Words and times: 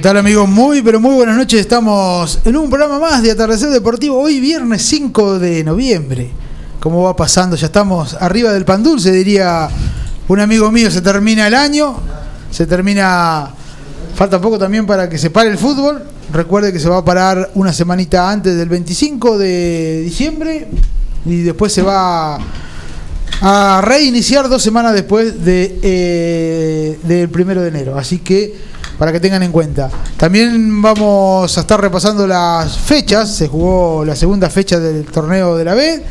¿Qué 0.00 0.04
tal 0.04 0.16
amigos? 0.16 0.48
Muy 0.48 0.80
pero 0.80 0.98
muy 0.98 1.14
buenas 1.14 1.36
noches. 1.36 1.60
Estamos 1.60 2.38
en 2.46 2.56
un 2.56 2.70
programa 2.70 2.98
más 2.98 3.22
de 3.22 3.32
Atardecer 3.32 3.68
Deportivo. 3.68 4.18
Hoy 4.18 4.40
viernes 4.40 4.80
5 4.80 5.38
de 5.38 5.62
noviembre. 5.62 6.30
¿Cómo 6.80 7.02
va 7.02 7.14
pasando? 7.14 7.54
Ya 7.54 7.66
estamos 7.66 8.14
arriba 8.14 8.50
del 8.50 8.64
pan 8.64 8.82
dulce, 8.82 9.12
diría 9.12 9.68
un 10.26 10.40
amigo 10.40 10.72
mío. 10.72 10.90
Se 10.90 11.02
termina 11.02 11.46
el 11.46 11.54
año. 11.54 11.98
Se 12.50 12.66
termina... 12.66 13.50
Falta 14.14 14.40
poco 14.40 14.58
también 14.58 14.86
para 14.86 15.06
que 15.06 15.18
se 15.18 15.28
pare 15.28 15.50
el 15.50 15.58
fútbol. 15.58 16.02
Recuerde 16.32 16.72
que 16.72 16.80
se 16.80 16.88
va 16.88 16.96
a 16.96 17.04
parar 17.04 17.50
una 17.52 17.74
semanita 17.74 18.30
antes 18.30 18.56
del 18.56 18.70
25 18.70 19.36
de 19.36 20.00
diciembre. 20.02 20.66
Y 21.26 21.42
después 21.42 21.74
se 21.74 21.82
va 21.82 22.38
a 23.42 23.82
reiniciar 23.84 24.48
dos 24.48 24.62
semanas 24.62 24.94
después 24.94 25.44
de, 25.44 25.78
eh, 25.82 26.98
del 27.02 27.28
primero 27.28 27.60
de 27.60 27.68
enero. 27.68 27.98
Así 27.98 28.20
que 28.20 28.69
para 29.00 29.12
que 29.12 29.18
tengan 29.18 29.42
en 29.42 29.50
cuenta. 29.50 29.88
También 30.18 30.82
vamos 30.82 31.56
a 31.56 31.62
estar 31.62 31.80
repasando 31.80 32.26
las 32.26 32.76
fechas. 32.76 33.34
Se 33.34 33.48
jugó 33.48 34.04
la 34.04 34.14
segunda 34.14 34.50
fecha 34.50 34.78
del 34.78 35.06
torneo 35.06 35.56
de 35.56 35.64
la 35.64 35.72
B. 35.72 36.04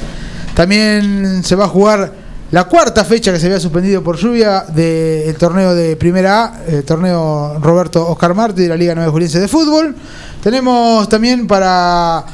También 0.55 1.43
se 1.43 1.55
va 1.55 1.65
a 1.65 1.67
jugar 1.67 2.11
la 2.49 2.63
cuarta 2.63 3.05
fecha 3.05 3.31
que 3.31 3.39
se 3.39 3.45
había 3.45 3.59
suspendido 3.59 4.01
por 4.01 4.17
lluvia 4.17 4.61
del 4.61 5.35
torneo 5.35 5.75
de 5.75 5.97
Primera 5.97 6.45
A, 6.45 6.63
el 6.67 6.83
torneo 6.83 7.59
Roberto 7.59 8.07
Oscar 8.09 8.33
Martí 8.33 8.63
de 8.63 8.69
la 8.69 8.75
Liga 8.75 8.95
9 8.95 9.11
Juliense 9.11 9.39
de 9.39 9.47
Fútbol. 9.47 9.95
Tenemos 10.41 11.07
también 11.07 11.45
para 11.45 12.25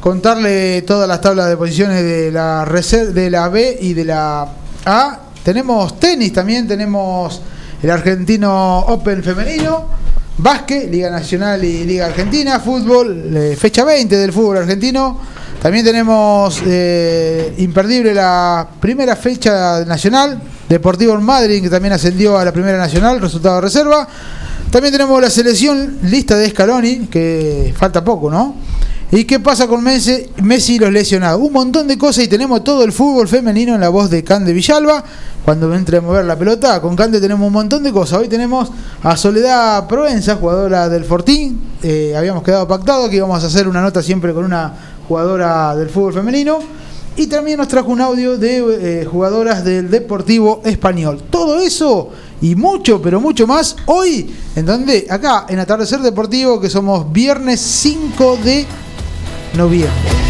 contarle 0.00 0.82
todas 0.82 1.06
las 1.06 1.20
tablas 1.20 1.48
de 1.48 1.56
posiciones 1.56 2.02
de 2.02 2.32
la, 2.32 2.64
de 2.64 3.30
la 3.30 3.48
B 3.48 3.78
y 3.80 3.94
de 3.94 4.04
la 4.06 4.48
A. 4.84 5.20
Tenemos 5.44 6.00
tenis 6.00 6.32
también, 6.32 6.66
tenemos 6.66 7.40
el 7.82 7.90
argentino 7.90 8.80
Open 8.80 9.22
femenino 9.22 10.00
básquet, 10.42 10.90
Liga 10.90 11.10
Nacional 11.10 11.62
y 11.64 11.84
Liga 11.84 12.06
Argentina, 12.06 12.60
fútbol, 12.60 13.36
eh, 13.36 13.56
fecha 13.58 13.84
20 13.84 14.16
del 14.16 14.32
fútbol 14.32 14.58
argentino. 14.58 15.18
También 15.60 15.84
tenemos 15.84 16.62
eh, 16.66 17.54
imperdible 17.58 18.14
la 18.14 18.66
primera 18.80 19.14
fecha 19.16 19.84
nacional, 19.84 20.40
Deportivo 20.68 21.18
Madrid, 21.20 21.62
que 21.62 21.68
también 21.68 21.92
ascendió 21.92 22.38
a 22.38 22.44
la 22.44 22.52
primera 22.52 22.78
nacional, 22.78 23.20
resultado 23.20 23.56
de 23.56 23.60
reserva. 23.62 24.08
También 24.70 24.92
tenemos 24.92 25.20
la 25.20 25.28
selección 25.28 25.98
lista 26.04 26.36
de 26.36 26.48
Scaloni, 26.48 27.08
que 27.08 27.74
falta 27.76 28.02
poco, 28.02 28.30
¿no? 28.30 28.54
¿Y 29.12 29.24
qué 29.24 29.40
pasa 29.40 29.66
con 29.66 29.82
Messi, 29.82 30.30
Messi 30.40 30.76
y 30.76 30.78
los 30.78 30.92
lesionados? 30.92 31.40
Un 31.40 31.52
montón 31.52 31.88
de 31.88 31.98
cosas 31.98 32.22
y 32.22 32.28
tenemos 32.28 32.62
todo 32.62 32.84
el 32.84 32.92
fútbol 32.92 33.26
femenino 33.26 33.74
en 33.74 33.80
la 33.80 33.88
voz 33.88 34.08
de 34.08 34.22
Cande 34.22 34.52
Villalba. 34.52 35.02
Cuando 35.44 35.74
entre 35.74 35.96
a 35.96 36.00
mover 36.00 36.24
la 36.24 36.38
pelota, 36.38 36.80
con 36.80 36.94
Cande 36.94 37.20
tenemos 37.20 37.44
un 37.44 37.52
montón 37.52 37.82
de 37.82 37.90
cosas. 37.90 38.20
Hoy 38.20 38.28
tenemos 38.28 38.70
a 39.02 39.16
Soledad 39.16 39.88
Provenza, 39.88 40.36
jugadora 40.36 40.88
del 40.88 41.04
Fortín. 41.04 41.60
Eh, 41.82 42.14
habíamos 42.16 42.44
quedado 42.44 42.68
pactado 42.68 43.10
que 43.10 43.16
íbamos 43.16 43.42
a 43.42 43.48
hacer 43.48 43.66
una 43.66 43.82
nota 43.82 44.00
siempre 44.00 44.32
con 44.32 44.44
una 44.44 44.74
jugadora 45.08 45.74
del 45.74 45.88
fútbol 45.88 46.14
femenino. 46.14 46.60
Y 47.16 47.26
también 47.26 47.58
nos 47.58 47.66
trajo 47.66 47.88
un 47.88 48.00
audio 48.00 48.38
de 48.38 49.00
eh, 49.00 49.04
jugadoras 49.06 49.64
del 49.64 49.90
Deportivo 49.90 50.62
Español. 50.64 51.24
Todo 51.28 51.58
eso 51.58 52.10
y 52.40 52.54
mucho, 52.54 53.02
pero 53.02 53.20
mucho 53.20 53.44
más 53.48 53.74
hoy, 53.86 54.32
en 54.54 54.64
donde, 54.64 55.08
acá, 55.10 55.46
en 55.48 55.58
Atardecer 55.58 55.98
Deportivo, 55.98 56.60
que 56.60 56.70
somos 56.70 57.12
viernes 57.12 57.60
5 57.60 58.38
de 58.44 58.66
noviembre. 59.54 60.20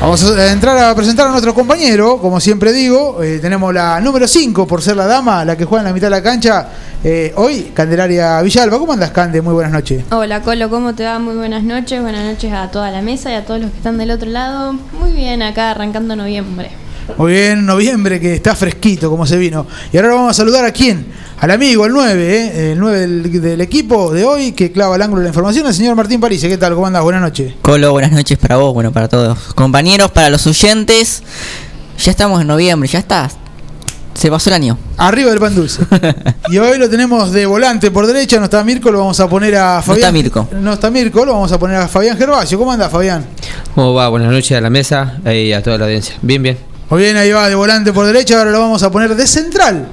Vamos 0.00 0.24
a 0.24 0.52
entrar 0.52 0.78
a 0.78 0.94
presentar 0.94 1.26
a 1.26 1.30
nuestro 1.30 1.52
compañero, 1.52 2.18
como 2.18 2.38
siempre 2.38 2.72
digo, 2.72 3.20
eh, 3.20 3.40
tenemos 3.40 3.74
la 3.74 4.00
número 4.00 4.28
5 4.28 4.64
por 4.64 4.80
ser 4.80 4.96
la 4.96 5.06
dama, 5.06 5.44
la 5.44 5.56
que 5.56 5.64
juega 5.64 5.82
en 5.82 5.88
la 5.88 5.92
mitad 5.92 6.06
de 6.06 6.10
la 6.12 6.22
cancha. 6.22 6.68
Eh, 7.02 7.32
hoy, 7.34 7.72
Candelaria 7.74 8.40
Villalba, 8.40 8.78
¿cómo 8.78 8.92
andas, 8.92 9.10
Cande? 9.10 9.42
Muy 9.42 9.54
buenas 9.54 9.72
noches. 9.72 10.04
Hola, 10.12 10.40
Colo, 10.42 10.70
¿cómo 10.70 10.94
te 10.94 11.04
va? 11.04 11.18
Muy 11.18 11.34
buenas 11.34 11.64
noches, 11.64 12.00
buenas 12.00 12.24
noches 12.24 12.52
a 12.52 12.70
toda 12.70 12.92
la 12.92 13.02
mesa 13.02 13.32
y 13.32 13.34
a 13.34 13.44
todos 13.44 13.60
los 13.60 13.72
que 13.72 13.76
están 13.78 13.98
del 13.98 14.12
otro 14.12 14.30
lado. 14.30 14.72
Muy 14.72 15.12
bien, 15.12 15.42
acá 15.42 15.72
arrancando 15.72 16.14
noviembre. 16.14 16.70
Muy 17.16 17.32
bien, 17.32 17.66
noviembre 17.66 18.20
que 18.20 18.34
está 18.34 18.54
fresquito 18.54 19.10
como 19.10 19.26
se 19.26 19.36
vino. 19.36 19.66
Y 19.92 19.96
ahora 19.96 20.10
vamos 20.10 20.30
a 20.30 20.34
saludar 20.34 20.64
a 20.64 20.70
quién? 20.70 21.06
Al 21.40 21.52
amigo, 21.52 21.86
el 21.86 21.92
9, 21.92 22.36
¿eh? 22.36 22.72
el 22.72 22.80
9 22.80 23.06
del, 23.38 23.60
equipo 23.60 24.12
de 24.12 24.24
hoy 24.24 24.50
que 24.50 24.72
clava 24.72 24.96
el 24.96 25.02
ángulo 25.02 25.20
de 25.20 25.26
la 25.26 25.28
información, 25.28 25.68
el 25.68 25.74
señor 25.74 25.94
Martín 25.94 26.20
París. 26.20 26.42
¿Qué 26.42 26.58
tal? 26.58 26.74
¿Cómo 26.74 26.88
andas? 26.88 27.00
Buenas 27.04 27.22
noches. 27.22 27.54
Colo, 27.62 27.92
buenas 27.92 28.10
noches 28.10 28.36
para 28.36 28.56
vos, 28.56 28.74
bueno, 28.74 28.90
para 28.90 29.06
todos. 29.06 29.38
Compañeros, 29.54 30.10
para 30.10 30.30
los 30.30 30.44
oyentes, 30.48 31.22
ya 31.96 32.10
estamos 32.10 32.40
en 32.40 32.48
noviembre, 32.48 32.88
ya 32.88 32.98
está. 32.98 33.30
Se 34.14 34.28
pasó 34.30 34.50
el 34.50 34.54
año. 34.54 34.76
Arriba 34.96 35.30
del 35.30 35.38
pan 35.38 35.54
dulce. 35.54 35.80
y 36.50 36.58
hoy 36.58 36.76
lo 36.76 36.90
tenemos 36.90 37.30
de 37.30 37.46
volante 37.46 37.92
por 37.92 38.08
derecha, 38.08 38.38
no 38.38 38.46
está 38.46 38.64
Mirko, 38.64 38.90
lo 38.90 38.98
vamos 38.98 39.20
a 39.20 39.28
poner 39.28 39.54
a 39.54 39.80
Fabián. 39.80 39.86
No 39.86 39.94
está 39.94 40.12
Mirko. 40.12 40.48
No 40.60 40.72
está 40.72 40.90
Mirko, 40.90 41.24
lo 41.24 41.34
vamos 41.34 41.52
a 41.52 41.58
poner 41.60 41.76
a 41.76 41.86
Fabián 41.86 42.18
Gervasio. 42.18 42.58
¿Cómo 42.58 42.72
anda, 42.72 42.88
Fabián? 42.88 43.24
¿Cómo 43.76 43.94
va? 43.94 44.08
Buenas 44.08 44.32
noches 44.32 44.58
a 44.58 44.60
la 44.60 44.70
mesa 44.70 45.20
y 45.24 45.52
a 45.52 45.62
toda 45.62 45.78
la 45.78 45.84
audiencia. 45.84 46.16
Bien, 46.20 46.42
bien. 46.42 46.58
Muy 46.90 47.00
bien, 47.00 47.16
ahí 47.16 47.30
va 47.30 47.48
de 47.48 47.54
volante 47.54 47.92
por 47.92 48.06
derecha, 48.06 48.38
ahora 48.38 48.50
lo 48.50 48.58
vamos 48.58 48.82
a 48.82 48.90
poner 48.90 49.14
de 49.14 49.24
central. 49.24 49.86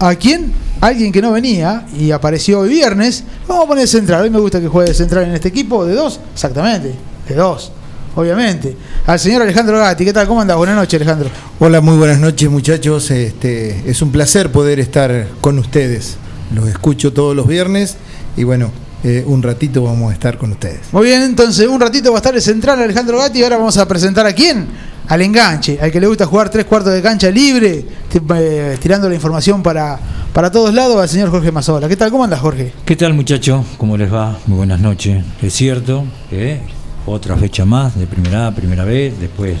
¿A 0.00 0.14
quién? 0.14 0.65
Alguien 0.80 1.10
que 1.10 1.22
no 1.22 1.32
venía 1.32 1.86
y 1.98 2.10
apareció 2.10 2.60
hoy 2.60 2.68
viernes. 2.68 3.24
Vamos 3.48 3.64
a 3.64 3.68
poner 3.68 3.88
central. 3.88 4.22
Hoy 4.22 4.30
me 4.30 4.38
gusta 4.38 4.60
que 4.60 4.68
juegue 4.68 4.92
central 4.94 5.24
en 5.24 5.34
este 5.34 5.48
equipo. 5.48 5.84
¿De 5.84 5.94
dos? 5.94 6.20
Exactamente. 6.34 6.94
De 7.28 7.34
dos. 7.34 7.72
Obviamente. 8.14 8.76
Al 9.06 9.18
señor 9.18 9.42
Alejandro 9.42 9.78
Gatti. 9.78 10.04
¿Qué 10.04 10.12
tal? 10.12 10.26
¿Cómo 10.26 10.40
anda? 10.40 10.54
Buenas 10.56 10.76
noches, 10.76 11.00
Alejandro. 11.00 11.30
Hola, 11.58 11.80
muy 11.80 11.96
buenas 11.96 12.18
noches, 12.18 12.50
muchachos. 12.50 13.10
Este, 13.10 13.88
es 13.88 14.02
un 14.02 14.12
placer 14.12 14.52
poder 14.52 14.78
estar 14.80 15.28
con 15.40 15.58
ustedes. 15.58 16.16
Los 16.54 16.68
escucho 16.68 17.12
todos 17.12 17.34
los 17.34 17.46
viernes 17.46 17.96
y 18.36 18.44
bueno, 18.44 18.70
eh, 19.06 19.22
un 19.24 19.40
ratito 19.40 19.84
vamos 19.84 20.10
a 20.10 20.14
estar 20.14 20.36
con 20.36 20.50
ustedes. 20.50 20.80
Muy 20.90 21.06
bien, 21.06 21.22
entonces 21.22 21.68
un 21.68 21.80
ratito 21.80 22.10
va 22.10 22.16
a 22.16 22.18
estar 22.18 22.34
el 22.34 22.42
central 22.42 22.82
Alejandro 22.82 23.18
Gatti 23.18 23.38
y 23.38 23.42
ahora 23.44 23.56
vamos 23.56 23.76
a 23.76 23.86
presentar 23.86 24.26
a 24.26 24.32
quién? 24.32 24.66
Al 25.06 25.22
enganche, 25.22 25.78
al 25.80 25.92
que 25.92 26.00
le 26.00 26.08
gusta 26.08 26.26
jugar 26.26 26.48
tres 26.48 26.64
cuartos 26.64 26.92
de 26.92 27.00
cancha 27.00 27.30
libre, 27.30 27.84
eh, 28.12 28.78
tirando 28.82 29.08
la 29.08 29.14
información 29.14 29.62
para, 29.62 29.96
para 30.32 30.50
todos 30.50 30.74
lados 30.74 31.00
al 31.00 31.08
señor 31.08 31.30
Jorge 31.30 31.52
Mazola. 31.52 31.86
¿Qué 31.86 31.96
tal? 31.96 32.10
¿Cómo 32.10 32.24
andas, 32.24 32.40
Jorge? 32.40 32.72
¿Qué 32.84 32.96
tal, 32.96 33.14
muchachos? 33.14 33.64
¿Cómo 33.78 33.96
les 33.96 34.12
va? 34.12 34.40
Muy 34.48 34.56
buenas 34.56 34.80
noches. 34.80 35.24
Es 35.40 35.54
cierto 35.54 36.02
que 36.28 36.58
otra 37.06 37.36
fecha 37.36 37.64
más 37.64 37.96
de 37.96 38.08
primera 38.08 38.48
A, 38.48 38.54
primera 38.56 38.84
vez, 38.84 39.14
después 39.20 39.54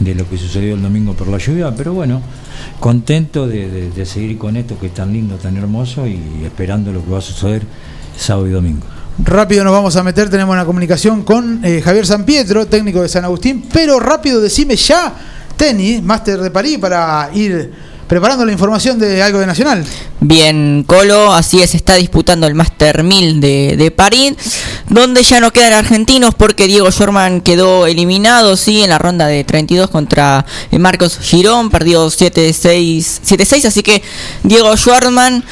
de 0.00 0.16
lo 0.16 0.28
que 0.28 0.36
sucedió 0.36 0.74
el 0.74 0.82
domingo 0.82 1.14
por 1.14 1.28
la 1.28 1.38
lluvia, 1.38 1.72
pero 1.72 1.92
bueno, 1.92 2.20
contento 2.80 3.46
de, 3.46 3.92
de 3.92 4.06
seguir 4.06 4.36
con 4.38 4.56
esto 4.56 4.76
que 4.76 4.86
es 4.86 4.94
tan 4.94 5.12
lindo, 5.12 5.36
tan 5.36 5.56
hermoso 5.56 6.04
y 6.08 6.20
esperando 6.44 6.92
lo 6.92 7.04
que 7.04 7.10
va 7.12 7.18
a 7.18 7.22
suceder 7.22 7.62
sábado 8.18 8.46
y 8.46 8.50
domingo. 8.50 8.86
Rápido 9.24 9.64
nos 9.64 9.72
vamos 9.72 9.96
a 9.96 10.02
meter, 10.02 10.30
tenemos 10.30 10.52
una 10.52 10.64
comunicación 10.64 11.22
con 11.24 11.64
eh, 11.64 11.80
Javier 11.82 12.06
San 12.06 12.24
Pietro, 12.24 12.66
técnico 12.66 13.02
de 13.02 13.08
San 13.08 13.24
Agustín, 13.24 13.64
pero 13.72 13.98
rápido 13.98 14.40
decime 14.40 14.76
ya, 14.76 15.12
tenis, 15.56 16.02
máster 16.02 16.38
de 16.40 16.50
París, 16.50 16.78
para 16.78 17.28
ir 17.34 17.72
preparando 18.08 18.44
la 18.44 18.52
información 18.52 18.98
de 18.98 19.22
algo 19.22 19.38
de 19.38 19.46
Nacional. 19.46 19.84
Bien, 20.20 20.82
Colo, 20.86 21.32
así 21.32 21.60
es, 21.60 21.74
está 21.74 21.96
disputando 21.96 22.46
el 22.46 22.54
Master 22.54 23.02
1000 23.02 23.40
de, 23.40 23.76
de 23.76 23.90
París, 23.90 24.34
donde 24.88 25.22
ya 25.22 25.40
no 25.40 25.52
quedan 25.52 25.74
argentinos 25.74 26.34
porque 26.34 26.66
Diego 26.66 26.90
Schwarman 26.90 27.42
quedó 27.42 27.86
eliminado, 27.86 28.56
sí, 28.56 28.82
en 28.82 28.90
la 28.90 28.98
ronda 28.98 29.26
de 29.26 29.44
32 29.44 29.90
contra 29.90 30.46
eh, 30.70 30.78
Marcos 30.78 31.18
Girón, 31.20 31.70
perdió 31.70 32.06
7-6, 32.06 33.66
así 33.66 33.82
que 33.82 34.02
Diego 34.42 34.76
Schwarman 34.76 35.44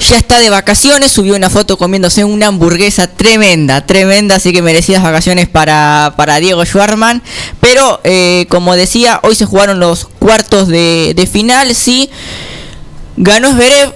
ya 0.00 0.16
está 0.16 0.40
de 0.40 0.50
vacaciones, 0.50 1.12
subió 1.12 1.36
una 1.36 1.50
foto 1.50 1.76
comiéndose 1.76 2.24
una 2.24 2.46
hamburguesa 2.46 3.06
tremenda, 3.06 3.86
tremenda, 3.86 4.36
así 4.36 4.52
que 4.52 4.62
merecidas 4.62 5.02
vacaciones 5.02 5.48
para, 5.48 6.14
para 6.16 6.40
Diego 6.40 6.64
Schwarman. 6.64 7.22
Pero, 7.60 8.00
eh, 8.04 8.46
como 8.48 8.76
decía, 8.76 9.20
hoy 9.22 9.34
se 9.34 9.44
jugaron 9.44 9.78
los 9.78 10.06
cuartos 10.06 10.68
de, 10.68 11.28
final, 11.30 11.74
sí. 11.74 12.10
Ganó 13.16 13.52
Zverev, 13.52 13.94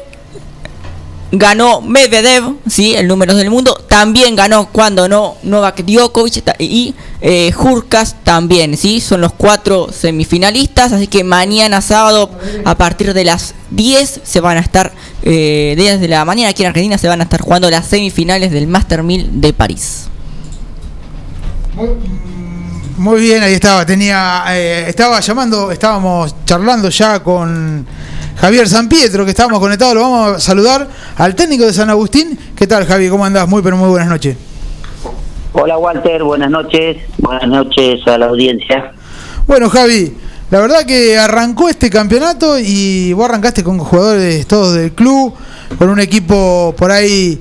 ganó 1.39 1.81
Medvedev, 1.81 2.57
¿sí? 2.69 2.95
el 2.95 3.09
número 3.09 3.35
del 3.35 3.51
mundo, 3.51 3.75
también 3.89 4.37
ganó 4.37 4.67
cuando 4.67 5.09
no 5.09 5.37
Novak 5.43 5.85
Djokovic 5.85 6.43
y 6.59 6.95
eh, 7.21 7.53
Jurkas 7.53 8.17
también, 8.25 8.77
¿sí? 8.77 9.01
son 9.01 9.21
los 9.21 9.33
cuatro 9.33 9.89
semifinalistas, 9.93 10.93
así 10.93 11.07
que 11.07 11.25
mañana 11.25 11.81
sábado 11.81 12.31
a 12.65 12.75
partir 12.77 13.15
de 13.15 13.25
las 13.25 13.55
10 13.71 14.21
se 14.23 14.41
van 14.41 14.57
a 14.57 14.61
estar, 14.61 14.93
eh, 15.23 15.75
10 15.77 16.01
de 16.01 16.09
la 16.09 16.25
mañana 16.25 16.51
aquí 16.51 16.63
en 16.63 16.69
Argentina 16.69 16.99
se 16.99 17.09
van 17.09 17.21
a 17.21 17.25
estar 17.25 17.41
jugando 17.41 17.71
las 17.71 17.87
semifinales 17.87 18.53
del 18.53 18.67
Master 18.67 19.03
1000 19.03 19.41
de 19.41 19.53
París. 19.53 20.09
Muy 22.97 23.21
bien, 23.21 23.43
ahí 23.43 23.55
estaba, 23.55 23.85
tenía, 23.85 24.45
eh, 24.51 24.85
estaba 24.89 25.19
llamando, 25.21 25.73
estábamos 25.73 26.35
charlando 26.45 26.89
ya 26.91 27.21
con 27.21 27.85
Javier 28.37 28.69
San 28.69 28.89
Pietro, 28.89 29.25
que 29.25 29.31
estábamos 29.31 29.61
conectados, 29.61 29.95
lo 29.95 30.01
vamos 30.03 30.37
a 30.37 30.41
saludar 30.41 30.89
al 31.17 31.35
técnico 31.35 31.65
de 31.65 31.73
San 31.73 31.89
Agustín. 31.89 32.39
¿Qué 32.57 32.67
tal, 32.67 32.85
Javi? 32.85 33.09
¿Cómo 33.09 33.25
andás? 33.25 33.49
Muy, 33.49 33.63
pero 33.63 33.77
muy 33.77 33.89
buenas 33.89 34.09
noches. 34.09 34.37
Hola, 35.53 35.79
Walter, 35.79 36.23
buenas 36.25 36.51
noches. 36.51 36.97
Buenas 37.19 37.47
noches 37.49 38.07
a 38.07 38.19
la 38.19 38.27
audiencia. 38.27 38.93
Bueno, 39.47 39.71
Javi, 39.71 40.13
la 40.51 40.61
verdad 40.61 40.85
que 40.85 41.17
arrancó 41.17 41.69
este 41.69 41.89
campeonato 41.91 42.59
y 42.59 43.13
vos 43.13 43.29
arrancaste 43.29 43.63
con 43.63 43.79
jugadores 43.79 44.47
todos 44.47 44.75
del 44.75 44.93
club, 44.93 45.33
con 45.79 45.89
un 45.89 46.01
equipo 46.01 46.75
por 46.77 46.91
ahí 46.91 47.41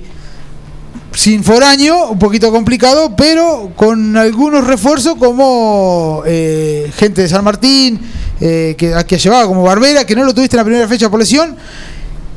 sin 1.13 1.43
foraño, 1.43 2.09
un 2.11 2.19
poquito 2.19 2.51
complicado, 2.51 3.15
pero 3.15 3.71
con 3.75 4.17
algunos 4.17 4.65
refuerzos 4.67 5.15
como 5.15 6.23
eh, 6.25 6.91
gente 6.95 7.21
de 7.21 7.27
San 7.27 7.43
Martín, 7.43 7.99
eh, 8.41 8.75
que, 8.77 8.93
que 9.07 9.17
llevaba 9.17 9.47
como 9.47 9.63
Barbera, 9.63 10.05
que 10.05 10.15
no 10.15 10.23
lo 10.23 10.33
tuviste 10.33 10.55
en 10.55 10.59
la 10.59 10.65
primera 10.65 10.87
fecha 10.87 11.09
por 11.09 11.19
lesión. 11.19 11.55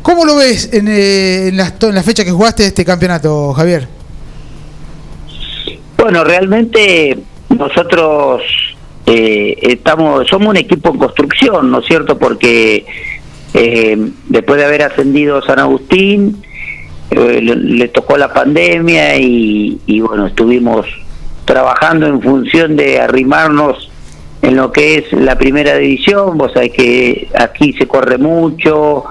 ¿Cómo 0.02 0.24
lo 0.24 0.36
ves 0.36 0.70
en, 0.72 0.86
eh, 0.88 1.48
en, 1.48 1.56
la, 1.56 1.74
en 1.80 1.94
la 1.94 2.02
fecha 2.02 2.24
que 2.24 2.30
jugaste 2.30 2.64
este 2.66 2.84
campeonato, 2.84 3.52
Javier? 3.54 3.88
Bueno, 5.98 6.22
realmente 6.22 7.18
nosotros 7.48 8.42
eh, 9.06 9.56
estamos, 9.62 10.28
somos 10.28 10.50
un 10.50 10.56
equipo 10.58 10.90
en 10.90 10.98
construcción, 10.98 11.70
¿no 11.70 11.80
es 11.80 11.86
cierto? 11.86 12.16
Porque 12.16 12.86
eh, 13.54 14.10
después 14.28 14.60
de 14.60 14.64
haber 14.64 14.82
ascendido 14.82 15.42
San 15.42 15.58
Agustín, 15.58 16.45
eh, 17.10 17.40
le, 17.42 17.56
le, 17.56 17.88
tocó 17.88 18.16
la 18.16 18.32
pandemia 18.32 19.16
y, 19.16 19.80
y, 19.86 20.00
bueno, 20.00 20.26
estuvimos 20.26 20.86
trabajando 21.44 22.06
en 22.06 22.20
función 22.20 22.76
de 22.76 23.00
arrimarnos 23.00 23.90
en 24.42 24.56
lo 24.56 24.72
que 24.72 24.98
es 24.98 25.12
la 25.12 25.36
primera 25.36 25.76
división, 25.76 26.36
vos 26.36 26.52
sabés 26.52 26.72
que 26.72 27.28
aquí 27.38 27.72
se 27.72 27.86
corre 27.86 28.18
mucho, 28.18 29.04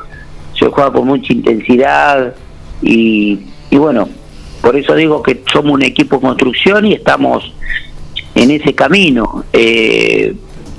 se 0.57 0.67
juega 0.67 0.91
con 0.91 1.07
mucha 1.07 1.33
intensidad 1.33 2.35
y, 2.81 3.39
y 3.69 3.77
bueno, 3.77 4.07
por 4.61 4.75
eso 4.75 4.95
digo 4.95 5.21
que 5.21 5.43
somos 5.51 5.73
un 5.73 5.83
equipo 5.83 6.17
de 6.17 6.21
construcción 6.23 6.85
y 6.85 6.93
estamos 6.93 7.53
en 8.33 8.51
ese 8.51 8.73
camino. 8.73 9.45
Eh, 9.53 10.35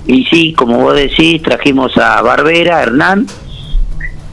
y 0.06 0.24
sí, 0.26 0.52
como 0.54 0.78
vos 0.78 0.94
decís, 0.94 1.42
trajimos 1.42 1.96
a 1.98 2.22
Barbera, 2.22 2.82
Hernán, 2.82 3.26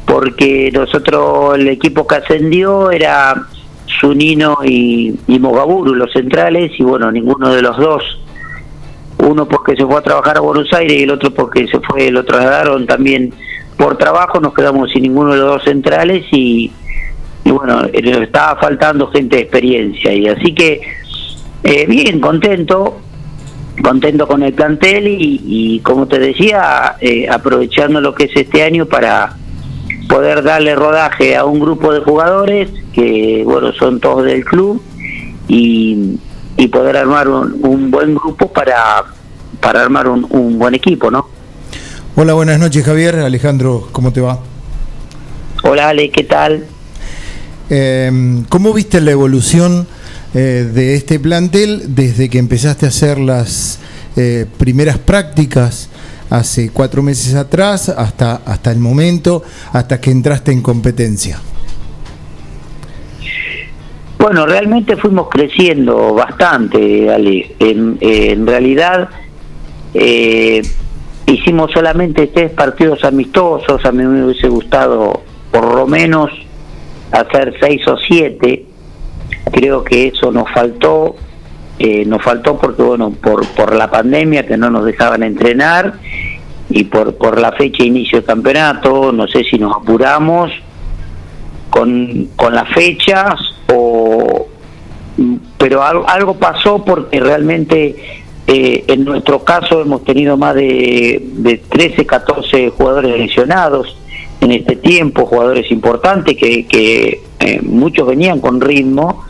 porque 0.06 0.70
nosotros 0.74 1.56
el 1.56 1.68
equipo 1.68 2.06
que 2.06 2.16
ascendió 2.16 2.92
era 2.92 3.48
Zunino 4.00 4.58
y, 4.64 5.18
Mogaburu, 5.28 5.96
los 5.96 6.12
centrales, 6.12 6.72
y 6.78 6.84
bueno, 6.84 7.12
ninguno 7.12 7.54
de 7.54 7.62
los 7.62 7.78
dos, 7.78 8.04
uno 9.20 9.48
porque 9.48 9.76
se 9.76 9.86
fue 9.86 9.98
a 9.98 10.02
trabajar 10.02 10.38
a 10.38 10.42
Buenos 10.42 10.72
Aires 10.74 11.00
y 11.00 11.04
el 11.04 11.12
otro 11.12 11.32
porque 11.32 11.68
se 11.68 11.80
fue, 11.80 12.12
lo 12.12 12.26
trasladaron 12.26 12.86
también. 12.86 13.34
Por 13.78 13.98
trabajo, 13.98 14.40
nos 14.40 14.54
quedamos 14.54 14.92
sin 14.92 15.04
ninguno 15.04 15.32
de 15.34 15.40
los 15.40 15.48
dos 15.48 15.64
centrales 15.64 16.26
y, 16.32 16.72
bueno, 17.46 17.82
nos 17.84 18.22
estaba 18.22 18.60
faltando 18.60 19.08
gente 19.08 19.38
de 19.38 19.42
experiencia, 19.44 20.14
y 20.14 20.28
así 20.28 20.54
que 20.54 20.82
eh, 21.64 21.86
bien, 21.88 22.20
contento, 22.20 23.00
contento 23.82 24.28
con 24.28 24.44
el 24.44 24.54
plantel 24.54 25.08
y, 25.08 25.42
y 25.46 25.80
como 25.80 26.08
te 26.08 26.20
decía, 26.20 26.98
eh, 27.00 27.27
aprovechando 27.30 28.01
lo 28.01 28.13
que 28.13 28.25
es 28.25 28.36
este 28.36 28.63
año 28.63 28.86
para 28.86 29.38
poder 30.07 30.43
darle 30.43 30.75
rodaje 30.75 31.36
a 31.36 31.45
un 31.45 31.60
grupo 31.60 31.93
de 31.93 32.01
jugadores 32.01 32.69
que, 32.93 33.43
bueno, 33.45 33.72
son 33.74 34.00
todos 34.00 34.25
del 34.25 34.43
club 34.43 34.81
y, 35.48 36.19
y 36.57 36.67
poder 36.67 36.98
armar 36.98 37.27
un, 37.27 37.60
un, 37.65 37.91
buen 37.91 38.15
grupo 38.15 38.51
para, 38.51 39.03
para 39.60 39.81
armar 39.81 40.07
un, 40.07 40.25
un, 40.29 40.60
buen 40.60 40.75
equipo, 40.75 41.10
¿no? 41.10 41.27
Hola, 42.15 42.33
buenas 42.33 42.60
noches 42.60 42.86
Javier. 42.86 43.15
Alejandro, 43.17 43.89
¿cómo 43.91 44.13
te 44.13 44.22
va? 44.22 44.39
Hola 45.63 45.89
Ale, 45.89 46.10
¿qué 46.10 46.24
tal? 46.24 46.65
Eh, 47.69 48.43
¿Cómo 48.50 48.74
viste 48.74 49.01
la 49.01 49.12
evolución 49.12 49.88
eh, 50.33 50.69
de 50.74 50.95
este 50.95 51.19
plantel 51.19 51.95
desde 51.95 52.29
que 52.29 52.39
empezaste 52.39 52.86
a 52.86 52.89
hacer 52.89 53.19
las 53.19 53.79
eh, 54.15 54.45
primeras 54.57 54.98
prácticas 54.98 55.89
hace 56.30 56.72
cuatro 56.72 57.01
meses 57.01 57.36
atrás 57.36 57.89
hasta, 57.89 58.36
hasta 58.46 58.72
el 58.72 58.80
momento, 58.80 59.44
hasta 59.72 60.00
que 60.00 60.12
entraste 60.12 60.51
en 60.51 60.62
competencia? 60.62 61.39
Bueno, 64.18 64.46
realmente 64.46 64.96
fuimos 64.96 65.27
creciendo 65.30 66.13
bastante, 66.13 67.12
Ale. 67.12 67.56
En, 67.60 67.98
en 68.00 68.48
realidad 68.48 69.10
eh, 69.94 70.62
hicimos 71.25 71.72
solamente 71.72 72.27
tres 72.27 72.51
partidos 72.51 73.03
amistosos, 73.03 73.84
a 73.84 73.92
mí 73.92 74.03
me 74.03 74.24
hubiese 74.24 74.48
gustado 74.48 75.24
por 75.51 75.75
lo 75.75 75.86
menos 75.86 76.30
hacer 77.12 77.53
seis 77.60 77.86
o 77.88 77.98
siete. 77.98 78.65
Creo 79.51 79.84
que 79.84 80.08
eso 80.08 80.32
nos 80.32 80.50
faltó, 80.51 81.15
eh, 81.86 82.06
nos 82.06 82.24
faltó 82.24 82.58
porque, 82.58 82.82
bueno, 82.82 83.12
por, 83.12 83.46
por 83.48 83.75
la 83.75 83.92
pandemia 83.92 84.46
que 84.46 84.56
no 84.56 84.70
nos 84.70 84.86
dejaban 84.86 85.22
entrenar 85.22 85.96
y 86.70 86.86
por, 86.86 87.16
por 87.16 87.42
la 87.42 87.52
fecha 87.52 87.84
inicio 87.84 88.20
del 88.20 88.25
campeonato, 88.25 89.12
no 89.12 89.28
sé 89.28 89.44
si 89.44 89.58
nos 89.58 89.75
apuramos 89.75 90.50
con, 91.70 92.30
con 92.38 92.56
las 92.56 92.70
fechas 92.70 93.34
o 93.68 94.48
pero 95.58 95.84
algo, 95.84 96.08
algo 96.08 96.36
pasó 96.36 96.86
porque 96.86 97.20
realmente 97.20 98.24
eh, 98.48 98.86
en 98.88 99.04
nuestro 99.04 99.44
caso 99.44 99.82
hemos 99.82 100.06
tenido 100.06 100.38
más 100.38 100.56
de, 100.56 101.22
de 101.34 101.58
13, 101.58 102.06
14 102.06 102.70
jugadores 102.70 103.18
lesionados 103.18 103.98
en 104.40 104.54
este 104.54 104.78
tiempo, 104.78 105.25
jugadores 105.25 105.70
importantes 105.70 106.38
que, 106.38 106.66
que 106.66 107.20
eh, 107.42 107.60
muchos 107.62 108.08
venían 108.08 108.40
con 108.40 108.62
ritmo. 108.62 109.25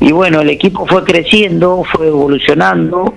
Y 0.00 0.12
bueno, 0.12 0.40
el 0.40 0.50
equipo 0.50 0.86
fue 0.86 1.04
creciendo, 1.04 1.82
fue 1.90 2.08
evolucionando, 2.08 3.14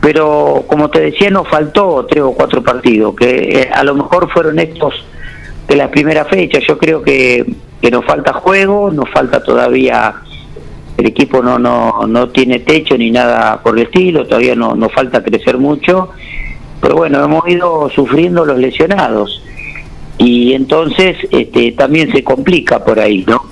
pero 0.00 0.64
como 0.66 0.88
te 0.90 1.00
decía, 1.00 1.30
nos 1.30 1.48
faltó 1.48 2.06
tres 2.08 2.22
o 2.22 2.32
cuatro 2.32 2.62
partidos, 2.62 3.14
que 3.14 3.60
eh, 3.60 3.70
a 3.72 3.84
lo 3.84 3.94
mejor 3.94 4.30
fueron 4.32 4.58
estos 4.58 4.94
de 5.68 5.76
las 5.76 5.90
primeras 5.90 6.28
fechas. 6.28 6.62
Yo 6.66 6.78
creo 6.78 7.02
que 7.02 7.44
que 7.80 7.90
nos 7.90 8.04
falta 8.04 8.32
juego, 8.32 8.90
nos 8.90 9.08
falta 9.10 9.42
todavía 9.42 10.14
el 10.96 11.06
equipo 11.06 11.42
no, 11.42 11.58
no, 11.58 12.06
no 12.06 12.30
tiene 12.30 12.60
techo 12.60 12.96
ni 12.96 13.10
nada 13.10 13.62
por 13.62 13.78
el 13.78 13.84
estilo, 13.84 14.26
todavía 14.26 14.54
no, 14.54 14.74
nos 14.74 14.92
falta 14.92 15.22
crecer 15.22 15.58
mucho, 15.58 16.10
pero 16.80 16.96
bueno, 16.96 17.22
hemos 17.22 17.46
ido 17.48 17.90
sufriendo 17.90 18.46
los 18.46 18.58
lesionados 18.58 19.42
y 20.16 20.54
entonces 20.54 21.18
este, 21.30 21.72
también 21.72 22.10
se 22.12 22.24
complica 22.24 22.82
por 22.82 22.98
ahí, 22.98 23.26
¿no? 23.28 23.42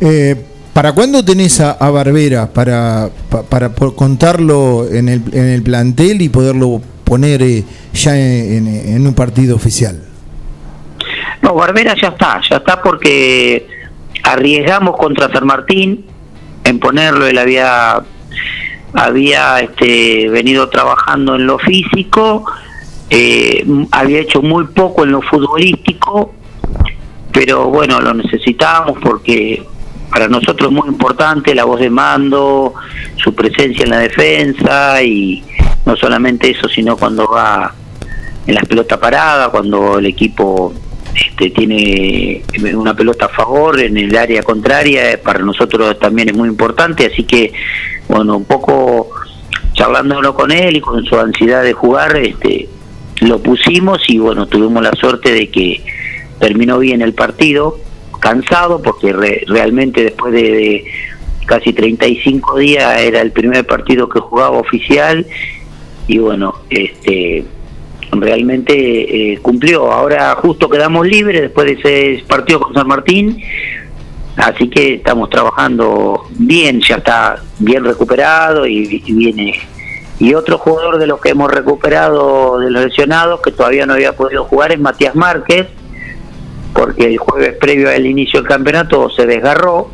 Eh, 0.00 0.36
¿Para 0.74 0.92
cuándo 0.92 1.24
tenés 1.24 1.60
a, 1.60 1.72
Barbera 1.90 2.52
para, 2.52 3.08
pa- 3.30 3.44
para, 3.44 3.70
contarlo 3.70 4.88
en 4.90 5.08
el, 5.08 5.22
en 5.32 5.46
el 5.46 5.62
plantel 5.62 6.20
y 6.20 6.28
poderlo 6.28 6.82
poner 7.04 7.42
eh, 7.42 7.64
ya 7.92 8.16
en, 8.18 8.66
un 9.06 9.14
partido 9.14 9.54
oficial? 9.54 10.02
No, 11.42 11.54
Barbera 11.54 11.94
ya 11.94 12.08
está, 12.08 12.40
ya 12.50 12.56
está 12.56 12.82
porque 12.82 13.68
arriesgamos 14.24 14.96
contra 14.96 15.30
San 15.32 15.46
Martín 15.46 16.06
en 16.64 16.80
ponerlo, 16.80 17.26
él 17.26 17.38
había 17.38 18.02
había 18.94 19.60
este, 19.60 20.28
venido 20.28 20.68
trabajando 20.70 21.36
en 21.36 21.46
lo 21.46 21.58
físico, 21.58 22.46
eh, 23.10 23.64
había 23.92 24.20
hecho 24.20 24.42
muy 24.42 24.64
poco 24.66 25.04
en 25.04 25.12
lo 25.12 25.22
futbolístico, 25.22 26.32
pero 27.32 27.66
bueno, 27.66 28.00
lo 28.00 28.14
necesitábamos 28.14 28.98
porque 29.02 29.64
para 30.14 30.28
nosotros 30.28 30.70
es 30.70 30.72
muy 30.72 30.88
importante 30.88 31.56
la 31.56 31.64
voz 31.64 31.80
de 31.80 31.90
mando, 31.90 32.72
su 33.16 33.34
presencia 33.34 33.82
en 33.82 33.90
la 33.90 33.98
defensa 33.98 35.02
y 35.02 35.42
no 35.84 35.96
solamente 35.96 36.48
eso, 36.48 36.68
sino 36.68 36.96
cuando 36.96 37.26
va 37.26 37.74
en 38.46 38.54
las 38.54 38.64
pelotas 38.64 38.96
paradas, 39.00 39.48
cuando 39.48 39.98
el 39.98 40.06
equipo 40.06 40.72
este, 41.16 41.50
tiene 41.50 42.44
una 42.76 42.94
pelota 42.94 43.26
a 43.26 43.28
favor 43.28 43.80
en 43.80 43.96
el 43.96 44.16
área 44.16 44.44
contraria, 44.44 45.10
eh, 45.10 45.18
para 45.18 45.40
nosotros 45.40 45.98
también 45.98 46.28
es 46.28 46.36
muy 46.36 46.48
importante, 46.48 47.10
así 47.12 47.24
que 47.24 47.52
bueno, 48.06 48.36
un 48.36 48.44
poco 48.44 49.10
charlándolo 49.72 50.32
con 50.32 50.52
él 50.52 50.76
y 50.76 50.80
con 50.80 51.04
su 51.04 51.18
ansiedad 51.18 51.64
de 51.64 51.72
jugar, 51.72 52.16
este, 52.18 52.68
lo 53.22 53.42
pusimos 53.42 53.98
y 54.06 54.18
bueno, 54.18 54.46
tuvimos 54.46 54.80
la 54.80 54.92
suerte 54.92 55.32
de 55.32 55.50
que 55.50 55.82
terminó 56.38 56.78
bien 56.78 57.02
el 57.02 57.14
partido, 57.14 57.78
cansado 58.24 58.80
porque 58.80 59.12
re- 59.12 59.42
realmente 59.46 60.02
después 60.02 60.32
de, 60.32 60.42
de 60.42 60.84
casi 61.44 61.74
35 61.74 62.56
días 62.58 62.98
era 63.02 63.20
el 63.20 63.30
primer 63.32 63.66
partido 63.66 64.08
que 64.08 64.18
jugaba 64.18 64.56
oficial 64.56 65.26
y 66.08 66.16
bueno, 66.18 66.54
este 66.70 67.44
realmente 68.12 69.32
eh, 69.32 69.38
cumplió. 69.42 69.92
Ahora 69.92 70.34
justo 70.36 70.70
quedamos 70.70 71.06
libres 71.06 71.42
después 71.42 71.66
de 71.66 72.14
ese 72.14 72.24
partido 72.26 72.60
con 72.60 72.72
San 72.72 72.86
Martín, 72.86 73.42
así 74.36 74.68
que 74.70 74.94
estamos 74.94 75.28
trabajando 75.28 76.24
bien, 76.38 76.80
ya 76.80 76.96
está 76.96 77.42
bien 77.58 77.84
recuperado 77.84 78.66
y, 78.66 79.02
y 79.04 79.12
viene. 79.12 79.54
Y 80.18 80.32
otro 80.34 80.58
jugador 80.58 80.98
de 80.98 81.06
los 81.08 81.20
que 81.20 81.30
hemos 81.30 81.50
recuperado 81.50 82.58
de 82.60 82.70
los 82.70 82.84
lesionados 82.84 83.40
que 83.42 83.50
todavía 83.50 83.84
no 83.84 83.94
había 83.94 84.14
podido 84.14 84.44
jugar 84.44 84.72
es 84.72 84.78
Matías 84.80 85.14
Márquez, 85.16 85.66
porque 86.74 87.06
el 87.06 87.18
jueves 87.18 87.56
previo 87.58 87.88
al 87.88 88.04
inicio 88.04 88.40
del 88.40 88.48
campeonato 88.48 89.08
se 89.10 89.24
desgarró. 89.26 89.90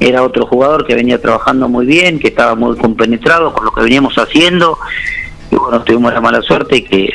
Era 0.00 0.24
otro 0.24 0.46
jugador 0.46 0.86
que 0.86 0.94
venía 0.94 1.20
trabajando 1.20 1.68
muy 1.68 1.86
bien, 1.86 2.18
que 2.18 2.28
estaba 2.28 2.56
muy 2.56 2.76
compenetrado 2.76 3.52
con 3.52 3.64
lo 3.66 3.72
que 3.72 3.82
veníamos 3.82 4.16
haciendo 4.16 4.76
y 5.50 5.56
bueno, 5.56 5.82
tuvimos 5.82 6.12
la 6.12 6.20
mala 6.20 6.42
suerte 6.42 6.84
que, 6.84 7.10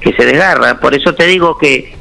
que 0.00 0.12
se 0.14 0.24
desgarra. 0.24 0.80
Por 0.80 0.94
eso 0.94 1.14
te 1.14 1.26
digo 1.26 1.56
que 1.58 1.94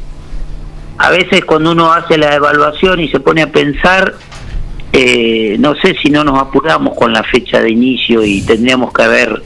a 0.97 1.11
veces 1.11 1.45
cuando 1.45 1.71
uno 1.71 1.91
hace 1.91 2.17
la 2.17 2.33
evaluación 2.33 3.01
y 3.01 3.09
se 3.09 3.19
pone 3.19 3.43
a 3.43 3.51
pensar, 3.51 4.15
eh, 4.91 5.57
no 5.59 5.75
sé 5.75 5.95
si 6.01 6.09
no 6.09 6.23
nos 6.23 6.39
apuramos 6.39 6.97
con 6.97 7.13
la 7.13 7.23
fecha 7.23 7.61
de 7.61 7.69
inicio 7.69 8.23
y 8.23 8.41
tendríamos 8.41 8.93
que 8.93 9.03
haber 9.03 9.43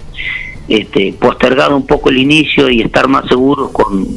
este, 0.68 1.14
postergado 1.20 1.76
un 1.76 1.88
poco 1.88 2.10
el 2.10 2.20
inicio 2.20 2.70
y 2.70 2.82
estar 2.82 3.08
más 3.08 3.28
seguros 3.28 3.72
con, 3.72 4.08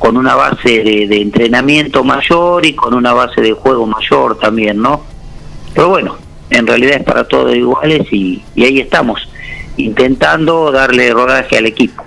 con 0.00 0.16
una 0.16 0.34
base 0.34 0.82
de, 0.82 1.20
entrenamiento 1.20 2.02
mayor 2.02 2.64
y 2.64 2.72
con 2.72 2.94
una 2.94 3.12
base 3.12 3.42
de 3.42 3.52
juego 3.52 3.86
mayor 3.86 4.38
también, 4.38 4.80
¿no? 4.80 5.02
Pero 5.74 5.90
bueno, 5.90 6.16
en 6.48 6.66
realidad 6.66 6.96
es 6.96 7.04
para 7.04 7.24
todos 7.24 7.54
iguales 7.54 8.10
y, 8.10 8.42
y 8.54 8.64
ahí 8.64 8.80
estamos, 8.80 9.20
intentando 9.76 10.72
darle 10.72 11.12
rodaje 11.12 11.58
al 11.58 11.66
equipo. 11.66 12.02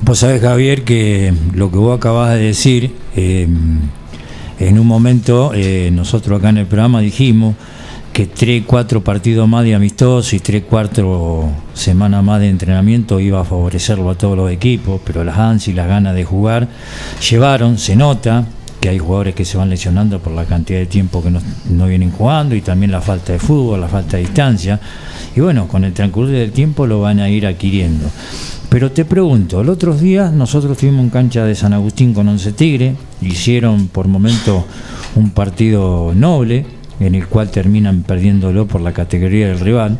Vos 0.00 0.20
sabés, 0.20 0.40
Javier, 0.40 0.84
que 0.84 1.34
lo 1.52 1.70
que 1.70 1.76
vos 1.76 1.98
acabas 1.98 2.32
de 2.32 2.38
decir, 2.38 2.94
eh, 3.14 3.46
en 4.58 4.78
un 4.78 4.86
momento 4.86 5.52
eh, 5.54 5.90
nosotros 5.92 6.38
acá 6.38 6.48
en 6.48 6.56
el 6.56 6.66
programa 6.66 7.00
dijimos 7.00 7.56
que 8.16 8.24
3, 8.24 8.62
4 8.66 9.04
partidos 9.04 9.46
más 9.46 9.62
de 9.62 9.74
amistosos 9.74 10.32
y 10.32 10.40
3, 10.40 10.62
4 10.70 11.50
semanas 11.74 12.24
más 12.24 12.40
de 12.40 12.48
entrenamiento 12.48 13.20
iba 13.20 13.42
a 13.42 13.44
favorecerlo 13.44 14.08
a 14.08 14.14
todos 14.14 14.38
los 14.38 14.50
equipos, 14.50 15.02
pero 15.04 15.22
las 15.22 15.36
ansias 15.36 15.74
y 15.74 15.76
las 15.76 15.86
ganas 15.86 16.14
de 16.14 16.24
jugar 16.24 16.66
llevaron, 17.28 17.76
se 17.76 17.94
nota 17.94 18.46
que 18.80 18.88
hay 18.88 18.98
jugadores 18.98 19.34
que 19.34 19.44
se 19.44 19.58
van 19.58 19.68
lesionando 19.68 20.18
por 20.18 20.32
la 20.32 20.46
cantidad 20.46 20.78
de 20.78 20.86
tiempo 20.86 21.22
que 21.22 21.30
no, 21.30 21.40
no 21.68 21.86
vienen 21.88 22.10
jugando 22.10 22.54
y 22.54 22.62
también 22.62 22.90
la 22.90 23.02
falta 23.02 23.34
de 23.34 23.38
fútbol, 23.38 23.82
la 23.82 23.88
falta 23.88 24.16
de 24.16 24.22
distancia. 24.22 24.80
Y 25.36 25.40
bueno, 25.40 25.68
con 25.68 25.84
el 25.84 25.92
transcurrir 25.92 26.38
del 26.38 26.52
tiempo 26.52 26.86
lo 26.86 27.02
van 27.02 27.20
a 27.20 27.28
ir 27.28 27.46
adquiriendo. 27.46 28.06
Pero 28.70 28.92
te 28.92 29.04
pregunto, 29.04 29.62
los 29.62 29.74
otros 29.74 30.00
días 30.00 30.32
nosotros 30.32 30.72
estuvimos 30.72 31.04
en 31.04 31.10
cancha 31.10 31.44
de 31.44 31.54
San 31.54 31.74
Agustín 31.74 32.14
con 32.14 32.26
Once 32.28 32.50
Tigre, 32.52 32.96
hicieron 33.20 33.88
por 33.88 34.08
momento 34.08 34.64
un 35.16 35.30
partido 35.30 36.12
noble, 36.14 36.64
en 37.00 37.14
el 37.14 37.26
cual 37.26 37.50
terminan 37.50 38.02
perdiéndolo 38.02 38.66
por 38.66 38.80
la 38.80 38.92
categoría 38.92 39.48
del 39.48 39.60
rival, 39.60 39.98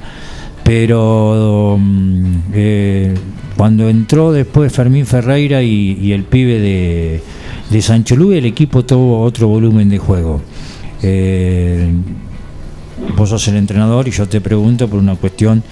pero 0.65 1.77
mm, 1.79 2.37
eh, 2.55 3.15
cuando 3.57 3.89
entró 3.89 4.33
después 4.33 4.73
Fermín 4.73 5.07
Ferreira 5.07 5.63
y, 5.63 6.13
el 6.13 6.25
pibe 6.25 6.61
de, 6.61 7.23
de 7.71 7.83
Sancho 7.83 8.17
Luis, 8.17 8.39
el 8.39 8.47
equipo 8.47 8.85
tuvo 8.85 9.23
otro 9.23 9.49
volumen 9.49 9.89
de 9.89 9.99
juego. 9.99 10.43
Eh, 11.03 11.91
vos 13.17 13.31
sos 13.31 13.49
el 13.49 13.57
entrenador 13.57 14.09
y 14.09 14.11
yo 14.11 14.29
te 14.29 14.41
pregunto 14.41 14.89
por 14.89 14.99
una 14.99 15.17
cuestión 15.17 15.63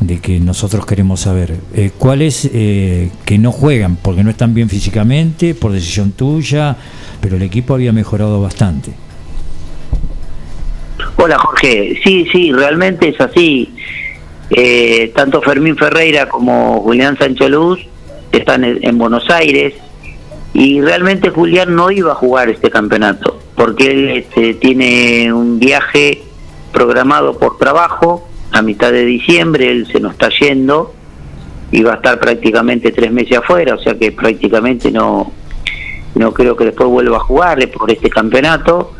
de 0.00 0.18
que 0.18 0.40
nosotros 0.40 0.84
queremos 0.84 1.20
saber. 1.20 1.56
Eh, 1.74 1.90
cuál 1.96 2.22
es 2.22 2.48
eh, 2.52 3.10
que 3.24 3.38
no 3.38 3.52
juegan 3.52 3.96
porque 3.96 4.24
no 4.24 4.30
están 4.30 4.54
bien 4.54 4.68
físicamente 4.68 5.54
por 5.54 5.72
decisión 5.72 6.12
tuya 6.12 6.76
pero 7.20 7.36
el 7.36 7.42
equipo 7.42 7.74
había 7.74 7.92
mejorado 7.92 8.40
bastante 8.40 8.92
Hola 11.16 11.38
Jorge, 11.38 12.00
sí, 12.02 12.26
sí, 12.32 12.52
realmente 12.52 13.08
es 13.08 13.20
así. 13.20 13.74
Eh, 14.50 15.12
tanto 15.14 15.40
Fermín 15.40 15.76
Ferreira 15.76 16.28
como 16.28 16.80
Julián 16.82 17.16
Sancho 17.16 17.48
Luz 17.48 17.80
están 18.32 18.64
en, 18.64 18.78
en 18.82 18.98
Buenos 18.98 19.30
Aires 19.30 19.74
y 20.52 20.80
realmente 20.82 21.30
Julián 21.30 21.74
no 21.74 21.90
iba 21.90 22.12
a 22.12 22.14
jugar 22.14 22.50
este 22.50 22.70
campeonato 22.70 23.38
porque 23.54 23.90
él 23.90 24.08
este, 24.10 24.54
tiene 24.54 25.32
un 25.32 25.58
viaje 25.58 26.22
programado 26.72 27.38
por 27.38 27.58
trabajo 27.58 28.28
a 28.50 28.62
mitad 28.62 28.92
de 28.92 29.04
diciembre, 29.04 29.70
él 29.70 29.86
se 29.90 30.00
nos 30.00 30.12
está 30.12 30.28
yendo 30.30 30.92
y 31.70 31.82
va 31.82 31.92
a 31.92 31.96
estar 31.96 32.18
prácticamente 32.18 32.92
tres 32.92 33.10
meses 33.12 33.38
afuera, 33.38 33.74
o 33.74 33.78
sea 33.78 33.94
que 33.94 34.12
prácticamente 34.12 34.90
no, 34.90 35.32
no 36.14 36.34
creo 36.34 36.56
que 36.56 36.66
después 36.66 36.88
vuelva 36.88 37.16
a 37.16 37.20
jugarle 37.20 37.68
por 37.68 37.90
este 37.90 38.10
campeonato 38.10 38.92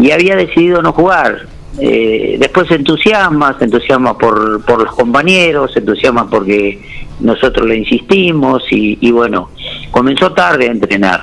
y 0.00 0.10
había 0.10 0.36
decidido 0.36 0.80
no 0.82 0.92
jugar. 0.92 1.46
Eh, 1.80 2.36
después 2.40 2.66
se 2.68 2.74
entusiasma, 2.74 3.56
se 3.58 3.64
entusiasma 3.66 4.16
por, 4.18 4.64
por 4.64 4.82
los 4.84 4.94
compañeros, 4.94 5.72
se 5.72 5.78
entusiasma 5.80 6.28
porque 6.28 6.80
nosotros 7.20 7.66
le 7.68 7.76
insistimos 7.76 8.62
y, 8.70 9.10
bueno, 9.12 9.50
comenzó 9.90 10.32
tarde 10.32 10.68
a 10.68 10.72
entrenar. 10.72 11.20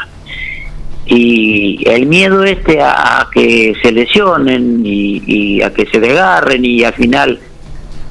Y 1.07 1.87
el 1.89 2.05
miedo 2.05 2.43
este 2.43 2.81
a, 2.81 3.27
que 3.33 3.73
se 3.81 3.91
lesionen 3.91 4.81
y, 4.83 5.61
a 5.61 5.73
que 5.73 5.85
se 5.87 5.99
desgarren 5.99 6.63
y 6.65 6.83
al 6.83 6.93
final 6.93 7.39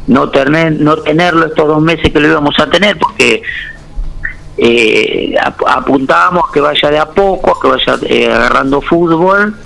no 0.06 0.28
tener 0.28 0.72
no 0.80 0.96
tenerlo 0.98 1.46
estos 1.46 1.66
dos 1.66 1.82
meses 1.82 2.12
que 2.12 2.20
lo 2.20 2.28
íbamos 2.28 2.54
a 2.58 2.68
tener 2.68 2.98
porque 2.98 3.42
eh, 4.58 5.34
ap- 5.42 5.66
apuntábamos 5.66 6.50
que 6.52 6.60
vaya 6.60 6.90
de 6.90 6.98
a 6.98 7.06
poco, 7.08 7.58
que 7.58 7.68
vaya 7.68 7.98
eh, 8.08 8.26
agarrando 8.30 8.80
fútbol 8.80 9.56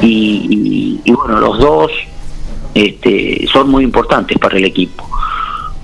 y, 0.00 1.00
y- 1.04 1.12
bueno, 1.12 1.38
los 1.40 1.58
dos 1.58 1.90
este, 2.74 3.46
son 3.52 3.70
muy 3.70 3.84
importantes 3.84 4.38
para 4.38 4.56
el 4.56 4.64
equipo. 4.64 5.08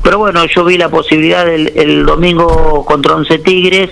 Pero 0.02 0.19
bueno, 0.19 0.45
yo 0.47 0.64
vi 0.64 0.78
la 0.78 0.88
posibilidad 0.88 1.45
del 1.45 1.73
el 1.76 2.07
domingo 2.07 2.85
contra 2.87 3.14
Once 3.17 3.38
Tigres, 3.38 3.90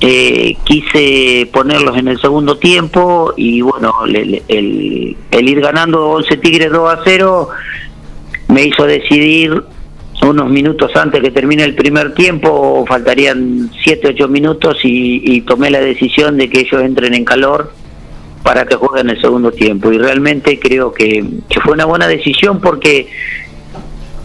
eh, 0.00 0.56
quise 0.64 1.48
ponerlos 1.52 1.96
en 1.98 2.08
el 2.08 2.20
segundo 2.20 2.56
tiempo 2.58 3.32
y 3.36 3.60
bueno, 3.62 3.92
le- 4.06 4.42
el, 4.46 5.16
el 5.30 5.48
ir 5.48 5.60
ganando 5.60 6.10
Once 6.10 6.36
Tigres 6.36 6.70
2 6.70 6.92
a 6.92 7.00
0 7.04 7.48
me 8.48 8.62
hizo 8.64 8.84
decidir 8.84 9.60
unos 10.22 10.50
minutos 10.50 10.90
antes 10.96 11.20
que 11.20 11.30
termine 11.30 11.64
el 11.64 11.74
primer 11.74 12.14
tiempo, 12.14 12.84
faltarían 12.88 13.70
7, 13.82 14.08
8 14.14 14.28
minutos 14.28 14.78
y, 14.84 15.20
y 15.24 15.40
tomé 15.42 15.70
la 15.70 15.80
decisión 15.80 16.36
de 16.36 16.48
que 16.48 16.60
ellos 16.60 16.80
entren 16.82 17.14
en 17.14 17.24
calor 17.24 17.72
para 18.48 18.64
que 18.64 18.76
juegue 18.76 19.02
en 19.02 19.10
el 19.10 19.20
segundo 19.20 19.52
tiempo. 19.52 19.92
Y 19.92 19.98
realmente 19.98 20.58
creo 20.58 20.90
que, 20.90 21.22
que 21.50 21.60
fue 21.60 21.74
una 21.74 21.84
buena 21.84 22.08
decisión 22.08 22.62
porque 22.62 23.06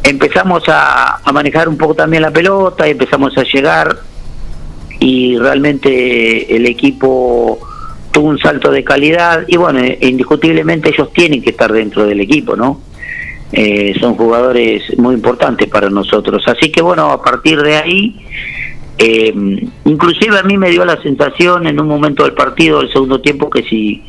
empezamos 0.01 0.63
a, 0.67 1.19
manejar 1.33 1.67
un 1.67 1.77
poco 1.77 1.93
también 1.93 2.21
la 2.23 2.31
pelota 2.31 2.87
y 2.87 2.91
empezamos 2.91 3.37
a 3.37 3.43
llegar 3.43 3.97
y 4.97 5.37
realmente 5.37 6.55
el 6.55 6.65
equipo 6.67 7.59
tuvo 8.13 8.29
un 8.29 8.39
salto 8.39 8.71
de 8.71 8.85
calidad 8.85 9.43
y 9.45 9.57
bueno, 9.57 9.79
eh, 9.79 9.97
indiscutiblemente 9.99 10.87
ellos 10.87 11.11
tienen 11.11 11.41
que 11.41 11.49
estar 11.49 11.73
dentro 11.73 12.05
del 12.05 12.21
equipo, 12.21 12.55
¿no? 12.55 12.79
Eh, 13.51 13.93
son 13.99 14.15
jugadores 14.15 14.83
muy 14.97 15.15
importantes 15.15 15.67
para 15.67 15.89
nosotros. 15.89 16.41
Así 16.47 16.71
que 16.71 16.81
bueno, 16.81 17.11
a 17.11 17.21
partir 17.21 17.61
de 17.61 17.75
ahí, 17.75 18.25
eh, 19.05 19.33
inclusive 19.83 20.39
a 20.39 20.43
mí 20.43 20.57
me 20.57 20.69
dio 20.69 20.85
la 20.85 21.01
sensación 21.01 21.67
en 21.67 21.77
un 21.77 21.89
momento 21.89 22.23
del 22.23 22.31
partido, 22.31 22.79
del 22.79 22.91
segundo 22.93 23.19
tiempo, 23.19 23.49
que 23.49 23.63
si 23.63 24.01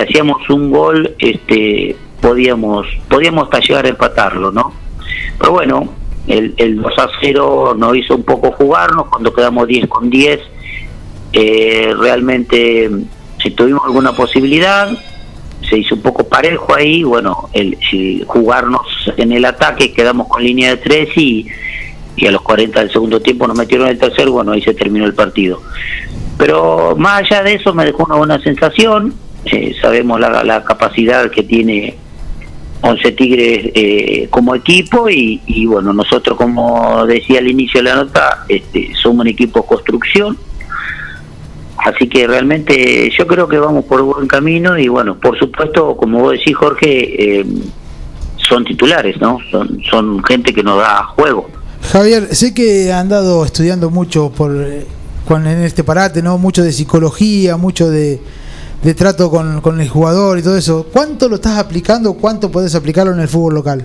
hacíamos 0.00 0.48
un 0.50 0.70
gol, 0.70 1.16
este, 1.18 1.96
podíamos, 2.20 2.86
podíamos 3.08 3.44
hasta 3.44 3.58
llegar 3.58 3.86
a 3.86 3.88
empatarlo, 3.88 4.52
¿no? 4.52 4.72
Pero 5.38 5.50
bueno, 5.50 5.88
el, 6.28 6.54
el 6.58 6.80
2 6.80 6.92
a 6.96 7.08
0 7.20 7.74
nos 7.76 7.96
hizo 7.96 8.14
un 8.14 8.22
poco 8.22 8.52
jugarnos, 8.52 9.08
cuando 9.08 9.34
quedamos 9.34 9.66
10 9.66 9.88
con 9.88 10.10
10, 10.10 10.40
eh, 11.32 11.92
realmente 11.98 12.88
si 13.42 13.50
tuvimos 13.50 13.84
alguna 13.84 14.12
posibilidad, 14.12 14.96
se 15.68 15.76
hizo 15.76 15.96
un 15.96 16.02
poco 16.02 16.28
parejo 16.28 16.72
ahí, 16.72 17.02
bueno, 17.02 17.48
el, 17.52 17.76
jugarnos 18.26 18.86
en 19.16 19.32
el 19.32 19.44
ataque, 19.44 19.92
quedamos 19.92 20.28
con 20.28 20.44
línea 20.44 20.70
de 20.70 20.76
3 20.76 21.08
y, 21.16 21.48
y 22.18 22.26
a 22.26 22.32
los 22.32 22.42
40 22.42 22.80
del 22.80 22.90
segundo 22.90 23.20
tiempo 23.20 23.46
nos 23.46 23.56
metieron 23.56 23.88
el 23.88 23.98
tercer, 23.98 24.28
bueno, 24.28 24.52
ahí 24.52 24.60
se 24.60 24.74
terminó 24.74 25.06
el 25.06 25.14
partido. 25.14 25.62
Pero 26.36 26.96
más 26.96 27.22
allá 27.22 27.42
de 27.42 27.54
eso 27.54 27.72
me 27.72 27.84
dejó 27.84 28.04
una 28.04 28.16
buena 28.16 28.40
sensación, 28.40 29.14
eh, 29.44 29.74
sabemos 29.80 30.18
la, 30.18 30.64
capacidad 30.64 31.30
que 31.30 31.44
tiene 31.44 31.94
Once 32.80 33.12
Tigres 33.12 33.70
eh, 33.74 34.26
como 34.30 34.54
equipo 34.54 35.08
y, 35.08 35.66
bueno, 35.66 35.92
nosotros 35.92 36.36
como 36.36 37.06
decía 37.06 37.38
al 37.38 37.48
inicio 37.48 37.80
de 37.80 37.90
la 37.90 37.96
nota, 37.96 38.44
este, 38.48 38.92
somos 39.00 39.20
un 39.20 39.28
equipo 39.28 39.64
construcción, 39.64 40.36
así 41.78 42.08
que 42.08 42.26
realmente 42.26 43.10
yo 43.16 43.26
creo 43.26 43.48
que 43.48 43.58
vamos 43.58 43.84
por 43.84 44.02
buen 44.02 44.26
camino 44.26 44.76
y 44.76 44.88
bueno, 44.88 45.16
por 45.16 45.38
supuesto, 45.38 45.96
como 45.96 46.20
vos 46.20 46.32
decís 46.32 46.56
Jorge, 46.56 47.40
eh, 47.40 47.46
son 48.48 48.64
titulares, 48.64 49.20
¿no? 49.20 49.38
Son, 49.50 49.80
son 49.90 50.22
gente 50.24 50.52
que 50.52 50.62
nos 50.62 50.78
da 50.78 51.04
juego. 51.04 51.57
Javier, 51.82 52.34
sé 52.34 52.52
que 52.52 52.92
han 52.92 53.00
andado 53.00 53.44
estudiando 53.44 53.90
mucho 53.90 54.30
por 54.30 54.54
eh, 54.56 54.86
en 55.28 55.46
este 55.46 55.84
parate, 55.84 56.22
¿no? 56.22 56.38
Mucho 56.38 56.62
de 56.62 56.72
psicología, 56.72 57.56
mucho 57.56 57.90
de 57.90 58.20
trato 58.96 59.30
con, 59.30 59.80
el 59.80 59.88
jugador 59.88 60.38
y 60.38 60.42
todo 60.42 60.56
eso. 60.56 60.86
¿Cuánto 60.92 61.28
lo 61.28 61.36
estás 61.36 61.58
aplicando? 61.58 62.14
¿Cuánto 62.14 62.50
puedes 62.50 62.74
aplicarlo 62.74 63.12
en 63.12 63.20
el 63.20 63.28
fútbol 63.28 63.54
local? 63.54 63.84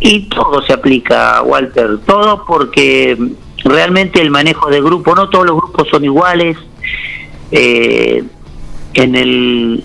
Y 0.00 0.28
todo 0.28 0.62
se 0.62 0.72
aplica, 0.72 1.42
Walter, 1.42 1.98
todo 2.04 2.44
porque 2.44 3.16
realmente 3.64 4.20
el 4.20 4.30
manejo 4.30 4.70
de 4.70 4.80
grupo, 4.80 5.14
no 5.14 5.28
todos 5.28 5.46
los 5.46 5.56
grupos 5.56 5.88
son 5.88 6.04
iguales. 6.04 6.56
Eh, 7.50 8.24
en, 8.94 9.14
el, 9.14 9.84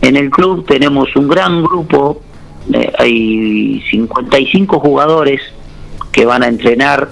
en 0.00 0.16
el 0.16 0.30
club 0.30 0.64
tenemos 0.66 1.14
un 1.16 1.28
gran 1.28 1.62
grupo, 1.62 2.22
eh, 2.72 2.92
hay 2.98 3.82
55 3.90 4.78
jugadores 4.78 5.40
que 6.12 6.24
van 6.24 6.42
a 6.42 6.48
entrenar 6.48 7.08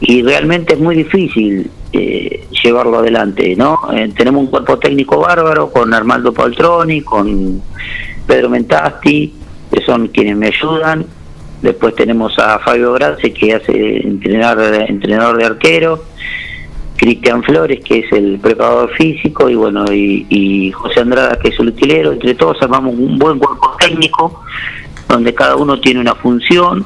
y 0.00 0.22
realmente 0.22 0.74
es 0.74 0.80
muy 0.80 0.96
difícil 0.96 1.70
eh, 1.92 2.46
llevarlo 2.62 2.98
adelante, 2.98 3.54
¿no? 3.56 3.78
Eh, 3.94 4.10
tenemos 4.16 4.42
un 4.42 4.46
cuerpo 4.48 4.78
técnico 4.78 5.20
bárbaro 5.20 5.70
con 5.70 5.92
Armando 5.94 6.32
Paltroni, 6.32 7.02
con 7.02 7.62
Pedro 8.26 8.50
Mentasti, 8.50 9.34
que 9.72 9.82
son 9.82 10.08
quienes 10.08 10.36
me 10.36 10.48
ayudan. 10.48 11.06
Después 11.62 11.94
tenemos 11.94 12.38
a 12.38 12.58
Fabio 12.60 12.92
Grace, 12.92 13.32
que 13.32 13.54
hace 13.54 14.06
entrenar, 14.06 14.60
entrenador 14.88 15.38
de 15.38 15.44
arquero. 15.44 16.04
Cristian 16.98 17.42
Flores, 17.44 17.80
que 17.84 18.00
es 18.00 18.12
el 18.12 18.38
preparador 18.38 18.90
físico, 18.94 19.48
y 19.48 19.54
bueno, 19.54 19.84
y, 19.92 20.70
José 20.72 21.00
Andrada, 21.00 21.38
que 21.38 21.48
es 21.48 21.58
el 21.60 21.68
utilero. 21.68 22.12
Entre 22.12 22.34
todos 22.34 22.60
armamos 22.60 22.94
un 22.96 23.18
buen 23.18 23.38
cuerpo 23.38 23.76
técnico, 23.78 24.42
donde 25.08 25.32
cada 25.32 25.56
uno 25.56 25.80
tiene 25.80 26.00
una 26.00 26.14
función 26.14 26.84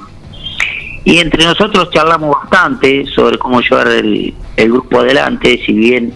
y 1.05 1.19
entre 1.19 1.45
nosotros 1.45 1.91
charlamos 1.91 2.37
bastante 2.43 3.05
sobre 3.07 3.37
cómo 3.39 3.61
llevar 3.61 3.89
el, 3.89 4.33
el, 4.57 4.71
grupo 4.71 5.01
adelante, 5.01 5.61
si 5.67 5.73
bien 5.73 6.15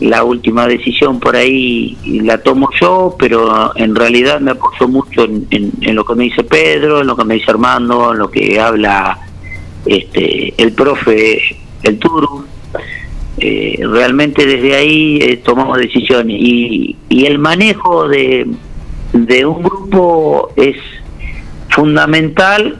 la 0.00 0.22
última 0.22 0.66
decisión 0.66 1.18
por 1.18 1.36
ahí 1.36 1.96
la 2.04 2.42
tomo 2.42 2.68
yo, 2.78 3.16
pero 3.18 3.72
en 3.76 3.94
realidad 3.94 4.40
me 4.40 4.50
apoyo 4.50 4.88
mucho 4.88 5.24
en, 5.24 5.46
en, 5.50 5.72
en, 5.80 5.94
lo 5.94 6.04
que 6.04 6.14
me 6.14 6.24
dice 6.24 6.44
Pedro, 6.44 7.00
en 7.00 7.06
lo 7.06 7.16
que 7.16 7.24
me 7.24 7.34
dice 7.34 7.50
Armando, 7.50 8.12
en 8.12 8.18
lo 8.18 8.30
que 8.30 8.60
habla 8.60 9.18
este 9.86 10.62
el 10.62 10.72
profe, 10.72 11.56
el 11.82 11.98
Turu. 11.98 12.44
Eh, 13.38 13.78
realmente 13.80 14.44
desde 14.44 14.74
ahí 14.74 15.18
eh, 15.22 15.36
tomamos 15.38 15.78
decisiones 15.78 16.36
y, 16.38 16.96
el 17.08 17.38
manejo 17.38 18.08
de, 18.08 18.46
de 19.12 19.46
un 19.46 19.62
grupo 19.62 20.52
es 20.56 20.76
fundamental 21.68 22.78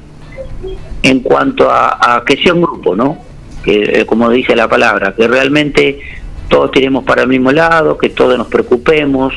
en 1.03 1.21
cuanto 1.21 1.71
a, 1.71 2.23
que 2.27 2.37
sea 2.37 2.53
un 2.53 2.63
grupo, 2.63 2.97
¿no? 2.97 3.19
Que 3.63 4.01
eh, 4.01 4.07
como 4.07 4.29
dice 4.29 4.57
la 4.57 4.69
palabra, 4.69 5.15
que 5.15 5.29
realmente 5.29 6.01
todos 6.49 6.73
tiremos 6.73 7.05
para 7.05 7.23
el 7.23 7.29
mismo 7.29 7.53
lado, 7.53 7.97
que 7.97 8.09
todos 8.11 8.37
nos 8.37 8.49
preocupemos. 8.49 9.33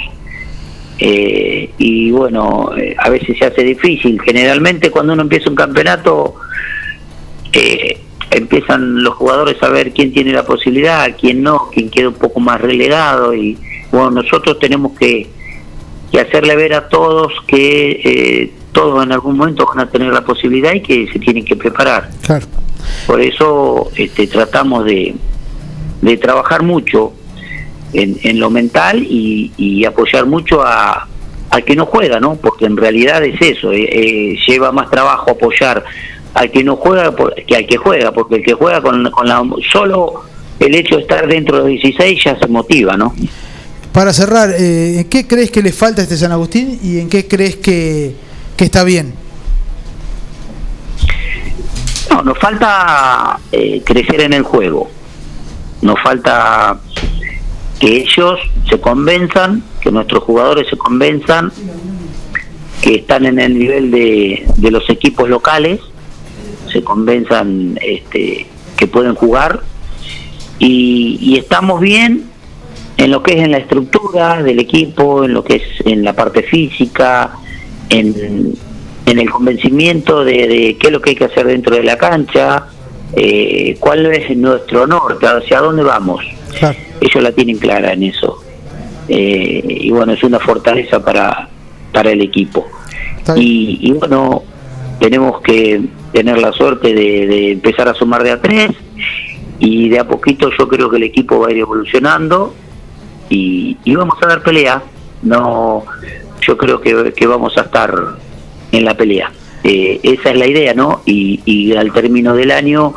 Y 0.98 2.12
bueno, 2.12 2.72
a 2.98 3.10
veces 3.10 3.38
se 3.38 3.46
hace 3.46 3.62
difícil. 3.62 4.22
Generalmente 4.22 4.90
cuando 4.90 5.12
uno 5.12 5.24
empieza 5.24 5.50
un 5.50 5.56
campeonato, 5.56 6.36
eh, 7.54 8.00
empiezan 8.34 9.04
los 9.04 9.16
jugadores 9.16 9.62
a 9.62 9.70
ver 9.70 9.92
quién 9.92 10.12
tiene 10.12 10.32
la 10.32 10.46
posibilidad, 10.46 11.16
quién 11.20 11.42
no, 11.44 11.70
quién 11.72 11.90
queda 11.90 12.10
un 12.10 12.16
poco 12.16 12.40
más 12.40 12.60
relegado. 12.60 13.34
Y 13.34 13.58
bueno, 13.92 14.12
nosotros 14.12 14.60
tenemos 14.60 14.94
que, 14.98 15.28
que 16.12 16.20
hacerle 16.20 16.56
ver 16.56 16.74
a 16.74 16.90
todos 16.90 17.32
que 17.48 18.02
eh, 18.04 18.54
todos 18.72 19.04
en 19.04 19.12
algún 19.12 19.38
momento 19.38 19.66
van 19.66 19.88
a 19.88 19.90
tener 19.90 20.12
la 20.12 20.26
posibilidad 20.26 20.74
y 20.74 20.82
que 20.82 21.08
se 21.12 21.20
tienen 21.20 21.46
que 21.46 21.56
preparar. 21.56 22.10
Claro. 22.22 22.46
Por 23.08 23.22
eso 23.22 23.92
este, 23.96 24.28
tratamos 24.28 24.86
de, 24.86 25.16
de 26.02 26.18
trabajar 26.18 26.64
mucho 26.64 27.14
en, 27.94 28.18
en 28.24 28.40
lo 28.40 28.50
mental 28.50 29.04
y, 29.04 29.52
y, 29.56 29.86
apoyar 29.86 30.26
mucho 30.26 30.62
a, 30.62 31.08
al 31.52 31.64
que 31.64 31.76
no 31.76 31.86
juega, 31.86 32.20
¿no? 32.20 32.36
Porque 32.36 32.66
en 32.66 32.76
realidad 32.76 33.24
es 33.24 33.40
eso, 33.40 33.72
eh, 33.72 33.84
eh, 33.84 34.36
lleva 34.48 34.72
más 34.72 34.90
trabajo 34.90 35.32
apoyar 35.32 35.84
al 36.34 36.52
que 36.52 36.64
no 36.64 36.76
juega 36.76 37.12
por, 37.16 37.36
que 37.36 37.56
al 37.56 37.66
que 37.66 37.78
juega, 37.78 38.12
porque 38.12 38.36
el 38.36 38.44
que 38.44 38.54
juega 38.54 38.82
con, 38.82 39.10
con 39.12 39.28
la 39.28 39.44
solo 39.72 40.24
el 40.60 40.76
hecho 40.76 40.96
de 40.96 41.02
estar 41.02 41.28
dentro 41.28 41.58
de 41.58 41.62
los 41.64 41.82
16 41.82 42.24
ya 42.24 42.40
se 42.40 42.48
motiva, 42.48 42.96
¿no? 42.96 43.14
Para 43.92 44.14
cerrar, 44.14 44.50
eh, 44.52 45.00
¿en 45.00 45.10
qué 45.10 45.28
crees 45.28 45.52
que 45.52 45.62
le 45.62 45.72
falta 45.72 46.02
a 46.02 46.04
este 46.04 46.18
San 46.18 46.32
Agustín 46.32 46.80
y 46.82 47.00
en 47.00 47.10
qué 47.10 47.28
crees 47.28 47.58
que 47.58 48.16
que 48.56 48.66
está 48.66 48.84
bien? 48.84 49.14
No, 52.10 52.22
nos 52.22 52.38
falta 52.38 53.40
eh, 53.52 53.82
crecer 53.84 54.22
en 54.22 54.34
el 54.34 54.44
juego. 54.44 54.90
Nos 55.82 56.00
falta 56.02 56.80
que 57.80 57.98
ellos 57.98 58.40
se 58.70 58.80
convenzan, 58.80 59.64
que 59.82 59.92
nuestros 59.92 60.24
jugadores 60.24 60.68
se 60.70 60.78
convenzan 60.78 61.52
que 62.82 62.96
están 62.96 63.26
en 63.26 63.40
el 63.40 63.58
nivel 63.58 63.92
de, 63.92 64.46
de 64.58 64.72
los 64.72 64.90
equipos 64.90 65.30
locales, 65.30 65.80
se 66.74 66.84
convenzan 66.84 67.80
este, 67.82 68.48
que 68.76 68.88
pueden 68.88 69.16
jugar 69.16 69.62
y, 70.60 71.18
y 71.22 71.38
estamos 71.38 71.80
bien 71.80 72.26
en 72.98 73.12
lo 73.12 73.24
que 73.24 73.34
es 73.34 73.42
en 73.42 73.52
la 73.52 73.58
estructura 73.58 74.42
del 74.44 74.60
equipo, 74.60 75.24
en 75.24 75.34
lo 75.34 75.44
que 75.44 75.56
es 75.58 75.64
en 75.86 76.04
la 76.04 76.14
parte 76.14 76.44
física, 76.44 77.32
en, 77.90 78.54
en 79.06 79.20
el 79.20 79.30
convencimiento 79.30 80.24
de, 80.24 80.48
de, 80.48 80.78
qué 80.80 80.88
es 80.88 80.94
lo 80.94 81.02
que 81.02 81.12
hay 81.12 81.16
que 81.16 81.26
hacer 81.26 81.48
dentro 81.48 81.76
de 81.76 81.84
la 81.84 81.98
cancha, 81.98 82.66
eh, 83.16 83.78
cuál 83.80 84.06
es 84.08 84.36
nuestro 84.38 84.88
norte, 84.88 85.26
hacia 85.28 85.60
dónde 85.60 85.84
vamos. 85.84 86.24
Claro. 86.58 86.78
Ellos 87.02 87.24
la 87.24 87.32
tienen 87.32 87.58
clara 87.58 87.94
en 87.94 88.04
eso. 88.04 88.44
Eh, 89.08 89.62
y 89.82 89.90
bueno, 89.92 90.14
es 90.14 90.24
una 90.24 90.40
fortaleza 90.40 91.04
para, 91.04 91.50
para 91.92 92.12
el 92.12 92.22
equipo. 92.22 92.66
Y, 93.36 93.80
y, 93.82 93.92
bueno, 93.94 94.44
tenemos 95.00 95.42
que 95.42 95.82
tener 96.14 96.38
la 96.38 96.54
suerte 96.54 96.94
de, 96.94 97.28
de, 97.28 97.52
empezar 97.52 97.90
a 97.90 97.94
sumar 97.94 98.24
de 98.24 98.32
a 98.32 98.42
tres 98.42 98.72
y 99.60 99.90
de 99.90 100.00
a 100.00 100.08
poquito 100.08 100.50
yo 100.58 100.68
creo 100.68 100.90
que 100.90 100.98
el 100.98 101.04
equipo 101.04 101.40
va 101.40 101.48
a 101.48 101.52
ir 101.52 101.58
evolucionando 101.58 102.54
y, 103.30 103.96
vamos 103.96 104.16
a 104.22 104.28
dar 104.28 104.44
pelea. 104.44 104.84
No, 105.24 105.84
yo 106.42 106.58
creo 106.58 106.82
que, 106.82 107.28
vamos 107.28 107.58
a 107.58 107.62
estar 107.62 107.94
en 108.72 108.86
la 108.86 108.96
pelea. 108.96 109.32
Eh, 109.64 110.00
esa 110.04 110.32
es 110.32 110.38
la 110.38 110.46
idea, 110.46 110.74
¿no? 110.74 111.02
Y, 111.06 111.42
y, 111.46 111.74
al 111.74 111.92
término 111.94 112.36
del 112.36 112.52
año 112.52 112.94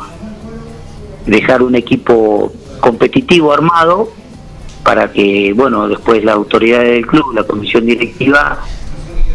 dejar 1.25 1.61
un 1.63 1.75
equipo 1.75 2.51
competitivo 2.79 3.53
armado 3.53 4.11
para 4.83 5.11
que, 5.11 5.53
bueno, 5.53 5.87
después 5.87 6.23
la 6.23 6.33
autoridad 6.33 6.81
del 6.81 7.05
club, 7.07 7.33
la 7.33 7.43
comisión 7.43 7.85
directiva, 7.85 8.61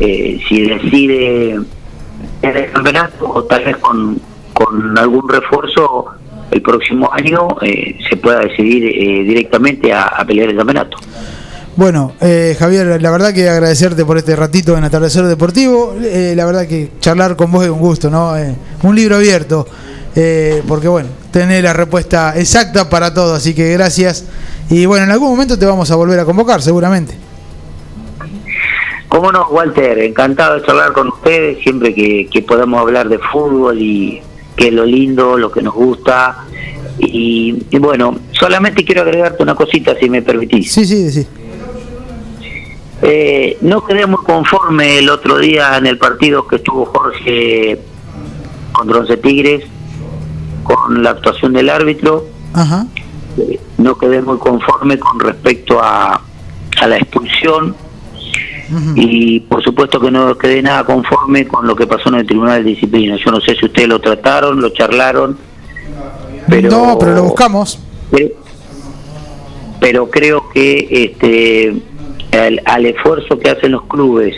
eh, 0.00 0.40
si 0.48 0.62
decide 0.62 1.58
en 2.42 2.56
el 2.56 2.70
campeonato 2.72 3.28
o 3.28 3.44
tal 3.44 3.64
vez 3.64 3.76
con, 3.78 4.20
con 4.52 4.98
algún 4.98 5.28
refuerzo 5.28 6.06
el 6.50 6.61
próximo 6.61 7.11
año 7.12 7.48
eh, 7.62 7.98
se 8.08 8.16
pueda 8.16 8.40
decidir 8.40 8.85
eh, 8.85 9.24
directamente 9.24 9.92
a, 9.92 10.22
pelear 10.26 10.50
el 10.50 10.56
campeonato. 10.56 10.98
Bueno, 11.74 12.12
eh, 12.20 12.54
Javier, 12.58 13.00
la 13.00 13.11
verdad 13.11 13.32
que 13.32 13.48
agradecerte 13.48 14.04
por 14.04 14.18
este 14.18 14.37
ratito 14.37 14.76
en 14.76 14.85
Atardecer 14.85 15.24
Deportivo. 15.24 15.96
Eh, 16.02 16.35
la 16.37 16.44
verdad 16.44 16.66
que 16.66 16.90
charlar 17.00 17.35
con 17.35 17.50
vos 17.50 17.64
es 17.64 17.70
un 17.70 17.78
gusto, 17.78 18.11
¿no? 18.11 18.37
Eh, 18.37 18.54
un 18.82 18.94
libro 18.94 19.16
abierto. 19.16 19.66
porque 20.68 20.88
bueno, 20.88 21.08
tenés 21.30 21.62
la 21.64 21.72
respuesta 21.72 22.35
exacta 22.37 22.90
para 22.90 23.14
todo, 23.14 23.35
así 23.35 23.54
que 23.54 23.72
gracias. 23.72 24.26
Y 24.68 24.85
bueno, 24.85 25.04
en 25.04 25.11
algún 25.11 25.30
momento 25.30 25.58
te 25.58 25.64
vamos 25.64 25.90
a 25.90 25.96
volver 25.96 26.20
a 26.20 26.26
convocar, 26.26 26.61
seguramente. 26.61 27.14
Cómo 29.12 29.31
no, 29.31 29.46
Walter, 29.51 29.98
encantado 29.98 30.55
de 30.55 30.64
charlar 30.64 30.94
con 30.94 31.09
ustedes 31.09 31.62
siempre 31.62 31.94
que, 31.94 32.27
que 32.33 32.40
podamos 32.40 32.81
hablar 32.81 33.11
de 33.11 33.18
fútbol 33.18 33.79
y 33.79 34.22
que 34.57 34.68
es 34.68 34.72
lo 34.72 34.87
lindo, 34.87 35.37
lo 35.37 35.53
que 35.53 35.61
nos 35.61 35.75
gusta. 35.75 36.46
Y, 36.98 37.62
y 37.68 37.79
bueno, 37.79 38.18
solamente 38.31 38.87
quiero 38.87 39.03
agregarte 39.03 39.42
una 39.42 39.55
cosita, 39.55 39.94
si 40.01 40.09
me 40.09 40.22
permitís. 40.22 40.72
Sí, 40.72 40.87
sí, 40.87 41.11
sí. 41.11 41.27
Eh, 43.03 43.59
no 43.61 43.85
quedé 43.85 44.07
muy 44.07 44.25
conforme 44.25 45.01
el 45.01 45.11
otro 45.11 45.37
día 45.37 45.77
en 45.77 45.85
el 45.85 45.98
partido 45.98 46.48
que 46.48 46.57
estuvo 46.57 46.87
Jorge 46.87 47.79
contra 48.72 49.01
Once 49.01 49.18
Tigres 49.18 49.64
con 50.62 51.03
la 51.03 51.11
actuación 51.11 51.53
del 51.53 51.68
árbitro. 51.68 52.25
Ajá. 52.55 52.87
Eh, 53.37 53.61
no 53.77 53.98
quedé 53.98 54.22
muy 54.22 54.38
conforme 54.38 54.98
con 54.98 55.20
respecto 55.20 55.83
a, 55.83 56.22
a 56.81 56.87
la 56.87 56.96
expulsión 56.96 57.77
Y 58.94 59.40
por 59.40 59.62
supuesto 59.62 60.00
que 60.00 60.11
no 60.11 60.37
quedé 60.38 60.62
nada 60.62 60.85
conforme 60.85 61.46
con 61.46 61.66
lo 61.66 61.76
que 61.76 61.87
pasó 61.87 62.08
en 62.08 62.16
el 62.16 62.26
Tribunal 62.26 62.64
de 62.64 62.70
Disciplina. 62.70 63.16
Yo 63.22 63.30
no 63.30 63.40
sé 63.40 63.54
si 63.54 63.66
ustedes 63.66 63.88
lo 63.88 64.00
trataron, 64.00 64.61
lo 64.61 64.70
charlaron, 64.70 65.37
pero 66.48 66.70
no, 66.70 66.98
pero 66.98 67.14
lo 67.14 67.22
buscamos. 67.24 67.78
pero, 68.11 68.28
pero 69.80 70.11
creo 70.11 70.48
que 70.50 70.87
este 70.90 71.74
al, 72.32 72.62
al 72.64 72.87
esfuerzo 72.87 73.38
que 73.38 73.50
hacen 73.50 73.72
los 73.72 73.82
clubes 73.85 74.35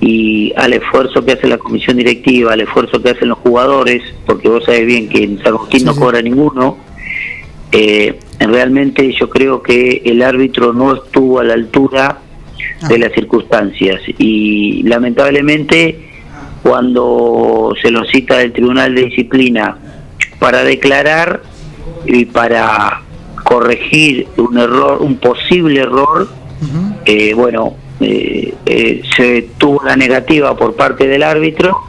y 0.00 0.52
al 0.56 0.72
esfuerzo 0.72 1.24
que 1.24 1.32
hace 1.32 1.46
la 1.46 1.58
comisión 1.58 1.96
directiva, 1.96 2.52
al 2.52 2.60
esfuerzo 2.60 3.00
que 3.02 3.10
hacen 3.10 3.28
los 3.28 3.38
jugadores, 3.38 4.02
porque 4.26 4.48
vos 4.48 4.64
sabés 4.64 4.86
bien 4.86 5.08
que 5.08 5.24
en 5.24 5.38
San 5.38 5.48
Agustín 5.54 5.80
Sí, 5.80 5.86
no 5.86 5.94
sí. 5.94 6.00
cobra 6.00 6.20
ninguno, 6.20 6.76
eh, 7.72 8.18
realmente 8.40 9.12
yo 9.18 9.28
creo 9.30 9.62
que 9.62 10.02
el 10.04 10.22
árbitro 10.22 10.72
no 10.72 10.94
estuvo 10.94 11.40
a 11.40 11.44
la 11.44 11.54
altura. 11.54 12.18
De 12.88 12.98
las 12.98 13.12
circunstancias. 13.12 14.00
Y 14.18 14.82
lamentablemente 14.82 16.06
cuando 16.62 17.74
se 17.80 17.90
lo 17.90 18.04
cita 18.04 18.38
del 18.38 18.52
Tribunal 18.52 18.94
de 18.94 19.04
Disciplina 19.04 19.76
para 20.40 20.64
declarar 20.64 21.42
y 22.04 22.24
para 22.24 23.02
corregir 23.44 24.26
un 24.36 24.58
error, 24.58 25.00
un 25.00 25.16
posible 25.18 25.80
error, 25.80 26.28
eh, 27.04 27.34
bueno, 27.34 27.76
eh, 28.00 28.52
eh, 28.66 29.02
se 29.16 29.48
tuvo 29.58 29.84
la 29.84 29.96
negativa 29.96 30.56
por 30.56 30.74
parte 30.74 31.06
del 31.06 31.22
árbitro. 31.22 31.82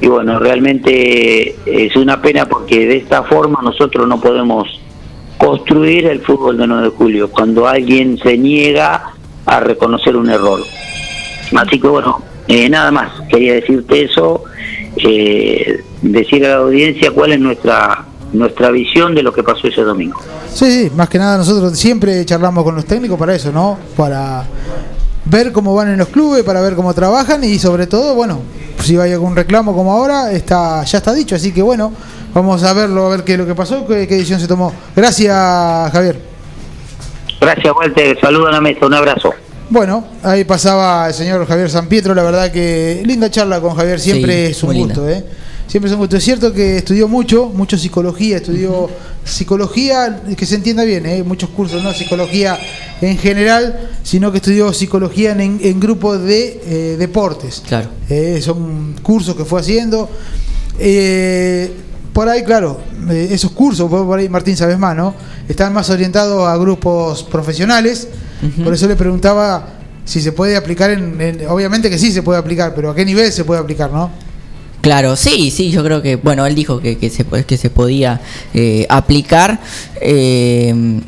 Y 0.00 0.08
bueno, 0.08 0.38
realmente 0.38 1.54
es 1.64 1.94
una 1.96 2.20
pena 2.20 2.46
porque 2.46 2.86
de 2.86 2.96
esta 2.96 3.22
forma 3.22 3.60
nosotros 3.62 4.06
no 4.08 4.20
podemos 4.20 4.80
construir 5.38 6.06
el 6.06 6.20
fútbol 6.20 6.58
de 6.58 6.66
9 6.66 6.82
de 6.82 6.88
julio, 6.90 7.30
cuando 7.30 7.68
alguien 7.68 8.18
se 8.18 8.36
niega 8.36 9.12
a 9.46 9.60
reconocer 9.60 10.16
un 10.16 10.28
error. 10.28 10.60
Así 11.56 11.80
que 11.80 11.88
bueno, 11.88 12.22
eh, 12.48 12.68
nada 12.68 12.90
más, 12.90 13.12
quería 13.28 13.54
decirte 13.54 14.04
eso, 14.04 14.44
eh, 14.96 15.82
decir 16.02 16.44
a 16.46 16.50
la 16.50 16.56
audiencia 16.56 17.10
cuál 17.12 17.32
es 17.32 17.40
nuestra 17.40 18.04
nuestra 18.32 18.70
visión 18.70 19.14
de 19.14 19.22
lo 19.22 19.32
que 19.32 19.42
pasó 19.42 19.68
ese 19.68 19.82
domingo. 19.82 20.20
Sí, 20.52 20.70
sí, 20.70 20.90
más 20.94 21.08
que 21.08 21.18
nada 21.18 21.38
nosotros 21.38 21.78
siempre 21.78 22.24
charlamos 22.24 22.64
con 22.64 22.74
los 22.74 22.84
técnicos 22.84 23.18
para 23.18 23.34
eso, 23.34 23.52
¿no? 23.52 23.78
Para 23.96 24.44
ver 25.24 25.52
cómo 25.52 25.74
van 25.74 25.88
en 25.88 25.98
los 25.98 26.08
clubes, 26.08 26.42
para 26.42 26.60
ver 26.60 26.74
cómo 26.74 26.92
trabajan 26.92 27.42
y 27.44 27.58
sobre 27.58 27.86
todo, 27.86 28.14
bueno, 28.14 28.40
si 28.82 28.96
hay 28.96 29.12
algún 29.12 29.34
reclamo 29.34 29.74
como 29.74 29.92
ahora, 29.92 30.32
está 30.32 30.82
ya 30.84 30.98
está 30.98 31.12
dicho, 31.12 31.34
así 31.34 31.52
que 31.52 31.62
bueno, 31.62 31.92
vamos 32.34 32.62
a 32.62 32.72
verlo, 32.72 33.06
a 33.06 33.10
ver 33.10 33.24
qué 33.24 33.32
es 33.32 33.38
lo 33.38 33.46
que 33.46 33.54
pasó, 33.54 33.86
qué, 33.86 34.06
qué 34.06 34.16
decisión 34.16 34.40
se 34.40 34.48
tomó. 34.48 34.72
Gracias, 34.94 35.92
Javier. 35.92 36.35
Gracias, 37.46 37.76
Walter, 37.76 38.18
saludo 38.20 38.48
a 38.48 38.50
la 38.50 38.60
mesa, 38.60 38.86
un 38.86 38.94
abrazo. 38.94 39.32
Bueno, 39.70 40.04
ahí 40.24 40.42
pasaba 40.42 41.06
el 41.06 41.14
señor 41.14 41.46
Javier 41.46 41.70
San 41.70 41.86
Pietro, 41.86 42.12
la 42.12 42.24
verdad 42.24 42.50
que 42.50 43.02
linda 43.04 43.30
charla 43.30 43.60
con 43.60 43.76
Javier, 43.76 44.00
siempre 44.00 44.46
Sí, 44.46 44.50
es 44.50 44.62
un 44.64 44.76
gusto, 44.76 45.08
¿eh? 45.08 45.24
Siempre 45.68 45.88
es 45.88 45.94
un 45.94 46.00
gusto. 46.00 46.16
Es 46.16 46.24
cierto 46.24 46.52
que 46.52 46.78
estudió 46.78 47.06
mucho, 47.06 47.46
mucho 47.46 47.78
psicología, 47.78 48.38
estudió 48.38 48.90
psicología, 49.22 50.22
que 50.36 50.44
se 50.44 50.56
entienda 50.56 50.82
bien, 50.82 51.06
¿eh? 51.06 51.22
muchos 51.22 51.50
cursos, 51.50 51.84
no 51.84 51.92
psicología 51.94 52.58
en 53.00 53.16
general, 53.16 53.90
sino 54.02 54.32
que 54.32 54.38
estudió 54.38 54.72
psicología 54.72 55.30
en, 55.30 55.60
en 55.62 55.78
grupos 55.78 56.20
de 56.24 56.60
eh, 56.66 56.96
deportes. 56.98 57.62
Claro. 57.64 57.90
Eh, 58.10 58.40
son 58.42 58.96
cursos 59.04 59.36
que 59.36 59.44
fue 59.44 59.60
haciendo. 59.60 60.10
Eh, 60.80 61.72
por 62.16 62.30
ahí, 62.30 62.42
claro, 62.44 62.80
eh, 63.10 63.28
esos 63.30 63.50
cursos, 63.50 63.90
por 63.90 64.18
ahí 64.18 64.26
Martín 64.30 64.56
sabes 64.56 64.78
más, 64.78 64.96
¿no? 64.96 65.14
Están 65.46 65.74
más 65.74 65.90
orientados 65.90 66.48
a 66.48 66.56
grupos 66.56 67.22
profesionales. 67.24 68.08
Por 68.64 68.72
eso 68.72 68.88
le 68.88 68.96
preguntaba 68.96 69.68
si 70.06 70.22
se 70.22 70.32
puede 70.32 70.56
aplicar 70.56 70.90
en, 70.92 71.20
en- 71.20 71.46
Obviamente 71.46 71.90
que 71.90 71.98
sí 71.98 72.10
se 72.12 72.22
puede 72.22 72.38
aplicar, 72.38 72.74
pero 72.74 72.88
¿a 72.88 72.94
qué 72.94 73.04
nivel 73.04 73.30
se 73.30 73.44
puede 73.44 73.60
aplicar, 73.60 73.90
no? 73.92 74.10
Claro, 74.80 75.14
sí, 75.14 75.50
sí, 75.50 75.70
yo 75.70 75.84
creo 75.84 76.00
que, 76.00 76.16
bueno, 76.16 76.46
él 76.46 76.54
dijo 76.54 76.80
que, 76.80 76.96
que, 76.96 77.10
se, 77.10 77.26
que 77.26 77.56
se 77.58 77.68
podía 77.68 78.18
eh, 78.54 78.86
aplicar. 78.88 79.60
Eh, 80.00 81.00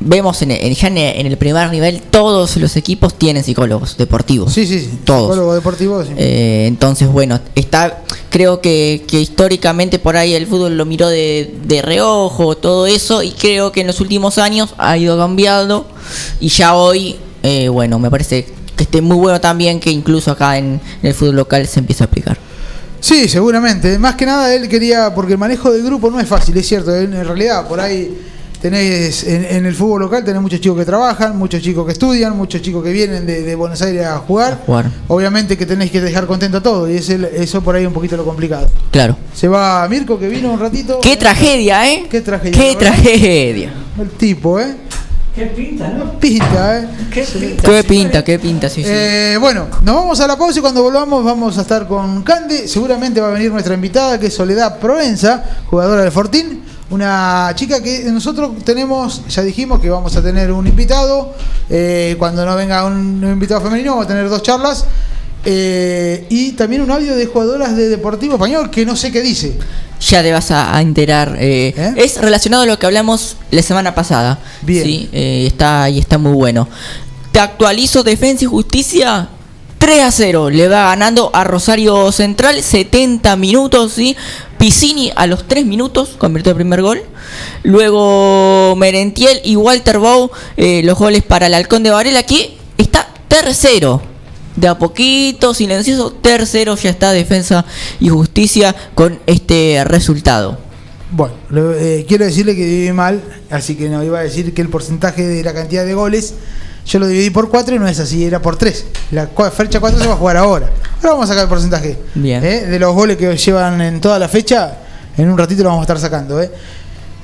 vemos 0.00 0.40
en, 0.42 0.52
en- 0.52 0.74
ya 0.74 0.88
en, 0.88 1.26
el 1.26 1.36
primer 1.36 1.70
nivel, 1.70 2.00
todos 2.02 2.56
los 2.56 2.76
equipos 2.76 3.14
tienen 3.18 3.42
psicólogos 3.44 3.96
deportivos. 3.96 4.52
Sí, 4.52 4.66
sí, 4.66 4.80
sí. 4.80 4.98
Todos. 5.04 5.22
Psicólogo 5.30 5.54
deportivo, 5.54 6.04
sí. 6.04 6.10
Eh, 6.16 6.66
entonces, 6.66 7.08
bueno, 7.08 7.40
está, 7.54 8.02
creo 8.30 8.60
que, 8.60 9.04
que 9.08 9.20
históricamente 9.20 9.98
por 9.98 10.16
ahí 10.16 10.34
el 10.34 10.46
fútbol 10.46 10.76
lo 10.76 10.84
miró 10.84 11.08
de, 11.08 11.54
de 11.64 11.82
reojo, 11.82 12.56
todo 12.56 12.86
eso, 12.86 13.22
y 13.22 13.32
creo 13.32 13.72
que 13.72 13.80
en 13.80 13.86
los 13.88 14.00
últimos 14.00 14.38
años 14.38 14.74
ha 14.78 14.96
ido 14.96 15.16
cambiando, 15.18 15.86
y 16.40 16.48
ya 16.48 16.74
hoy, 16.74 17.16
eh, 17.42 17.68
bueno, 17.68 17.98
me 17.98 18.10
parece 18.10 18.46
que 18.76 18.84
esté 18.84 19.00
muy 19.00 19.16
bueno 19.16 19.40
también 19.40 19.80
que 19.80 19.90
incluso 19.90 20.30
acá 20.30 20.56
en, 20.58 20.80
en 21.02 21.08
el 21.08 21.14
fútbol 21.14 21.34
local 21.36 21.66
se 21.66 21.80
empiece 21.80 22.04
a 22.04 22.06
aplicar. 22.06 22.38
Sí, 23.00 23.28
seguramente. 23.28 23.96
Más 23.98 24.16
que 24.16 24.26
nada 24.26 24.52
él 24.54 24.68
quería, 24.68 25.14
porque 25.14 25.32
el 25.34 25.38
manejo 25.38 25.70
del 25.72 25.84
grupo 25.84 26.10
no 26.10 26.18
es 26.18 26.26
fácil, 26.26 26.56
es 26.56 26.66
cierto. 26.66 26.94
En 26.96 27.12
realidad, 27.24 27.66
por 27.68 27.80
ahí 27.80 28.16
tenés, 28.60 29.24
en, 29.24 29.44
en 29.44 29.66
el 29.66 29.74
fútbol 29.74 30.00
local 30.02 30.24
tenés 30.24 30.40
muchos 30.42 30.60
chicos 30.60 30.78
que 30.78 30.84
trabajan, 30.84 31.36
muchos 31.36 31.62
chicos 31.62 31.86
que 31.86 31.92
estudian, 31.92 32.36
muchos 32.36 32.60
chicos 32.62 32.82
que 32.84 32.90
vienen 32.92 33.26
de, 33.26 33.42
de 33.42 33.54
Buenos 33.54 33.80
Aires 33.82 34.04
a 34.06 34.18
jugar. 34.18 34.52
A 34.54 34.56
jugar. 34.66 34.90
Obviamente 35.08 35.56
que 35.56 35.66
tenés 35.66 35.90
que 35.90 36.00
dejar 36.00 36.26
contento 36.26 36.58
a 36.58 36.62
todo 36.62 36.88
y 36.90 36.96
es 36.96 37.08
el- 37.10 37.24
eso 37.24 37.60
por 37.62 37.74
ahí 37.76 37.86
un 37.86 37.92
poquito 37.92 38.16
lo 38.16 38.24
complicado. 38.24 38.68
Claro. 38.90 39.16
Se 39.34 39.48
va 39.48 39.86
Mirko 39.88 40.18
que 40.18 40.28
vino 40.28 40.52
un 40.52 40.60
ratito. 40.60 40.98
¡Qué 41.00 41.16
tragedia, 41.16 41.90
eh! 41.92 42.06
Qué 42.10 42.20
tragedia, 42.20 42.52
¡Qué 42.60 42.68
¿verdad? 42.74 42.80
tragedia! 42.80 43.72
El 44.00 44.10
tipo, 44.10 44.58
¿eh? 44.60 44.74
Qué 45.34 45.46
pinta, 45.46 45.88
¿no? 45.90 46.18
Pinta, 46.18 46.78
¿eh? 46.80 46.88
Qué 47.12 47.22
pinta. 47.22 47.62
¡Qué 47.62 47.84
pinta, 47.84 48.24
qué 48.24 48.38
pinta! 48.40 48.68
Sí, 48.68 48.82
sí. 48.82 48.90
Eh, 48.92 49.36
bueno, 49.40 49.66
nos 49.84 49.94
vamos 49.94 50.18
a 50.20 50.26
la 50.26 50.36
pausa 50.36 50.58
y 50.58 50.62
cuando 50.62 50.82
volvamos 50.82 51.24
vamos 51.24 51.56
a 51.58 51.60
estar 51.60 51.86
con 51.86 52.24
Cande. 52.24 52.66
Seguramente 52.66 53.20
va 53.20 53.28
a 53.28 53.30
venir 53.30 53.52
nuestra 53.52 53.74
invitada, 53.74 54.18
que 54.18 54.26
es 54.26 54.34
Soledad 54.34 54.80
Provenza, 54.80 55.44
jugadora 55.66 56.02
del 56.02 56.10
Fortín. 56.10 56.62
Una 56.90 57.52
chica 57.54 57.82
que 57.82 58.04
nosotros 58.04 58.52
tenemos, 58.64 59.22
ya 59.28 59.42
dijimos 59.42 59.78
que 59.80 59.90
vamos 59.90 60.16
a 60.16 60.22
tener 60.22 60.50
un 60.52 60.66
invitado. 60.66 61.34
eh, 61.68 62.16
cuando 62.18 62.46
no 62.46 62.56
venga 62.56 62.84
un 62.86 63.22
invitado 63.22 63.60
femenino, 63.60 63.90
vamos 63.92 64.06
a 64.06 64.08
tener 64.08 64.28
dos 64.28 64.42
charlas. 64.42 64.84
eh, 65.44 66.26
y 66.30 66.52
también 66.52 66.82
un 66.82 66.90
audio 66.90 67.14
de 67.14 67.26
jugadoras 67.26 67.76
de 67.76 67.88
Deportivo 67.88 68.34
Español 68.34 68.70
que 68.70 68.84
no 68.86 68.96
sé 68.96 69.12
qué 69.12 69.20
dice. 69.22 69.56
Ya 70.00 70.22
te 70.22 70.32
vas 70.32 70.50
a, 70.50 70.74
a 70.76 70.80
enterar. 70.80 71.36
eh, 71.38 71.74
¿Eh? 71.76 71.94
Es 71.96 72.20
relacionado 72.20 72.62
a 72.62 72.66
lo 72.66 72.78
que 72.78 72.86
hablamos 72.86 73.36
la 73.50 73.62
semana 73.62 73.94
pasada. 73.94 74.38
Bien. 74.62 74.84
Sí, 74.84 75.08
eh, 75.12 75.44
está 75.46 75.88
y 75.90 75.98
está 75.98 76.16
muy 76.18 76.32
bueno. 76.32 76.68
Te 77.32 77.40
actualizo 77.40 78.02
Defensa 78.02 78.44
y 78.44 78.46
Justicia. 78.48 79.28
3 79.78 80.02
a 80.02 80.10
0. 80.10 80.50
Le 80.50 80.68
va 80.68 80.84
ganando 80.84 81.30
a 81.32 81.44
Rosario 81.44 82.10
Central. 82.12 82.62
70 82.62 83.36
minutos. 83.36 83.92
¿sí? 83.92 84.16
Piscini 84.58 85.12
a 85.16 85.26
los 85.26 85.46
3 85.46 85.64
minutos 85.66 86.16
convirtió 86.18 86.50
el 86.50 86.56
primer 86.56 86.82
gol. 86.82 87.02
Luego 87.62 88.74
Merentiel 88.76 89.40
y 89.44 89.56
Walter 89.56 89.98
Bow. 89.98 90.30
eh, 90.56 90.82
los 90.84 90.98
goles 90.98 91.22
para 91.22 91.46
el 91.46 91.54
Halcón 91.54 91.82
de 91.82 91.90
Varela. 91.90 92.22
Que 92.22 92.56
está 92.76 93.08
tercero. 93.28 94.02
De 94.56 94.66
a 94.66 94.76
poquito, 94.76 95.54
silencioso, 95.54 96.10
tercero 96.10 96.74
ya 96.74 96.90
está 96.90 97.12
Defensa 97.12 97.64
y 98.00 98.08
Justicia 98.08 98.74
con 98.96 99.20
este 99.26 99.84
resultado. 99.84 100.58
Bueno, 101.12 101.34
eh, 101.76 102.04
quiero 102.08 102.24
decirle 102.24 102.56
que 102.56 102.64
dividí 102.66 102.92
mal, 102.92 103.22
así 103.50 103.76
que 103.76 103.88
no 103.88 104.02
iba 104.02 104.18
a 104.18 104.22
decir 104.22 104.52
que 104.54 104.60
el 104.60 104.68
porcentaje 104.68 105.26
de 105.26 105.44
la 105.44 105.54
cantidad 105.54 105.86
de 105.86 105.94
goles 105.94 106.34
yo 106.88 106.98
lo 106.98 107.06
dividí 107.06 107.30
por 107.30 107.48
4 107.50 107.76
y 107.76 107.78
no 107.78 107.86
es 107.86 108.00
así, 108.00 108.24
era 108.24 108.40
por 108.40 108.56
3. 108.56 108.86
La 109.12 109.28
fecha 109.50 109.78
4 109.78 110.00
se 110.00 110.06
va 110.06 110.14
a 110.14 110.16
jugar 110.16 110.38
ahora. 110.38 110.70
Ahora 110.96 111.10
vamos 111.10 111.24
a 111.24 111.28
sacar 111.28 111.44
el 111.44 111.48
porcentaje. 111.48 111.98
Bien. 112.14 112.42
¿eh? 112.42 112.66
De 112.66 112.78
los 112.78 112.94
goles 112.94 113.16
que 113.18 113.36
llevan 113.36 113.80
en 113.82 114.00
toda 114.00 114.18
la 114.18 114.28
fecha, 114.28 114.78
en 115.16 115.30
un 115.30 115.36
ratito 115.36 115.62
lo 115.62 115.68
vamos 115.68 115.82
a 115.82 115.84
estar 115.84 115.98
sacando. 115.98 116.40
¿eh? 116.40 116.50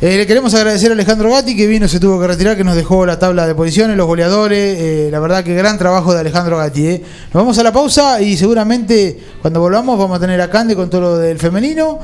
Eh, 0.01 0.19
le 0.19 0.27
queremos 0.27 0.53
agradecer 0.53 0.91
a 0.91 0.95
Alejandro 0.95 1.31
Gatti 1.31 1.57
que 1.57 1.67
vino, 1.67 1.89
se 1.89 1.99
tuvo 1.99 2.21
que 2.21 2.27
retirar, 2.27 2.59
que 2.59 2.65
nos 2.65 2.77
dejó 2.77 3.07
la 3.07 3.19
tabla 3.19 3.47
de 3.47 3.55
posiciones, 3.55 3.97
los 3.97 4.07
goleadores. 4.07 4.77
eh, 4.79 5.09
la 5.11 5.19
verdad 5.19 5.43
que 5.43 5.55
gran 5.55 5.79
trabajo 5.79 6.13
de 6.13 6.21
Alejandro 6.21 6.59
Gatti. 6.59 6.87
¿eh? 6.87 7.03
Nos 7.33 7.43
vamos 7.43 7.57
a 7.59 7.63
la 7.63 7.73
pausa 7.73 8.21
y 8.21 8.37
seguramente 8.37 9.19
cuando 9.41 9.61
volvamos 9.61 9.99
vamos 9.99 10.19
a 10.19 10.21
tener 10.21 10.41
a 10.43 10.51
Cande 10.51 10.77
con 10.77 10.91
todo 10.91 11.01
lo 11.01 11.17
del 11.19 11.39
femenino. 11.39 12.01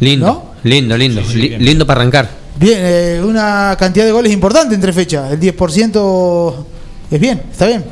Lindo, 0.00 0.26
¿No? 0.26 0.42
lindo, 0.62 0.96
lindo. 0.96 1.20
li- 1.34 1.58
lindo 1.58 1.86
para 1.86 2.00
arrancar. 2.00 2.30
Bien, 2.58 2.78
eh, 2.80 3.20
una 3.24 3.76
cantidad 3.78 4.04
de 4.04 4.12
goles 4.12 4.32
importante 4.32 4.74
en 4.74 4.80
tres 4.80 4.94
fechas. 4.94 5.30
El 5.32 5.38
10% 5.40 6.66
es 7.10 7.20
bien, 7.20 7.42
está 7.50 7.66
bien. 7.66 7.84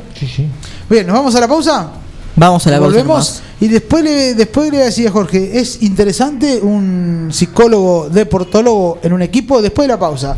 Bien, 0.89 1.05
¿nos 1.05 1.15
vamos 1.15 1.35
a 1.35 1.39
la 1.41 1.47
pausa? 1.47 1.91
Vamos 2.35 2.65
a 2.67 2.71
la 2.71 2.77
pausa 2.79 2.87
Volvemos 2.97 3.07
nomás. 3.07 3.43
y 3.59 3.67
después 3.67 4.03
le, 4.03 4.33
después 4.35 4.71
le 4.71 4.77
decía 4.79 5.09
Jorge, 5.11 5.59
es 5.59 5.81
interesante 5.81 6.59
un 6.61 7.29
psicólogo 7.31 8.09
deportólogo 8.09 8.99
en 9.03 9.11
un 9.13 9.21
equipo 9.21 9.61
después 9.61 9.87
de 9.87 9.93
la 9.93 9.99
pausa. 9.99 10.37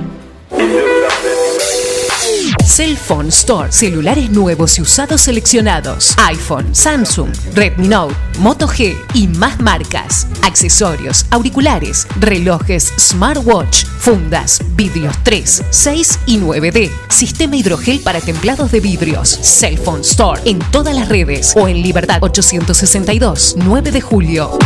Cellphone 2.73 3.27
Store. 3.27 3.69
Celulares 3.69 4.29
nuevos 4.29 4.79
y 4.79 4.81
usados 4.81 5.19
seleccionados. 5.19 6.15
iPhone, 6.17 6.73
Samsung, 6.73 7.29
Redmi 7.53 7.89
Note, 7.89 8.15
Moto 8.39 8.65
G 8.65 8.95
y 9.13 9.27
más 9.27 9.59
marcas. 9.59 10.25
Accesorios, 10.41 11.25
auriculares, 11.31 12.07
relojes, 12.21 12.93
smartwatch, 12.97 13.83
fundas, 13.99 14.61
vidrios 14.77 15.13
3, 15.23 15.63
6 15.69 16.19
y 16.27 16.39
9D. 16.39 16.89
Sistema 17.09 17.57
hidrogel 17.57 17.99
para 17.99 18.21
templados 18.21 18.71
de 18.71 18.79
vidrios. 18.79 19.37
Cellphone 19.41 20.01
Store 20.01 20.41
en 20.45 20.59
todas 20.71 20.95
las 20.95 21.09
redes 21.09 21.53
o 21.57 21.67
en 21.67 21.81
Libertad 21.81 22.19
862, 22.23 23.55
9 23.57 23.91
de 23.91 23.99
julio. 23.99 24.57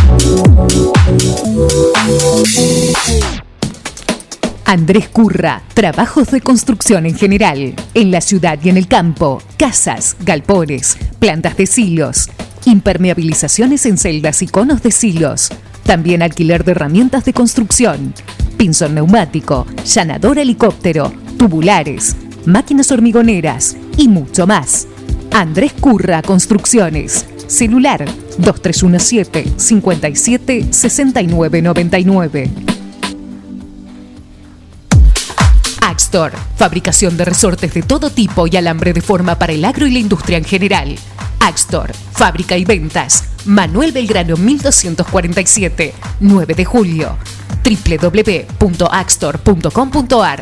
Andrés 4.66 5.10
Curra, 5.10 5.62
trabajos 5.76 6.32
de 6.32 6.42
construcción 6.42 7.06
en 7.06 7.16
general, 7.16 7.76
en 7.94 8.12
la 8.12 8.20
ciudad 8.20 8.58
y 8.64 8.70
en 8.70 8.78
el 8.78 8.88
campo, 8.88 9.40
casas, 9.58 10.18
galpones, 10.22 10.98
plantas 11.20 11.56
de 11.56 11.68
silos, 11.68 12.30
impermeabilizaciones 12.66 13.86
en 13.86 14.00
celdas 14.00 14.42
y 14.42 14.48
conos 14.48 14.82
de 14.82 14.90
silos, 14.90 15.52
también 15.84 16.24
alquiler 16.24 16.64
de 16.64 16.72
herramientas 16.72 17.26
de 17.26 17.34
construcción, 17.34 18.16
pinzón 18.58 18.96
neumático, 18.96 19.68
llanador 19.86 20.40
helicóptero, 20.40 21.14
tubulares, 21.38 22.16
máquinas 22.48 22.90
hormigoneras 22.92 23.78
y 23.98 24.08
mucho 24.08 24.48
más. 24.48 24.88
Andrés 25.32 25.74
Curra 25.74 26.24
Construcciones, 26.24 27.28
celular 27.46 28.04
2317 28.40 29.60
57 29.60 30.74
69 30.74 31.62
99. 31.62 32.75
Axtor, 35.88 36.32
fabricación 36.58 37.16
de 37.16 37.26
resortes 37.26 37.76
de 37.76 37.84
todo 37.84 38.10
tipo 38.10 38.48
y 38.48 38.58
alambre 38.58 38.92
de 38.92 39.02
forma 39.02 39.38
para 39.38 39.54
el 39.54 39.64
agro 39.64 39.86
y 39.86 39.92
la 39.92 40.00
industria 40.00 40.40
en 40.40 40.44
general. 40.44 40.96
Axtor, 41.40 41.92
fábrica 42.12 42.58
y 42.58 42.66
ventas. 42.66 43.26
Manuel 43.46 43.92
Belgrano 43.92 44.36
1247, 44.36 45.94
9 46.22 46.56
de 46.56 46.66
julio. 46.66 47.20
www.axtor.com.ar 47.64 50.42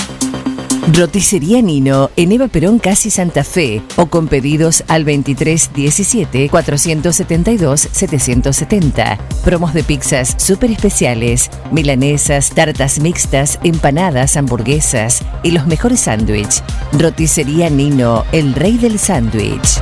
Roticería 0.87 1.61
Nino 1.61 2.09
en 2.15 2.31
Eva 2.31 2.47
Perón 2.47 2.79
Casi 2.79 3.11
Santa 3.11 3.43
Fe 3.43 3.81
o 3.97 4.07
con 4.07 4.27
pedidos 4.27 4.83
al 4.87 5.05
2317 5.05 6.49
472 6.49 7.81
770. 7.91 9.17
Promos 9.45 9.73
de 9.73 9.83
pizzas 9.83 10.35
súper 10.37 10.71
especiales, 10.71 11.49
milanesas, 11.71 12.49
tartas 12.49 12.99
mixtas, 12.99 13.59
empanadas, 13.63 14.37
hamburguesas 14.37 15.23
y 15.43 15.51
los 15.51 15.67
mejores 15.67 16.01
sándwiches. 16.01 16.63
Roticería 16.93 17.69
Nino, 17.69 18.25
el 18.31 18.53
rey 18.53 18.77
del 18.77 18.97
sándwich. 18.97 19.81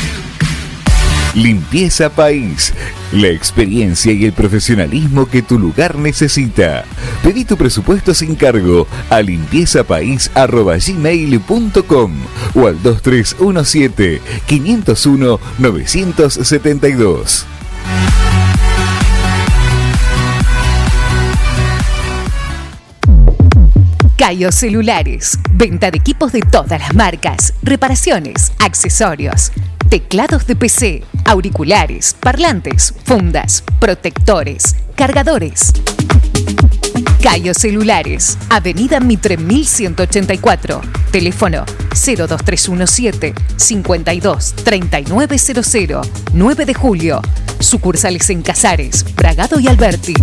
Limpieza 1.33 2.09
País. 2.09 2.73
La 3.11 3.27
experiencia 3.27 4.11
y 4.11 4.25
el 4.25 4.33
profesionalismo 4.33 5.27
que 5.27 5.41
tu 5.41 5.57
lugar 5.57 5.97
necesita. 5.97 6.83
Pedí 7.23 7.45
tu 7.45 7.57
presupuesto 7.57 8.13
sin 8.13 8.35
cargo 8.35 8.85
a 9.09 9.21
limpiezapais.gmail.com 9.21 12.13
o 12.55 12.67
al 12.67 12.83
2317 12.83 14.21
501 14.45 15.39
972. 15.59 17.47
Cayo 24.21 24.51
Celulares. 24.51 25.39
Venta 25.51 25.89
de 25.89 25.97
equipos 25.97 26.31
de 26.31 26.41
todas 26.41 26.79
las 26.79 26.93
marcas. 26.93 27.55
Reparaciones, 27.63 28.51
accesorios, 28.59 29.51
teclados 29.91 30.47
de 30.47 30.55
PC, 30.55 31.03
auriculares, 31.25 32.15
parlantes, 32.17 32.93
fundas, 33.03 33.61
protectores, 33.77 34.77
cargadores. 34.95 35.73
Cayo 37.21 37.53
Celulares, 37.53 38.37
Avenida 38.49 39.01
Mitre 39.01 39.35
1184, 39.35 40.79
teléfono 41.11 41.65
02317 41.89 43.33
52 43.57 44.53
3900, 44.63 46.09
9 46.35 46.65
de 46.65 46.73
julio, 46.73 47.21
sucursales 47.59 48.29
en 48.29 48.43
Casares, 48.43 49.03
Bragado 49.17 49.59
y 49.59 49.67
Alberti. 49.67 50.13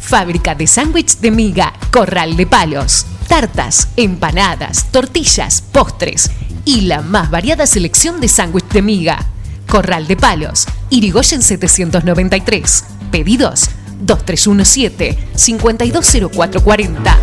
Fábrica 0.00 0.56
de 0.56 0.66
sándwich 0.66 1.18
de 1.18 1.30
miga, 1.30 1.72
corral 1.92 2.36
de 2.36 2.48
palos, 2.48 3.06
tartas, 3.28 3.86
empanadas, 3.96 4.86
tortillas, 4.90 5.60
postres 5.60 6.28
y 6.66 6.82
la 6.82 7.00
más 7.00 7.30
variada 7.30 7.66
selección 7.66 8.20
de 8.20 8.28
sándwich 8.28 8.68
de 8.68 8.82
miga. 8.82 9.24
Corral 9.66 10.06
de 10.06 10.16
palos, 10.16 10.66
Irigoyen 10.90 11.40
793. 11.40 12.84
Pedidos 13.10 13.70
2317 14.00 15.16
520440. 15.34 17.18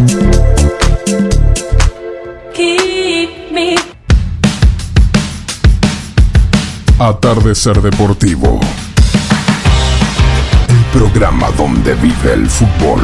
Atardecer 6.99 7.81
Deportivo. 7.81 8.59
El 10.69 10.99
programa 10.99 11.51
donde 11.51 11.95
vive 11.95 12.33
el 12.33 12.49
fútbol. 12.49 13.01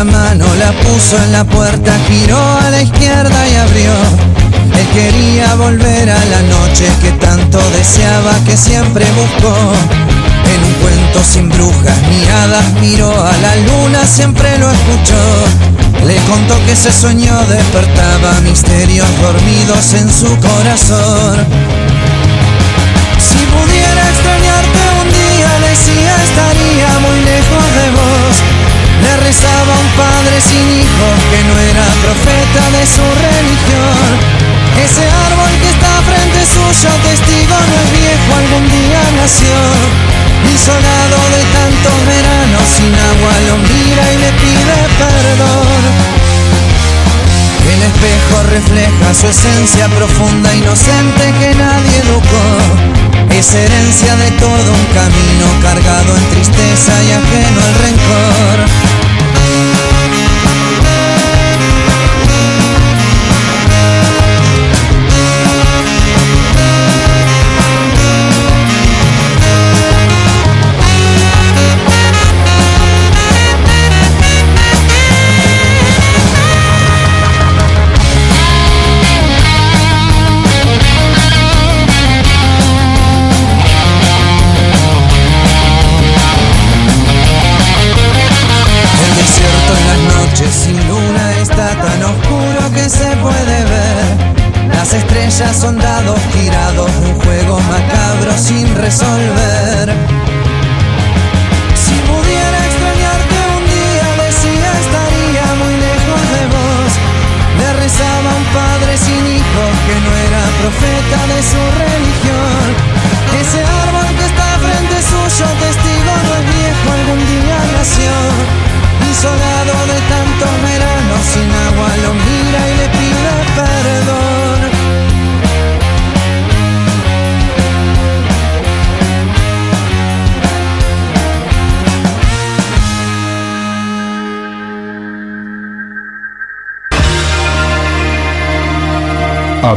La 0.00 0.04
mano 0.04 0.46
la 0.54 0.72
puso 0.80 1.22
en 1.22 1.32
la 1.32 1.44
puerta, 1.44 1.92
giró 2.08 2.38
a 2.38 2.70
la 2.70 2.80
izquierda 2.80 3.48
y 3.48 3.54
abrió. 3.56 3.92
Él 4.78 4.86
quería 4.94 5.54
volver 5.56 6.08
a 6.08 6.24
la 6.24 6.40
noche 6.40 6.86
que 7.02 7.12
tanto 7.12 7.58
deseaba, 7.76 8.32
que 8.46 8.56
siempre 8.56 9.04
buscó. 9.12 9.54
En 10.54 10.64
un 10.64 10.72
cuento 10.80 11.22
sin 11.22 11.50
brujas 11.50 11.98
ni 12.08 12.26
hadas 12.30 12.72
miró 12.80 13.10
a 13.10 13.36
la 13.44 13.56
luna, 13.56 14.06
siempre 14.06 14.56
lo 14.58 14.70
escuchó. 14.70 15.22
Le 16.06 16.16
contó 16.30 16.54
que 16.64 16.72
ese 16.72 16.92
sueño 16.92 17.34
despertaba 17.50 18.40
misterios 18.40 19.08
dormidos 19.20 19.92
en 19.92 20.10
su 20.10 20.34
corazón. 20.38 21.89
Rezaba 29.30 29.74
un 29.78 29.90
padre 29.94 30.40
sin 30.42 30.66
hijos 30.82 31.14
que 31.30 31.38
no 31.46 31.54
era 31.70 31.86
profeta 32.02 32.62
de 32.74 32.82
su 32.82 33.06
religión. 33.26 34.10
Ese 34.74 35.06
árbol 35.06 35.52
que 35.62 35.70
está 35.70 35.92
frente 36.02 36.40
suyo, 36.50 36.90
testigo 37.06 37.54
no 37.54 37.74
es 37.78 37.90
viejo, 37.94 38.30
algún 38.42 38.66
día 38.74 39.02
nació. 39.22 39.54
Isolado 40.50 41.18
de 41.30 41.42
tantos 41.58 41.96
veranos, 42.10 42.66
sin 42.74 42.90
agua 42.90 43.32
lo 43.46 43.54
mira 43.70 44.04
y 44.10 44.16
le 44.18 44.30
pide 44.42 44.78
perdón. 44.98 45.82
El 47.70 47.80
espejo 47.86 48.36
refleja 48.50 49.08
su 49.14 49.28
esencia 49.28 49.86
profunda, 49.94 50.52
inocente 50.56 51.24
que 51.38 51.54
nadie 51.54 51.96
educó. 52.02 52.46
Es 53.30 53.54
herencia 53.54 54.16
de 54.16 54.30
todo 54.42 54.68
un 54.74 54.86
camino 54.90 55.46
cargado 55.62 56.16
en 56.16 56.24
tristeza 56.34 56.92
y 57.06 57.10
ajeno 57.12 57.60
al 57.62 57.74
rencor. 57.84 59.09
Thank 59.20 59.64
you. 59.64 59.69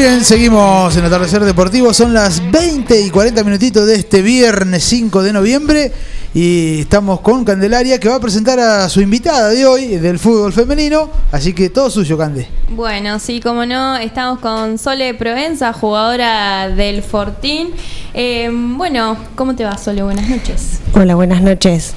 Bien, 0.00 0.24
seguimos 0.24 0.96
en 0.96 1.04
Atardecer 1.04 1.44
Deportivo. 1.44 1.92
Son 1.92 2.14
las 2.14 2.50
20 2.50 3.02
y 3.02 3.10
40 3.10 3.44
minutitos 3.44 3.86
de 3.86 3.96
este 3.96 4.22
viernes 4.22 4.82
5 4.84 5.22
de 5.22 5.30
noviembre. 5.34 5.92
Y 6.32 6.82
estamos 6.82 7.20
con 7.20 7.44
Candelaria 7.44 7.98
que 7.98 8.08
va 8.08 8.14
a 8.14 8.20
presentar 8.20 8.60
a 8.60 8.88
su 8.88 9.00
invitada 9.00 9.48
de 9.48 9.66
hoy 9.66 9.96
del 9.96 10.20
fútbol 10.20 10.52
femenino. 10.52 11.10
Así 11.32 11.52
que 11.52 11.70
todo 11.70 11.90
suyo, 11.90 12.16
Cande. 12.16 12.46
Bueno, 12.68 13.18
sí, 13.18 13.40
como 13.40 13.66
no, 13.66 13.96
estamos 13.96 14.38
con 14.38 14.78
Sole 14.78 15.12
Provenza, 15.14 15.72
jugadora 15.72 16.68
del 16.68 17.02
Fortín. 17.02 17.70
Eh, 18.14 18.48
bueno, 18.52 19.16
¿cómo 19.34 19.56
te 19.56 19.64
va, 19.64 19.76
Sole? 19.76 20.04
Buenas 20.04 20.28
noches. 20.28 20.78
Hola, 20.94 21.16
buenas 21.16 21.42
noches. 21.42 21.94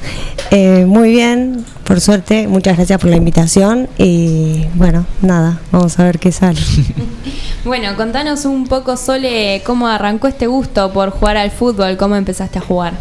Eh, 0.49 0.85
muy 0.87 1.11
bien, 1.11 1.63
por 1.83 2.01
suerte, 2.01 2.47
muchas 2.47 2.77
gracias 2.77 2.99
por 2.99 3.11
la 3.11 3.17
invitación 3.17 3.87
y 3.99 4.65
bueno, 4.73 5.05
nada, 5.21 5.59
vamos 5.71 5.99
a 5.99 6.05
ver 6.05 6.19
qué 6.19 6.31
sale. 6.31 6.59
Bueno, 7.65 7.95
contanos 7.95 8.43
un 8.43 8.67
poco, 8.67 8.97
Sole, 8.97 9.61
cómo 9.65 9.87
arrancó 9.87 10.27
este 10.27 10.47
gusto 10.47 10.91
por 10.91 11.11
jugar 11.11 11.37
al 11.37 11.49
fútbol, 11.49 11.95
cómo 11.95 12.17
empezaste 12.17 12.59
a 12.59 12.61
jugar. 12.61 12.93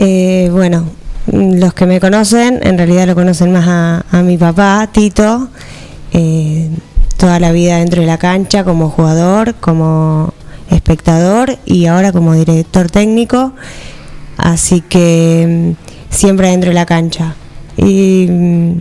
Eh, 0.00 0.48
bueno, 0.52 0.84
los 1.26 1.74
que 1.74 1.84
me 1.84 1.98
conocen, 1.98 2.60
en 2.62 2.78
realidad 2.78 3.08
lo 3.08 3.16
conocen 3.16 3.50
más 3.50 3.66
a, 3.66 4.22
mi 4.22 4.38
papá, 4.38 4.88
Tito, 4.92 5.48
eh, 6.12 6.70
toda 7.16 7.40
la 7.40 7.50
vida 7.50 7.78
dentro 7.78 8.00
de 8.00 8.06
la 8.06 8.16
cancha 8.16 8.62
como 8.62 8.90
jugador, 8.90 9.56
como 9.56 10.32
espectador 10.70 11.58
y 11.66 11.86
ahora 11.86 12.12
como 12.12 12.34
director 12.34 12.88
técnico, 12.88 13.54
así 14.36 14.82
que 14.82 15.74
mm, 15.76 16.14
siempre 16.14 16.50
dentro 16.50 16.70
de 16.70 16.74
la 16.74 16.86
cancha. 16.86 17.34
Y 17.76 18.28
mm, 18.30 18.72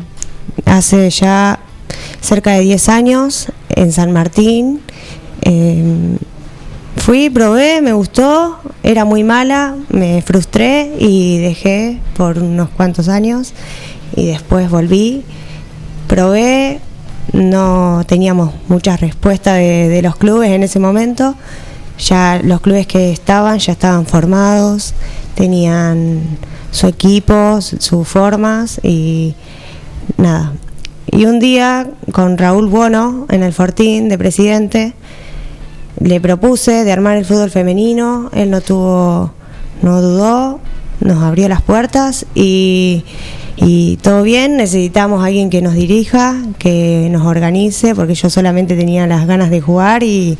hace 0.65 1.09
ya 1.09 1.57
cerca 2.21 2.51
de 2.51 2.59
10 2.59 2.89
años 2.89 3.47
en 3.69 3.91
San 3.91 4.11
Martín. 4.11 4.81
eh, 5.41 6.17
fui, 6.97 7.29
probé, 7.29 7.81
me 7.81 7.93
gustó, 7.93 8.57
era 8.83 9.05
muy 9.05 9.23
mala, 9.23 9.75
me 9.89 10.21
frustré 10.21 10.91
y 10.99 11.37
dejé 11.39 11.99
por 12.15 12.39
unos 12.39 12.69
cuantos 12.69 13.07
años 13.07 13.53
y 14.15 14.27
después 14.27 14.69
volví, 14.69 15.23
probé, 16.07 16.79
no 17.33 18.03
teníamos 18.07 18.53
muchas 18.67 18.99
respuestas 19.01 19.55
de, 19.57 19.89
de 19.89 20.01
los 20.01 20.15
clubes 20.15 20.51
en 20.51 20.63
ese 20.63 20.79
momento, 20.79 21.35
ya 21.99 22.39
los 22.43 22.61
clubes 22.61 22.87
que 22.87 23.11
estaban 23.11 23.59
ya 23.59 23.73
estaban 23.73 24.05
formados, 24.05 24.93
tenían 25.35 26.21
su 26.71 26.87
equipo, 26.87 27.59
su- 27.61 27.77
sus 27.79 28.07
formas 28.07 28.79
y 28.83 29.35
nada. 30.17 30.53
Y 31.09 31.25
un 31.25 31.39
día 31.39 31.89
con 32.11 32.37
Raúl 32.37 32.67
Bono 32.67 33.25
en 33.29 33.41
el 33.41 33.53
Fortín 33.53 34.09
de 34.09 34.17
presidente, 34.17 34.93
le 35.99 36.21
propuse 36.21 36.83
de 36.83 36.91
armar 36.91 37.17
el 37.17 37.25
fútbol 37.25 37.49
femenino, 37.49 38.29
él 38.33 38.49
no 38.51 38.61
tuvo, 38.61 39.31
no 39.81 40.01
dudó, 40.01 40.59
nos 40.99 41.23
abrió 41.23 41.47
las 41.49 41.61
puertas 41.61 42.25
y, 42.35 43.03
y 43.55 43.97
todo 43.97 44.23
bien, 44.23 44.57
necesitamos 44.57 45.23
a 45.23 45.27
alguien 45.27 45.49
que 45.49 45.61
nos 45.61 45.73
dirija, 45.73 46.35
que 46.59 47.07
nos 47.11 47.25
organice, 47.25 47.95
porque 47.95 48.15
yo 48.15 48.29
solamente 48.29 48.75
tenía 48.75 49.07
las 49.07 49.25
ganas 49.27 49.49
de 49.49 49.61
jugar 49.61 50.03
y, 50.03 50.37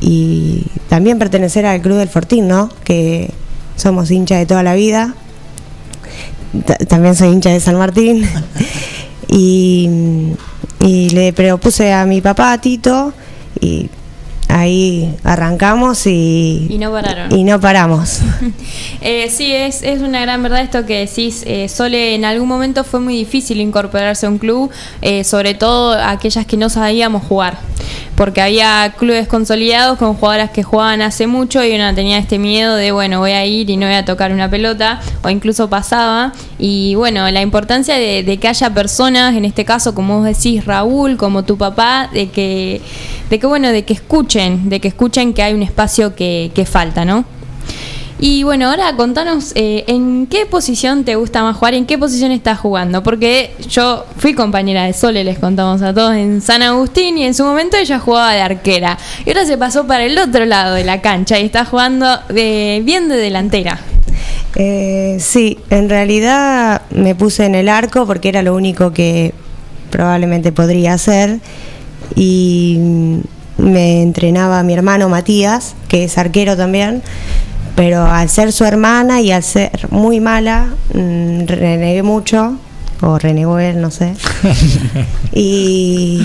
y 0.00 0.64
también 0.88 1.18
pertenecer 1.18 1.66
al 1.66 1.80
Club 1.82 1.96
del 1.98 2.08
Fortín, 2.08 2.48
¿no? 2.48 2.68
Que 2.84 3.30
somos 3.76 4.10
hinchas 4.10 4.38
de 4.38 4.46
toda 4.46 4.62
la 4.62 4.74
vida. 4.74 5.14
Ta- 6.66 6.76
También 6.76 7.14
soy 7.14 7.28
hincha 7.28 7.50
de 7.50 7.60
San 7.60 7.76
Martín. 7.76 8.24
y, 9.28 9.88
y 10.80 11.10
le 11.10 11.32
propuse 11.32 11.92
a 11.92 12.06
mi 12.06 12.20
papá, 12.20 12.52
a 12.52 12.60
Tito, 12.60 13.12
y 13.60 13.88
ahí 14.50 15.14
arrancamos 15.24 16.06
y, 16.06 16.66
Y 16.68 16.78
no 16.78 16.90
pararon. 16.92 17.32
y 17.32 17.44
no 17.44 17.60
paramos. 17.60 18.20
Eh, 19.02 19.30
sí, 19.30 19.50
es, 19.50 19.82
es 19.82 20.02
una 20.02 20.20
gran 20.20 20.42
verdad 20.42 20.60
esto 20.60 20.84
que 20.84 20.98
decís. 21.06 21.42
Eh, 21.46 21.68
Sole, 21.70 22.14
en 22.14 22.26
algún 22.26 22.46
momento 22.46 22.84
fue 22.84 23.00
muy 23.00 23.16
difícil 23.16 23.58
incorporarse 23.60 24.26
a 24.26 24.28
un 24.28 24.36
club, 24.36 24.70
eh, 25.00 25.24
sobre 25.24 25.54
todo 25.54 25.92
aquellas 25.94 26.44
que 26.44 26.58
no 26.58 26.68
sabíamos 26.68 27.22
jugar. 27.24 27.56
Porque 28.14 28.42
había 28.42 28.92
clubes 28.98 29.26
consolidados 29.26 29.96
con 29.96 30.14
jugadoras 30.14 30.50
que 30.50 30.62
jugaban 30.62 31.00
hace 31.00 31.26
mucho 31.26 31.64
y 31.64 31.74
una 31.74 31.94
tenía 31.94 32.18
este 32.18 32.38
miedo 32.38 32.76
de, 32.76 32.92
bueno, 32.92 33.20
voy 33.20 33.30
a 33.30 33.46
ir 33.46 33.70
y 33.70 33.78
no 33.78 33.86
voy 33.86 33.94
a 33.94 34.04
tocar 34.04 34.32
una 34.32 34.50
pelota, 34.50 35.00
o 35.22 35.30
incluso 35.30 35.70
pasaba. 35.70 36.34
Y 36.58 36.94
bueno, 36.96 37.30
la 37.30 37.40
importancia 37.40 37.94
de, 37.94 38.22
de 38.22 38.36
que 38.36 38.48
haya 38.48 38.68
personas, 38.74 39.34
en 39.34 39.46
este 39.46 39.64
caso, 39.64 39.94
como 39.94 40.18
vos 40.18 40.26
decís, 40.26 40.66
Raúl, 40.66 41.16
como 41.16 41.44
tu 41.44 41.56
papá, 41.56 42.10
de 42.12 42.28
que, 42.28 42.82
de 43.30 43.38
que 43.38 43.46
bueno, 43.46 43.72
de 43.72 43.84
que 43.86 43.94
escuchen, 43.94 44.39
de 44.48 44.80
que 44.80 44.88
escuchen 44.88 45.34
que 45.34 45.42
hay 45.42 45.54
un 45.54 45.62
espacio 45.62 46.14
que, 46.14 46.50
que 46.54 46.64
falta, 46.64 47.04
¿no? 47.04 47.24
Y 48.22 48.42
bueno, 48.42 48.68
ahora 48.68 48.94
contanos 48.96 49.52
eh, 49.54 49.84
en 49.86 50.26
qué 50.26 50.44
posición 50.44 51.04
te 51.04 51.16
gusta 51.16 51.42
más 51.42 51.56
jugar, 51.56 51.72
en 51.72 51.86
qué 51.86 51.96
posición 51.96 52.32
estás 52.32 52.58
jugando, 52.58 53.02
porque 53.02 53.54
yo 53.66 54.04
fui 54.18 54.34
compañera 54.34 54.84
de 54.84 54.92
Sole, 54.92 55.24
les 55.24 55.38
contamos 55.38 55.80
a 55.80 55.94
todos, 55.94 56.14
en 56.14 56.42
San 56.42 56.60
Agustín 56.60 57.16
y 57.16 57.24
en 57.24 57.32
su 57.32 57.44
momento 57.44 57.78
ella 57.78 57.98
jugaba 57.98 58.34
de 58.34 58.42
arquera. 58.42 58.98
Y 59.24 59.30
ahora 59.30 59.46
se 59.46 59.56
pasó 59.56 59.86
para 59.86 60.04
el 60.04 60.18
otro 60.18 60.44
lado 60.44 60.74
de 60.74 60.84
la 60.84 61.00
cancha 61.00 61.38
y 61.38 61.46
está 61.46 61.64
jugando 61.64 62.06
de, 62.28 62.82
bien 62.84 63.08
de 63.08 63.16
delantera. 63.16 63.80
Eh, 64.54 65.16
sí, 65.18 65.58
en 65.70 65.88
realidad 65.88 66.82
me 66.90 67.14
puse 67.14 67.46
en 67.46 67.54
el 67.54 67.70
arco 67.70 68.06
porque 68.06 68.28
era 68.28 68.42
lo 68.42 68.54
único 68.54 68.92
que 68.92 69.32
probablemente 69.90 70.52
podría 70.52 70.92
hacer 70.92 71.40
y 72.14 72.78
me 73.60 74.02
entrenaba 74.02 74.62
mi 74.62 74.74
hermano 74.74 75.08
Matías, 75.08 75.74
que 75.88 76.04
es 76.04 76.18
arquero 76.18 76.56
también, 76.56 77.02
pero 77.76 78.04
al 78.04 78.28
ser 78.28 78.52
su 78.52 78.64
hermana 78.64 79.20
y 79.20 79.32
al 79.32 79.42
ser 79.42 79.88
muy 79.90 80.20
mala, 80.20 80.74
mm, 80.94 81.46
renegué 81.46 82.02
mucho, 82.02 82.56
o 83.02 83.18
renegó 83.18 83.58
él, 83.58 83.80
no 83.80 83.90
sé. 83.90 84.14
y, 85.32 86.22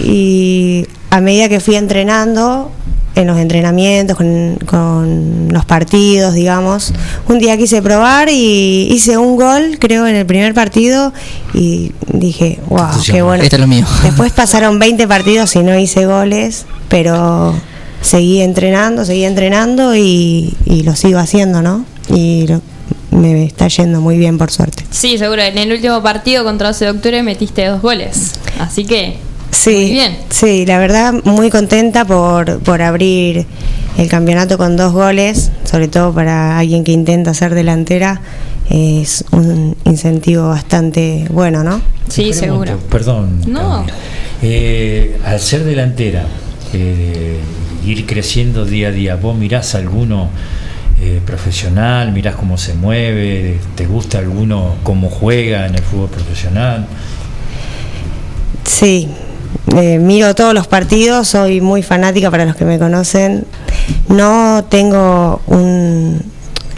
y 0.00 0.86
a 1.10 1.20
medida 1.20 1.48
que 1.48 1.60
fui 1.60 1.76
entrenando, 1.76 2.70
en 3.14 3.26
los 3.26 3.38
entrenamientos, 3.38 4.16
con, 4.16 4.56
con 4.66 5.48
los 5.50 5.64
partidos, 5.64 6.34
digamos, 6.34 6.92
un 7.28 7.38
día 7.38 7.56
quise 7.58 7.82
probar 7.82 8.28
y 8.30 8.88
hice 8.90 9.18
un 9.18 9.36
gol, 9.36 9.76
creo, 9.78 10.06
en 10.06 10.16
el 10.16 10.24
primer 10.26 10.54
partido 10.54 11.12
y 11.52 11.92
dije, 12.12 12.58
wow, 12.68 12.86
qué 13.04 13.20
bueno. 13.22 13.42
Esto 13.44 13.56
es 13.56 13.60
lo 13.60 13.66
mío. 13.66 13.84
Después 14.02 14.32
pasaron 14.32 14.78
20 14.78 15.06
partidos 15.06 15.54
y 15.56 15.62
no 15.62 15.78
hice 15.78 16.06
goles, 16.06 16.64
pero 16.88 17.54
seguí 18.00 18.40
entrenando, 18.40 19.04
seguí 19.04 19.24
entrenando 19.24 19.94
y, 19.94 20.54
y 20.64 20.82
lo 20.82 20.96
sigo 20.96 21.18
haciendo, 21.18 21.60
¿no? 21.62 21.84
Y 22.08 22.46
lo- 22.46 22.62
me 23.10 23.44
está 23.44 23.68
yendo 23.68 24.00
muy 24.00 24.16
bien, 24.16 24.38
por 24.38 24.50
suerte. 24.50 24.84
Sí, 24.90 25.18
seguro, 25.18 25.42
en 25.42 25.58
el 25.58 25.70
último 25.70 26.02
partido 26.02 26.44
contra 26.44 26.68
12 26.68 26.86
de 26.86 26.90
octubre 26.92 27.22
metiste 27.22 27.66
dos 27.66 27.82
goles. 27.82 28.32
Así 28.58 28.86
que, 28.86 29.18
Sí, 29.52 29.92
bien. 29.92 30.16
sí, 30.30 30.66
la 30.66 30.78
verdad 30.78 31.14
muy 31.24 31.50
contenta 31.50 32.04
por, 32.04 32.58
por 32.60 32.82
abrir 32.82 33.46
el 33.98 34.08
campeonato 34.08 34.58
con 34.58 34.76
dos 34.76 34.92
goles, 34.92 35.52
sobre 35.64 35.88
todo 35.88 36.12
para 36.12 36.58
alguien 36.58 36.82
que 36.82 36.92
intenta 36.92 37.34
ser 37.34 37.54
delantera, 37.54 38.20
es 38.70 39.24
un 39.30 39.76
incentivo 39.84 40.48
bastante 40.48 41.26
bueno, 41.30 41.62
¿no? 41.62 41.80
Sí, 42.08 42.30
pregunto, 42.30 42.40
seguro. 42.40 42.78
Perdón. 42.90 43.40
No. 43.46 43.84
Eh, 44.42 45.18
al 45.24 45.38
ser 45.38 45.64
delantera, 45.64 46.24
eh, 46.72 47.38
ir 47.86 48.06
creciendo 48.06 48.64
día 48.64 48.88
a 48.88 48.90
día, 48.92 49.16
¿vos 49.16 49.36
mirás 49.36 49.74
alguno 49.74 50.30
eh, 51.00 51.20
profesional? 51.24 52.12
¿Mirás 52.12 52.36
cómo 52.36 52.56
se 52.56 52.74
mueve? 52.74 53.58
¿Te 53.74 53.86
gusta 53.86 54.18
alguno 54.18 54.76
cómo 54.82 55.10
juega 55.10 55.66
en 55.66 55.74
el 55.74 55.82
fútbol 55.82 56.08
profesional? 56.08 56.86
Sí, 58.64 59.08
eh, 59.76 59.98
miro 59.98 60.34
todos 60.34 60.54
los 60.54 60.66
partidos, 60.66 61.28
soy 61.28 61.60
muy 61.60 61.82
fanática 61.82 62.30
para 62.30 62.44
los 62.44 62.56
que 62.56 62.64
me 62.64 62.78
conocen. 62.78 63.44
No 64.08 64.64
tengo 64.68 65.40
un, 65.46 66.22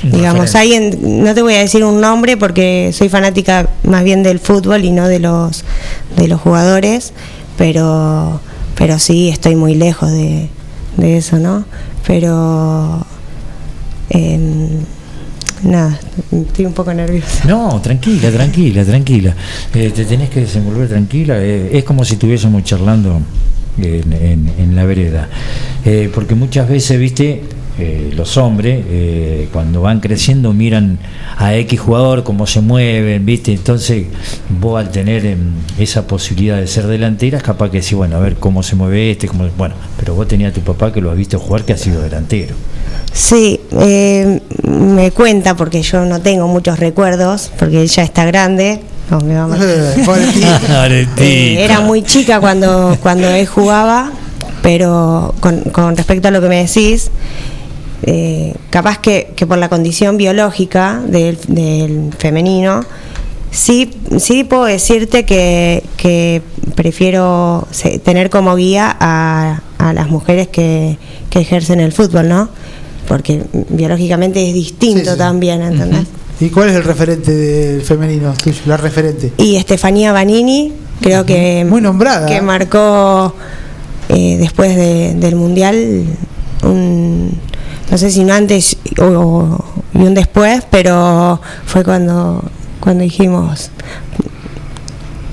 digamos, 0.03 0.55
alguien, 0.55 1.25
no 1.25 1.35
te 1.35 1.43
voy 1.43 1.55
a 1.55 1.59
decir 1.59 1.85
un 1.85 2.01
nombre 2.01 2.37
porque 2.37 2.91
soy 2.93 3.09
fanática 3.09 3.69
más 3.85 4.05
bien 4.05 4.23
del 4.23 4.39
fútbol 4.39 4.85
y 4.85 4.91
no 4.91 5.09
de 5.09 5.19
los 5.19 5.65
de 6.17 6.29
los 6.29 6.41
jugadores, 6.41 7.13
pero 7.57 8.41
pero 8.77 8.99
sí 8.99 9.29
estoy 9.29 9.57
muy 9.57 9.75
lejos 9.75 10.11
de, 10.11 10.49
de 10.97 11.17
eso, 11.17 11.39
¿no? 11.39 11.65
Pero 12.07 13.05
em, 14.11 14.85
nada, 15.65 15.99
estoy 16.31 16.67
un 16.67 16.73
poco 16.73 16.93
nerviosa. 16.95 17.45
No, 17.47 17.81
tranquila, 17.81 18.31
tranquila, 18.31 18.85
tranquila. 18.85 19.35
Eh, 19.75 19.91
te 19.95 20.05
tenés 20.05 20.31
que 20.31 20.41
desenvolver 20.41 20.89
tranquila. 20.89 21.37
eh, 21.39 21.71
es 21.73 21.85
como 21.85 22.05
si 22.05 22.15
estuviésemos 22.15 22.65
charlando 22.65 23.21
en, 23.79 24.77
la 24.77 24.85
vereda. 24.85 25.29
Eh, 25.85 26.11
porque 26.15 26.35
muchas 26.35 26.69
veces, 26.69 26.99
viste, 26.99 27.43
eh, 27.79 28.13
los 28.15 28.37
hombres, 28.37 28.85
eh, 28.89 29.49
cuando 29.53 29.81
van 29.81 29.99
creciendo, 30.01 30.53
miran 30.53 30.99
a 31.37 31.55
X 31.57 31.81
jugador, 31.81 32.23
cómo 32.23 32.47
se 32.47 32.61
mueven, 32.61 33.27
viste. 33.27 33.53
Entonces, 33.53 34.07
vos 34.61 34.79
al 34.79 34.91
tener 34.91 35.27
em, 35.27 35.55
esa 35.79 36.07
posibilidad 36.07 36.59
de 36.59 36.69
ser 36.69 36.87
delantera, 36.87 37.39
es 37.39 37.43
capaz 37.43 37.71
que 37.71 37.81
decís, 37.81 37.95
bueno, 37.95 38.17
a 38.17 38.21
ver 38.21 38.37
cómo 38.37 38.63
se 38.63 38.77
mueve 38.77 39.11
este, 39.11 39.27
cómo... 39.27 39.49
bueno, 39.59 39.75
pero 39.99 40.15
vos 40.15 40.29
tenías 40.29 40.53
a 40.53 40.55
tu 40.55 40.61
papá 40.61 40.93
que 40.93 41.01
lo 41.01 41.11
has 41.11 41.17
visto 41.17 41.39
jugar, 41.41 41.65
que 41.65 41.73
ha 41.73 41.77
sido 41.77 42.01
delantero. 42.01 42.55
Sí, 43.13 43.61
eh, 43.73 44.41
me 44.63 45.11
cuenta 45.11 45.57
porque 45.57 45.83
yo 45.83 46.05
no 46.05 46.21
tengo 46.21 46.47
muchos 46.49 46.79
recuerdos, 46.79 47.51
porque 47.59 47.83
él 47.83 47.89
ya 47.89 48.03
está 48.03 48.25
grande. 48.25 48.81
No, 49.11 49.19
a 49.19 49.47
matar. 49.47 50.91
Eh, 50.93 51.57
era 51.65 51.81
muy 51.81 52.03
chica 52.03 52.41
cuando, 52.41 52.97
cuando 53.03 53.29
él 53.29 53.47
jugaba, 53.47 54.11
pero 54.63 55.35
con, 55.41 55.61
con 55.65 55.97
respecto 55.97 56.29
a 56.29 56.31
lo 56.31 56.41
que 56.41 56.49
me 56.49 56.65
decís, 56.65 57.11
eh, 58.07 58.55
capaz 58.71 58.99
que, 58.99 59.33
que 59.37 59.47
por 59.47 59.59
la 59.59 59.69
condición 59.69 60.17
biológica 60.17 61.01
del, 61.07 61.39
del 61.49 62.11
femenino, 62.19 62.85
sí, 63.51 63.91
sí 64.19 64.45
puedo 64.45 64.65
decirte 64.65 65.25
que, 65.25 65.83
que 65.97 66.43
prefiero 66.75 67.67
tener 68.05 68.31
como 68.31 68.57
guía 68.57 68.95
a, 69.01 69.63
a 69.79 69.93
las 69.93 70.09
mujeres 70.09 70.49
que, 70.49 70.99
que 71.31 71.41
ejercen 71.41 71.81
el 71.81 71.93
fútbol, 71.93 72.29
¿no? 72.29 72.49
Porque 73.09 73.43
biológicamente 73.71 74.47
es 74.49 74.55
distinto 74.55 75.17
también, 75.17 75.63
¿entendés? 75.63 76.07
¿Y 76.41 76.49
cuál 76.49 76.71
es 76.71 76.75
el 76.77 76.85
referente 76.85 77.31
del 77.33 77.83
femenino 77.83 78.33
tuyo? 78.43 78.59
La 78.67 78.77
referente. 78.77 79.33
Y 79.39 79.57
Estefanía 79.57 80.13
Banini, 80.13 80.73
creo 81.01 81.25
que. 81.25 81.65
Muy 81.69 81.81
nombrada. 81.81 82.27
Que 82.27 82.41
marcó 82.43 83.35
eh, 84.09 84.37
después 84.41 84.75
de- 84.75 85.15
del 85.15 85.37
Mundial 85.37 86.05
un. 86.65 87.39
No 87.91 87.99
sé 87.99 88.11
si 88.11 88.21
un 88.21 88.31
antes 88.31 88.77
o, 88.99 89.05
o- 89.05 89.65
y 89.95 89.99
un 89.99 90.15
después, 90.15 90.63
pero 90.71 91.41
fue 91.67 91.85
cuando, 91.85 92.43
cuando 92.81 93.05
dijimos. 93.05 93.71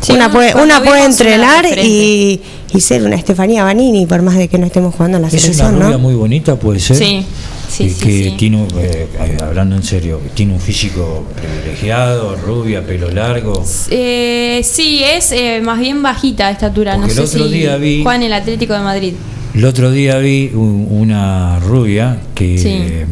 Sí, 0.02 0.14
una 0.14 0.28
no, 0.28 0.34
puede, 0.34 0.56
una 0.56 0.80
puede 0.84 1.02
una 1.02 1.06
entrenar 1.06 1.66
y, 1.84 2.42
y 2.74 2.82
ser 2.82 3.04
una 3.04 3.16
Estefanía 3.16 3.64
Banini, 3.64 4.06
por 4.08 4.22
más 4.24 4.36
de 4.36 4.48
que 4.48 4.58
no 4.58 4.66
estemos 4.66 4.96
jugando 4.96 5.18
en 5.18 5.22
la 5.22 5.28
Es 5.28 5.34
una 5.36 5.42
selección, 5.42 5.76
rubia 5.76 5.90
¿no? 5.92 6.00
muy 6.00 6.16
bonita, 6.16 6.56
puede 6.56 6.80
ser. 6.80 6.98
Sí, 6.98 7.24
sí, 7.70 7.84
Y 7.84 7.90
sí, 7.92 8.00
que 8.00 8.24
sí. 8.32 8.36
tiene, 8.38 8.64
eh, 8.78 9.08
eh, 9.20 9.38
hablando 9.44 9.76
en 9.76 9.84
serio, 9.84 10.20
tiene 10.34 10.54
un 10.54 10.60
físico 10.60 11.24
privilegiado, 11.40 12.36
rubia, 12.36 12.84
pelo 12.84 13.12
largo. 13.12 13.64
Eh, 13.92 14.62
sí, 14.64 15.04
es 15.04 15.32
eh, 15.32 15.62
más 15.64 15.80
bien 15.80 16.02
bajita 16.02 16.48
de 16.48 16.54
estatura. 16.54 16.96
Porque 16.98 17.14
no 17.14 17.22
el 17.22 17.28
sé 17.28 17.36
otro 17.38 17.48
si 17.48 17.54
día 17.54 17.78
vi- 17.78 18.02
Juan 18.02 18.24
el 18.24 18.34
Atlético 18.34 18.74
de 18.74 18.80
Madrid. 18.80 19.14
El 19.54 19.66
otro 19.66 19.92
día 19.92 20.18
vi 20.20 20.52
un- 20.54 20.88
una 20.90 21.60
rubia 21.60 22.18
que, 22.34 22.58
Sí. 22.58 23.06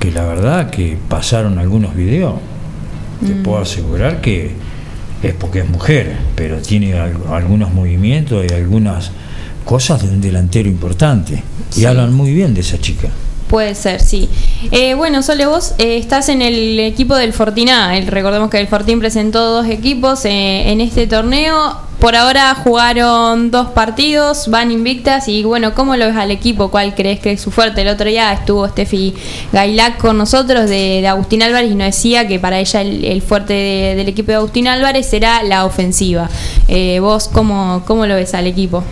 que 0.00 0.10
la 0.10 0.24
verdad 0.24 0.70
que 0.70 0.96
pasaron 1.08 1.58
algunos 1.58 1.94
videos. 1.94 2.34
Te 3.24 3.34
Mm. 3.34 3.42
puedo 3.42 3.58
asegurar 3.58 4.20
que 4.20 4.50
es 5.22 5.34
porque 5.34 5.60
es 5.60 5.68
mujer, 5.70 6.16
pero 6.34 6.56
tiene 6.58 6.94
al- 6.94 7.16
algunos 7.30 7.72
movimientos 7.72 8.44
y 8.48 8.52
algunas 8.52 9.10
cosas 9.64 10.02
de 10.02 10.08
un 10.08 10.20
delantero 10.20 10.68
importante. 10.68 11.42
Y 11.76 11.84
hablan 11.84 12.12
muy 12.12 12.32
bien 12.32 12.52
de 12.54 12.60
esa 12.62 12.78
chica. 12.78 13.08
Puede 13.48 13.76
ser, 13.76 14.00
sí. 14.00 14.28
Eh, 14.72 14.94
bueno, 14.94 15.22
Sole, 15.22 15.46
vos 15.46 15.74
eh, 15.78 15.98
estás 15.98 16.28
en 16.28 16.42
el 16.42 16.80
equipo 16.80 17.14
del 17.14 17.32
Fortiná. 17.32 17.96
El- 17.96 18.08
recordemos 18.08 18.50
que 18.50 18.58
el 18.58 18.66
Fortín 18.66 18.98
presentó 18.98 19.44
dos 19.44 19.66
equipos 19.68 20.24
eh, 20.24 20.72
en 20.72 20.80
este 20.80 21.06
torneo. 21.06 21.76
Por 22.06 22.14
ahora 22.14 22.54
jugaron 22.54 23.50
dos 23.50 23.70
partidos, 23.70 24.46
van 24.46 24.70
invictas. 24.70 25.26
Y 25.26 25.42
bueno, 25.42 25.74
¿cómo 25.74 25.96
lo 25.96 26.06
ves 26.06 26.14
al 26.14 26.30
equipo? 26.30 26.70
¿Cuál 26.70 26.94
crees 26.94 27.18
que 27.18 27.32
es 27.32 27.40
su 27.40 27.50
fuerte? 27.50 27.80
El 27.80 27.88
otro 27.88 28.06
día 28.06 28.32
estuvo 28.32 28.68
Steffi 28.68 29.12
Gailac 29.52 29.96
con 29.98 30.16
nosotros 30.16 30.70
de, 30.70 31.04
Agustín 31.08 31.42
Álvarez 31.42 31.72
y 31.72 31.74
nos 31.74 31.86
decía 31.86 32.28
que 32.28 32.38
para 32.38 32.60
ella 32.60 32.80
el, 32.80 33.22
fuerte 33.22 33.54
de- 33.54 33.94
del 33.96 34.08
equipo 34.08 34.30
de 34.30 34.36
Agustín 34.36 34.68
Álvarez 34.68 35.06
será 35.06 35.42
la 35.42 35.64
ofensiva. 35.64 36.30
Eh, 36.68 37.00
¿Vos 37.00 37.26
cómo, 37.26 37.82
cómo 37.88 38.06
lo 38.06 38.14
ves 38.14 38.34
al 38.34 38.46
equipo? 38.46 38.84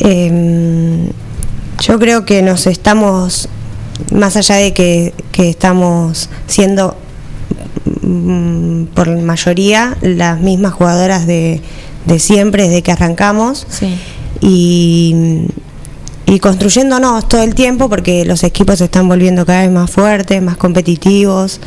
Eh, 0.00 1.10
yo 1.80 1.98
creo 1.98 2.26
que 2.26 2.42
nos 2.42 2.66
estamos, 2.66 3.48
más 4.12 4.36
allá 4.36 4.56
de 4.56 4.74
que, 4.74 5.14
estamos 5.38 6.28
siendo 6.46 6.98
mm, 8.02 8.84
por 8.92 9.08
mayoría 9.08 9.96
las 10.02 10.38
mismas 10.38 10.74
jugadoras 10.74 11.26
de, 11.26 11.62
de 12.06 12.18
siempre, 12.18 12.64
desde 12.64 12.82
que 12.82 12.92
arrancamos, 12.92 13.66
y, 14.40 15.44
y 16.26 16.38
construyéndonos 16.38 17.28
todo 17.28 17.42
el 17.42 17.54
tiempo 17.54 17.88
porque 17.88 18.24
los 18.24 18.44
equipos 18.44 18.78
se 18.78 18.84
están 18.84 19.08
volviendo 19.08 19.44
cada 19.44 19.62
vez 19.62 19.70
más 19.70 19.90
fuertes, 19.90 20.40
más 20.42 20.56
competitivos, 20.56 21.60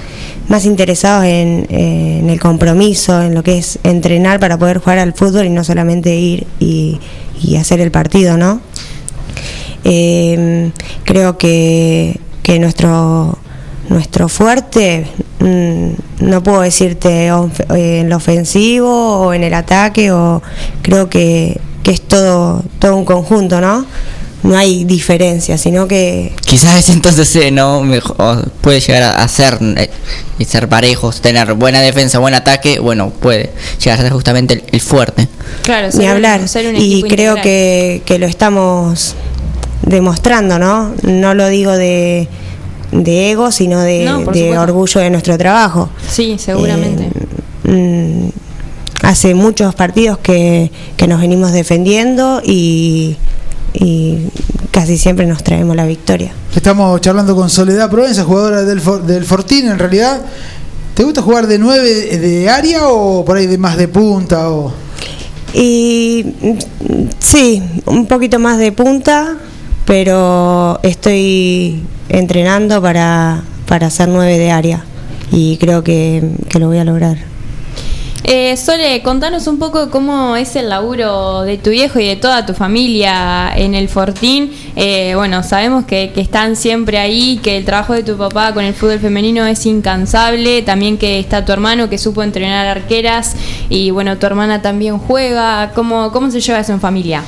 más 0.47 0.65
interesados 0.65 1.25
en, 1.25 1.67
en 1.69 2.29
el 2.29 2.39
compromiso, 2.39 3.21
en 3.21 3.35
lo 3.35 3.43
que 3.43 3.57
es 3.57 3.79
entrenar 3.83 4.39
para 4.39 4.57
poder 4.57 4.79
jugar 4.79 4.99
al 4.99 5.13
fútbol 5.13 5.45
y 5.45 5.49
no 5.49 5.63
solamente 5.63 6.15
ir 6.15 6.47
y, 6.59 6.99
y 7.41 7.57
hacer 7.57 7.79
el 7.81 7.91
partido, 7.91 8.37
¿no? 8.37 8.61
Eh, 9.83 10.71
creo 11.03 11.37
que, 11.37 12.19
que 12.41 12.57
nuestro 12.57 13.37
nuestro 13.89 14.29
fuerte 14.29 15.05
mm, 15.39 15.89
no 16.21 16.41
puedo 16.43 16.61
decirte 16.61 17.31
of- 17.31 17.59
eh, 17.75 17.99
en 18.01 18.09
lo 18.09 18.17
ofensivo 18.17 19.19
o 19.19 19.33
en 19.33 19.43
el 19.43 19.53
ataque 19.53 20.11
o 20.11 20.41
creo 20.81 21.09
que, 21.09 21.59
que 21.83 21.91
es 21.91 22.01
todo 22.01 22.63
todo 22.79 22.95
un 22.95 23.05
conjunto 23.05 23.59
no 23.61 23.85
no 24.43 24.57
hay 24.57 24.83
diferencia 24.85 25.57
sino 25.57 25.87
que 25.87 26.33
Quizás 26.45 26.75
es 26.79 26.89
entonces 26.89 27.35
eh, 27.35 27.49
no 27.51 27.81
mejor, 27.81 28.49
puede 28.61 28.79
llegar 28.79 29.03
a, 29.17 29.27
ser 29.27 29.57
eh, 29.77 29.89
y 30.37 30.45
ser 30.45 30.69
parejos, 30.69 31.19
tener 31.21 31.53
buena 31.55 31.81
defensa, 31.81 32.19
buen 32.19 32.33
ataque, 32.35 32.79
bueno, 32.79 33.09
puede 33.09 33.51
llegar 33.83 33.99
a 33.99 34.03
ser 34.03 34.11
justamente 34.11 34.53
el, 34.55 34.63
el 34.71 34.81
fuerte. 34.81 35.27
Claro, 35.63 35.87
ni 35.97 36.05
hablar. 36.05 36.47
ser 36.47 36.67
un 36.67 36.75
y 36.75 37.01
creo 37.03 37.35
que, 37.35 38.01
que 38.05 38.19
lo 38.19 38.27
estamos 38.27 39.15
demostrando 39.81 40.59
no 40.59 40.93
no 41.03 41.33
lo 41.33 41.47
digo 41.49 41.71
de 41.71 42.27
de 42.93 43.31
ego 43.31 43.51
sino 43.51 43.79
de, 43.81 44.05
No, 44.05 44.19
orgullo 44.61 45.01
de 45.01 45.09
nuestro 45.09 45.37
trabajo 45.37 45.89
Sí, 46.09 46.37
seguramente. 46.37 47.09
Mm, 47.63 48.29
hace 49.03 49.33
muchos 49.33 49.73
partidos 49.75 50.17
que, 50.19 50.71
que 50.97 51.07
nos 51.07 51.19
venimos 51.19 51.51
defendiendo 51.51 52.41
y, 52.45 53.17
y 53.73 54.19
casi 54.71 54.97
siempre 54.97 55.25
nos 55.25 55.43
traemos 55.43 55.75
la 55.75 55.85
victoria. 55.85 56.31
Estamos 56.55 57.01
charlando 57.01 57.35
con 57.35 57.49
Soledad 57.49 57.89
Provenza, 57.89 58.23
jugadora 58.23 58.63
del, 58.63 58.79
For- 58.79 59.03
del 59.03 59.25
Fortín 59.25 59.67
en 59.69 59.79
realidad. 59.79 60.21
¿Te 60.93 61.03
gusta 61.03 61.21
jugar 61.23 61.47
de 61.47 61.57
9 61.57 62.17
de 62.19 62.49
área 62.49 62.87
o 62.87 63.25
por 63.25 63.37
ahí 63.37 63.47
de 63.47 63.57
más 63.57 63.77
de 63.77 63.87
punta? 63.87 64.49
O... 64.51 64.71
Y 65.53 66.25
mm, 66.41 67.07
sí, 67.19 67.63
un 67.85 68.05
poquito 68.05 68.37
más 68.39 68.57
de 68.59 68.71
punta, 68.71 69.37
pero 69.85 70.79
estoy 70.83 71.83
entrenando 72.09 72.81
para, 72.81 73.43
para 73.67 73.87
hacer 73.87 74.09
nueve 74.09 74.37
de 74.37 74.51
área 74.51 74.83
y 75.31 75.57
creo 75.57 75.83
que, 75.83 76.23
que 76.49 76.59
lo 76.59 76.67
voy 76.67 76.77
a 76.77 76.83
lograr. 76.83 77.17
Eh, 78.25 78.55
Sole, 78.55 79.01
contanos 79.03 79.47
un 79.47 79.59
poco 79.59 79.89
cómo 79.89 80.37
es 80.37 80.55
el 80.55 80.69
laburo 80.69 81.41
de 81.41 81.57
tu 81.57 81.71
viejo 81.71 81.99
y 81.99 82.07
de 82.07 82.15
toda 82.15 82.45
tu 82.45 82.53
familia 82.53 83.51
en 83.53 83.75
el 83.75 83.89
Fortín. 83.89 84.53
Eh, 84.77 85.11
bueno, 85.15 85.43
sabemos 85.43 85.83
que, 85.83 86.11
que 86.15 86.21
están 86.21 86.55
siempre 86.55 86.99
ahí, 86.99 87.41
que 87.43 87.57
el 87.57 87.65
trabajo 87.65 87.93
de 87.93 88.01
tu 88.01 88.15
papá 88.15 88.53
con 88.53 88.63
el 88.63 88.73
fútbol 88.73 88.99
femenino 88.99 89.45
es 89.45 89.65
incansable, 89.65 90.61
también 90.61 90.97
que 90.97 91.19
está 91.19 91.43
tu 91.43 91.51
hermano 91.51 91.89
que 91.89 91.97
supo 91.97 92.23
entrenar 92.23 92.65
arqueras 92.65 93.35
y 93.69 93.91
bueno, 93.91 94.17
tu 94.17 94.25
hermana 94.25 94.61
también 94.61 94.99
juega. 94.99 95.73
¿Cómo, 95.75 96.13
cómo 96.13 96.31
se 96.31 96.39
lleva 96.39 96.59
eso 96.59 96.71
en 96.71 96.79
familia? 96.79 97.23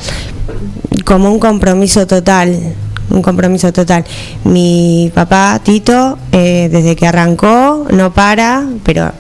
Como 1.05 1.31
un 1.31 1.39
compromiso 1.39 2.05
total, 2.07 2.73
un 3.09 3.21
compromiso 3.21 3.71
total. 3.71 4.03
Mi 4.43 5.11
papá, 5.13 5.61
Tito, 5.63 6.17
eh, 6.31 6.67
desde 6.69 6.95
que 6.95 7.07
arrancó, 7.07 7.85
no 7.91 8.13
para, 8.13 8.67
pero 8.83 9.11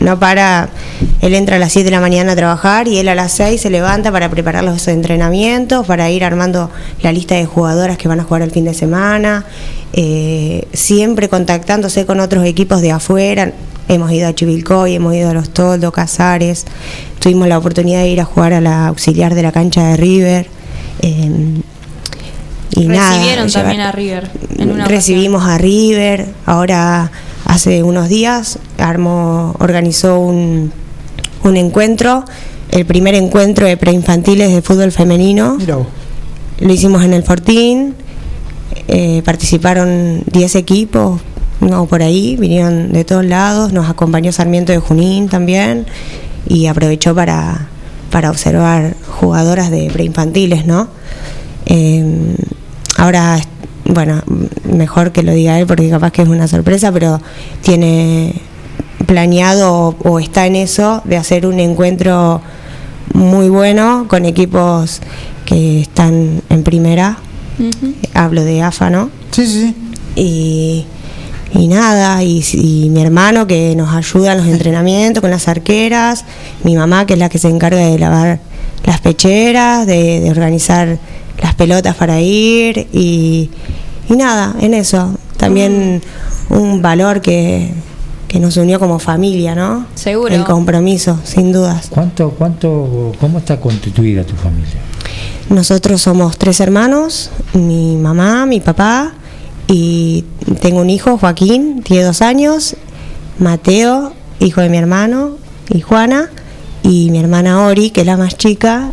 no 0.00 0.18
para, 0.18 0.68
él 1.22 1.34
entra 1.34 1.56
a 1.56 1.58
las 1.58 1.72
7 1.72 1.86
de 1.86 1.90
la 1.90 2.00
mañana 2.00 2.32
a 2.32 2.36
trabajar 2.36 2.86
y 2.86 2.98
él 2.98 3.08
a 3.08 3.14
las 3.14 3.32
6 3.32 3.60
se 3.60 3.70
levanta 3.70 4.12
para 4.12 4.28
preparar 4.28 4.64
los 4.64 4.86
entrenamientos, 4.88 5.86
para 5.86 6.10
ir 6.10 6.24
armando 6.24 6.70
la 7.02 7.12
lista 7.12 7.36
de 7.36 7.46
jugadoras 7.46 7.98
que 7.98 8.08
van 8.08 8.20
a 8.20 8.24
jugar 8.24 8.42
el 8.42 8.50
fin 8.50 8.64
de 8.64 8.74
semana, 8.74 9.44
eh, 9.92 10.66
siempre 10.72 11.28
contactándose 11.28 12.04
con 12.04 12.20
otros 12.20 12.44
equipos 12.44 12.80
de 12.80 12.92
afuera. 12.92 13.52
Hemos 13.88 14.12
ido 14.12 14.28
a 14.28 14.34
Chivilcoy, 14.34 14.94
hemos 14.94 15.14
ido 15.14 15.30
a 15.30 15.34
Los 15.34 15.50
Toldos, 15.50 15.92
Casares, 15.92 16.66
tuvimos 17.20 17.48
la 17.48 17.58
oportunidad 17.58 18.02
de 18.02 18.08
ir 18.08 18.20
a 18.20 18.24
jugar 18.24 18.52
a 18.52 18.60
la 18.60 18.88
auxiliar 18.88 19.34
de 19.34 19.42
la 19.42 19.52
cancha 19.52 19.88
de 19.88 19.96
River. 19.96 20.57
Eh, 21.00 21.60
y 22.76 22.86
nada, 22.86 23.10
Recibieron 23.14 23.48
llevar- 23.48 23.62
también 23.62 23.80
a 23.80 23.92
River. 23.92 24.30
En 24.58 24.70
una 24.70 24.84
recibimos 24.86 25.44
a 25.44 25.58
River, 25.58 26.26
ahora 26.46 27.10
hace 27.44 27.82
unos 27.82 28.08
días 28.08 28.58
armó, 28.78 29.54
organizó 29.58 30.18
un, 30.20 30.70
un 31.44 31.56
encuentro, 31.56 32.24
el 32.70 32.84
primer 32.84 33.14
encuentro 33.14 33.66
de 33.66 33.76
preinfantiles 33.76 34.52
de 34.52 34.60
fútbol 34.62 34.92
femenino. 34.92 35.56
Lo 36.60 36.72
hicimos 36.72 37.02
en 37.04 37.14
el 37.14 37.22
Fortín, 37.22 37.94
eh, 38.88 39.22
participaron 39.24 40.22
10 40.30 40.56
equipos, 40.56 41.20
no 41.60 41.86
por 41.86 42.02
ahí, 42.02 42.36
vinieron 42.36 42.92
de 42.92 43.04
todos 43.04 43.24
lados, 43.24 43.72
nos 43.72 43.88
acompañó 43.88 44.30
Sarmiento 44.32 44.72
de 44.72 44.78
Junín 44.78 45.28
también 45.28 45.86
y 46.46 46.66
aprovechó 46.66 47.14
para, 47.14 47.68
para 48.10 48.30
observar 48.30 48.94
jugadoras 49.20 49.70
de 49.70 49.90
preinfantiles, 49.92 50.66
¿no? 50.66 50.88
Eh, 51.66 52.36
ahora, 52.96 53.38
bueno, 53.84 54.22
mejor 54.64 55.12
que 55.12 55.22
lo 55.22 55.32
diga 55.32 55.58
él 55.58 55.66
porque 55.66 55.90
capaz 55.90 56.12
que 56.12 56.22
es 56.22 56.28
una 56.28 56.48
sorpresa, 56.48 56.92
pero 56.92 57.20
tiene 57.62 58.34
planeado 59.06 59.72
o, 59.74 59.96
o 60.08 60.18
está 60.18 60.46
en 60.46 60.56
eso 60.56 61.02
de 61.04 61.16
hacer 61.16 61.46
un 61.46 61.60
encuentro 61.60 62.40
muy 63.14 63.48
bueno 63.48 64.06
con 64.08 64.24
equipos 64.24 65.00
que 65.44 65.80
están 65.80 66.42
en 66.48 66.62
primera. 66.62 67.18
Hablo 68.14 68.44
de 68.44 68.62
AFA, 68.62 68.90
¿no? 68.90 69.10
Sí, 69.32 69.46
sí. 69.46 69.74
Y, 70.14 70.86
y 71.54 71.68
nada, 71.68 72.22
y, 72.22 72.44
y 72.52 72.90
mi 72.90 73.02
hermano 73.02 73.46
que 73.46 73.74
nos 73.76 73.94
ayuda 73.94 74.32
en 74.32 74.38
los 74.38 74.46
entrenamientos 74.54 75.20
con 75.20 75.30
las 75.30 75.48
arqueras, 75.48 76.24
mi 76.64 76.76
mamá 76.76 77.06
que 77.06 77.14
es 77.14 77.18
la 77.18 77.28
que 77.28 77.38
se 77.38 77.48
encarga 77.48 77.78
de 77.78 77.98
lavar 77.98 78.40
las 78.84 79.00
pecheras, 79.00 79.86
de, 79.86 80.20
de 80.20 80.30
organizar 80.30 80.98
las 81.42 81.54
pelotas 81.54 81.94
para 81.96 82.20
ir 82.20 82.88
y, 82.92 83.50
y 84.08 84.16
nada, 84.16 84.54
en 84.60 84.74
eso. 84.74 85.14
También 85.36 86.02
un 86.50 86.82
valor 86.82 87.20
que, 87.20 87.72
que 88.26 88.40
nos 88.40 88.56
unió 88.56 88.78
como 88.80 88.98
familia, 88.98 89.54
¿no? 89.54 89.86
Seguro. 89.94 90.34
El 90.34 90.44
compromiso, 90.44 91.18
sin 91.24 91.52
dudas. 91.52 91.88
¿Cuánto, 91.90 92.30
cuánto, 92.30 93.12
cómo 93.20 93.38
está 93.38 93.60
constituida 93.60 94.24
tu 94.24 94.34
familia? 94.34 94.80
Nosotros 95.48 96.02
somos 96.02 96.36
tres 96.36 96.60
hermanos, 96.60 97.30
mi 97.54 97.96
mamá, 97.96 98.44
mi 98.46 98.60
papá 98.60 99.14
y 99.68 100.24
tengo 100.60 100.80
un 100.80 100.90
hijo, 100.90 101.16
Joaquín, 101.18 101.82
tiene 101.84 102.02
dos 102.04 102.22
años, 102.22 102.74
Mateo, 103.38 104.12
hijo 104.40 104.60
de 104.60 104.68
mi 104.68 104.78
hermano, 104.78 105.36
y 105.70 105.80
Juana, 105.80 106.30
y 106.82 107.10
mi 107.10 107.18
hermana 107.18 107.62
Ori, 107.66 107.90
que 107.90 108.00
es 108.00 108.06
la 108.06 108.16
más 108.16 108.36
chica, 108.36 108.90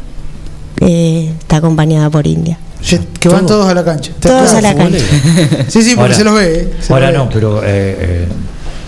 eh, 0.82 1.34
está 1.40 1.58
acompañada 1.58 2.10
por 2.10 2.28
India. 2.28 2.60
Que 3.20 3.30
van 3.30 3.48
todos 3.48 3.68
a 3.68 3.74
la 3.74 3.84
cancha. 3.84 4.12
Todos 4.20 4.54
a 4.54 4.62
la 4.62 4.76
cancha. 4.76 5.00
Sí, 5.70 5.82
sí, 5.82 5.96
porque 5.96 6.14
Ahora- 6.14 6.16
se 6.16 6.24
los 6.24 6.36
ve. 6.36 6.54
eh, 6.60 6.74
se 6.82 6.94
Ahora 6.94 7.08
los 7.12 7.14
ve. 7.14 7.26
no, 7.26 7.30
pero 7.34 7.64
eh, 7.64 7.66
eh, 7.68 8.28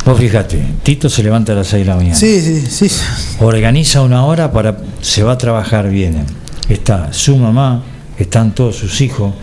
vos 0.06 0.20
fíjate, 0.20 0.62
Tito 0.84 1.10
se 1.10 1.24
levanta 1.24 1.54
a 1.54 1.56
las 1.56 1.68
6 1.68 1.84
de 1.84 1.90
la 1.90 1.96
mañana. 1.96 2.14
Sí, 2.16 2.40
sí, 2.42 2.88
sí. 2.90 2.96
Organiza 3.40 4.02
una 4.04 4.24
hora 4.26 4.52
para. 4.52 4.78
Se 5.02 5.24
va 5.24 5.32
a 5.32 5.38
trabajar 5.40 5.90
bien. 5.90 6.26
Está 6.70 7.12
su 7.12 7.38
mamá, 7.38 7.82
están 8.20 8.54
todos 8.54 8.76
sus 8.76 9.02
hijos. 9.02 9.34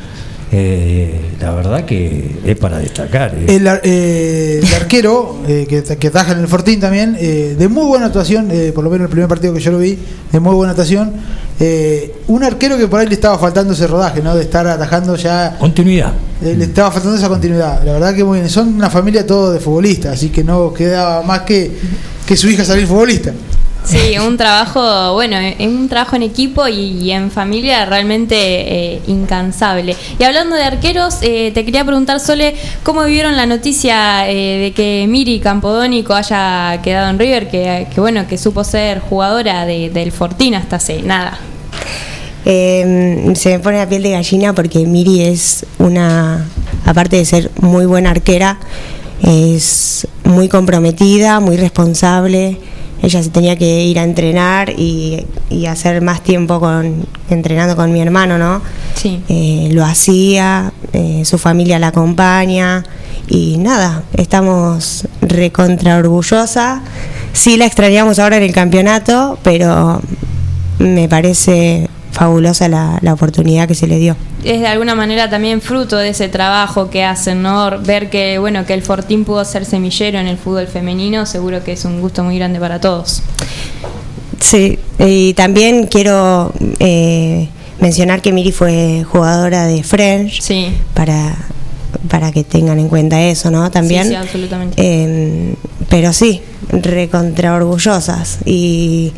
Eh, 0.57 1.13
la 1.41 1.51
verdad 1.51 1.85
que 1.85 2.37
es 2.45 2.57
para 2.57 2.79
destacar. 2.79 3.35
eh. 3.35 3.57
El, 3.57 3.67
eh, 3.83 4.61
el 4.63 4.75
arquero 4.75 5.39
eh, 5.49 5.67
que, 5.69 5.83
que 5.83 6.07
ataja 6.07 6.31
en 6.33 6.39
el 6.39 6.47
Fortín 6.47 6.79
también, 6.79 7.17
eh, 7.19 7.57
de 7.59 7.69
muy 7.69 7.85
buena 7.87 8.07
actuación, 8.07 8.49
eh, 8.53 8.71
por 8.73 8.85
lo 8.85 8.91
menos 8.91 9.07
el 9.07 9.11
primer 9.11 9.29
partido 9.29 9.53
que 9.53 9.59
yo 9.59 9.73
lo 9.73 9.79
vi, 9.79 9.99
de 10.31 10.39
muy 10.39 10.55
buena 10.55 10.71
actuación. 10.71 11.13
Un 12.29 12.45
arquero 12.45 12.79
que 12.79 12.87
por 12.87 13.01
ahí 13.01 13.09
le 13.09 13.15
estaba 13.15 13.37
faltando 13.37 13.73
ese 13.73 13.89
rodaje, 13.89 14.23
¿no? 14.23 14.37
De 14.37 14.43
estar 14.43 14.65
atajando 14.67 15.17
ya. 15.17 15.57
Continuidad. 15.59 16.13
le 16.41 16.65
estaba 16.65 16.93
faltando 16.93 17.17
esa 17.19 17.29
continuidad. 17.29 17.83
La 17.85 17.95
verdad 17.95 18.15
que 18.15 18.23
muy 18.23 18.39
bien. 18.39 18.49
Son 18.51 18.69
una 18.75 18.91
familia 18.91 19.27
todo 19.27 19.53
de 19.53 19.59
futbolistas, 19.59 20.13
así 20.15 20.29
que 20.29 20.45
no 20.45 20.73
quedaba 20.73 21.23
más 21.23 21.41
que, 21.41 21.73
que 22.27 22.37
su 22.37 22.49
hija 22.49 22.65
salir 22.65 22.87
futbolista. 22.87 23.33
Sí, 23.85 24.18
un 24.18 24.39
trabajo, 24.39 25.12
bueno, 25.12 25.37
un 25.61 25.89
trabajo 25.91 26.16
en 26.16 26.22
equipo 26.22 26.66
y, 26.68 27.11
en 27.11 27.30
familia 27.30 27.85
realmente 27.85 28.35
eh, 28.37 29.03
incansable. 29.07 29.95
Y 30.18 30.24
hablando 30.24 30.57
de 30.57 30.62
arqueros, 30.64 31.18
eh, 31.20 31.51
te 31.53 31.66
quería 31.66 31.85
preguntar, 31.85 32.18
Sole, 32.18 32.55
¿cómo 32.82 33.05
vivieron 33.05 33.37
la 33.37 33.45
noticia 33.45 34.28
eh, 34.30 34.59
de 34.59 34.72
que 34.72 35.05
Miri 35.07 35.39
Campodónico 35.39 36.14
haya 36.14 36.80
quedado 36.82 37.11
en 37.11 37.18
River, 37.18 37.51
que, 37.51 37.87
bueno, 37.99 38.26
que 38.26 38.39
supo 38.39 38.64
ser 38.64 39.01
jugadora 39.01 39.66
de- 39.66 39.91
del 39.91 40.12
Fortín 40.12 40.55
hasta 40.55 40.76
hace 40.76 41.03
nada? 41.03 41.39
Eh, 42.47 43.32
se 43.37 43.51
me 43.51 43.59
pone 43.59 43.78
la 43.78 43.89
piel 43.89 44.03
de 44.03 44.11
gallina 44.12 44.55
porque 44.55 44.87
Miri 44.87 45.20
es 45.22 45.66
una, 45.78 46.47
aparte 46.87 47.16
de 47.16 47.24
ser 47.26 47.51
muy 47.61 47.85
buena 47.85 48.11
arquera, 48.11 48.59
es 49.22 50.07
muy 50.24 50.49
comprometida, 50.49 51.39
muy 51.41 51.59
responsable. 51.59 52.59
Ella 53.05 53.23
se 53.23 53.29
tenía 53.29 53.57
que 53.57 53.85
ir 53.85 53.99
a 53.99 54.03
entrenar 54.03 54.71
y, 54.71 55.27
y 55.51 55.67
hacer 55.67 56.01
más 56.01 56.23
tiempo 56.23 56.59
con 56.59 57.07
entrenando 57.29 57.77
con 57.77 57.93
mi 57.93 58.01
hermano, 58.01 58.39
¿no? 58.39 58.63
Sí. 58.95 59.23
Eh, 59.29 59.69
lo 59.73 59.85
hacía, 59.85 60.73
eh, 60.95 61.23
su 61.25 61.37
familia 61.37 61.79
la 61.79 61.89
acompaña 61.89 62.85
y 63.29 63.59
nada, 63.59 64.05
estamos 64.15 65.07
recontra 65.21 65.99
orgullosa. 65.99 66.83
Sí 67.35 67.59
la 67.59 67.67
extrañamos 67.67 68.19
ahora 68.19 68.39
en 68.39 68.43
el 68.43 68.53
campeonato, 68.53 69.39
pero 69.43 70.01
me 70.79 71.07
parece 71.09 71.91
fabulosa 72.11 72.69
la, 72.69 72.99
la 73.03 73.13
oportunidad 73.13 73.69
que 73.69 73.75
se 73.75 73.87
le 73.87 73.99
dio. 73.99 74.17
Es 74.45 74.61
de 74.61 74.67
alguna 74.67 74.95
manera 74.95 75.31
también 75.31 75.63
fruto 75.63 75.97
de 75.97 76.11
ese 76.11 76.29
trabajo 76.29 76.91
que 76.91 77.03
hacen, 77.03 77.43
¿no? 77.43 77.81
Ver 77.81 78.11
que, 78.11 78.39
bueno, 78.39 78.67
que 78.67 78.75
el 78.75 78.83
Fortín 78.83 79.25
pudo 79.25 79.43
ser 79.45 79.65
semillero 79.65 80.19
en 80.19 80.27
el 80.27 80.37
fútbol 80.37 80.67
femenino, 80.67 81.25
seguro 81.25 81.65
que 81.65 81.73
es 81.73 81.85
un 81.87 82.03
gusto 82.03 82.23
muy 82.23 82.37
grande 82.37 82.61
para 82.61 82.79
todos. 82.79 83.23
Sí, 84.41 84.79
y 84.99 85.33
también 85.33 85.87
quiero 85.87 86.53
eh, 86.79 87.49
mencionar 87.81 88.21
que 88.21 88.33
Miri 88.33 88.53
fue 88.53 89.03
jugadora 89.11 89.67
de 89.67 89.83
French 89.83 90.43
para, 90.93 91.35
para 92.11 92.31
que 92.31 92.45
tengan 92.45 92.79
en 92.79 92.89
cuenta 92.89 93.23
eso, 93.23 93.51
¿no? 93.51 93.71
También. 93.71 94.03
Sí, 94.05 94.11
sí, 94.11 94.15
absolutamente. 94.15 94.75
Eh, 94.77 95.55
pero 95.89 96.13
sí, 96.13 96.43
recontra 96.71 97.55
orgullosas. 97.55 98.41
Y 98.45 99.13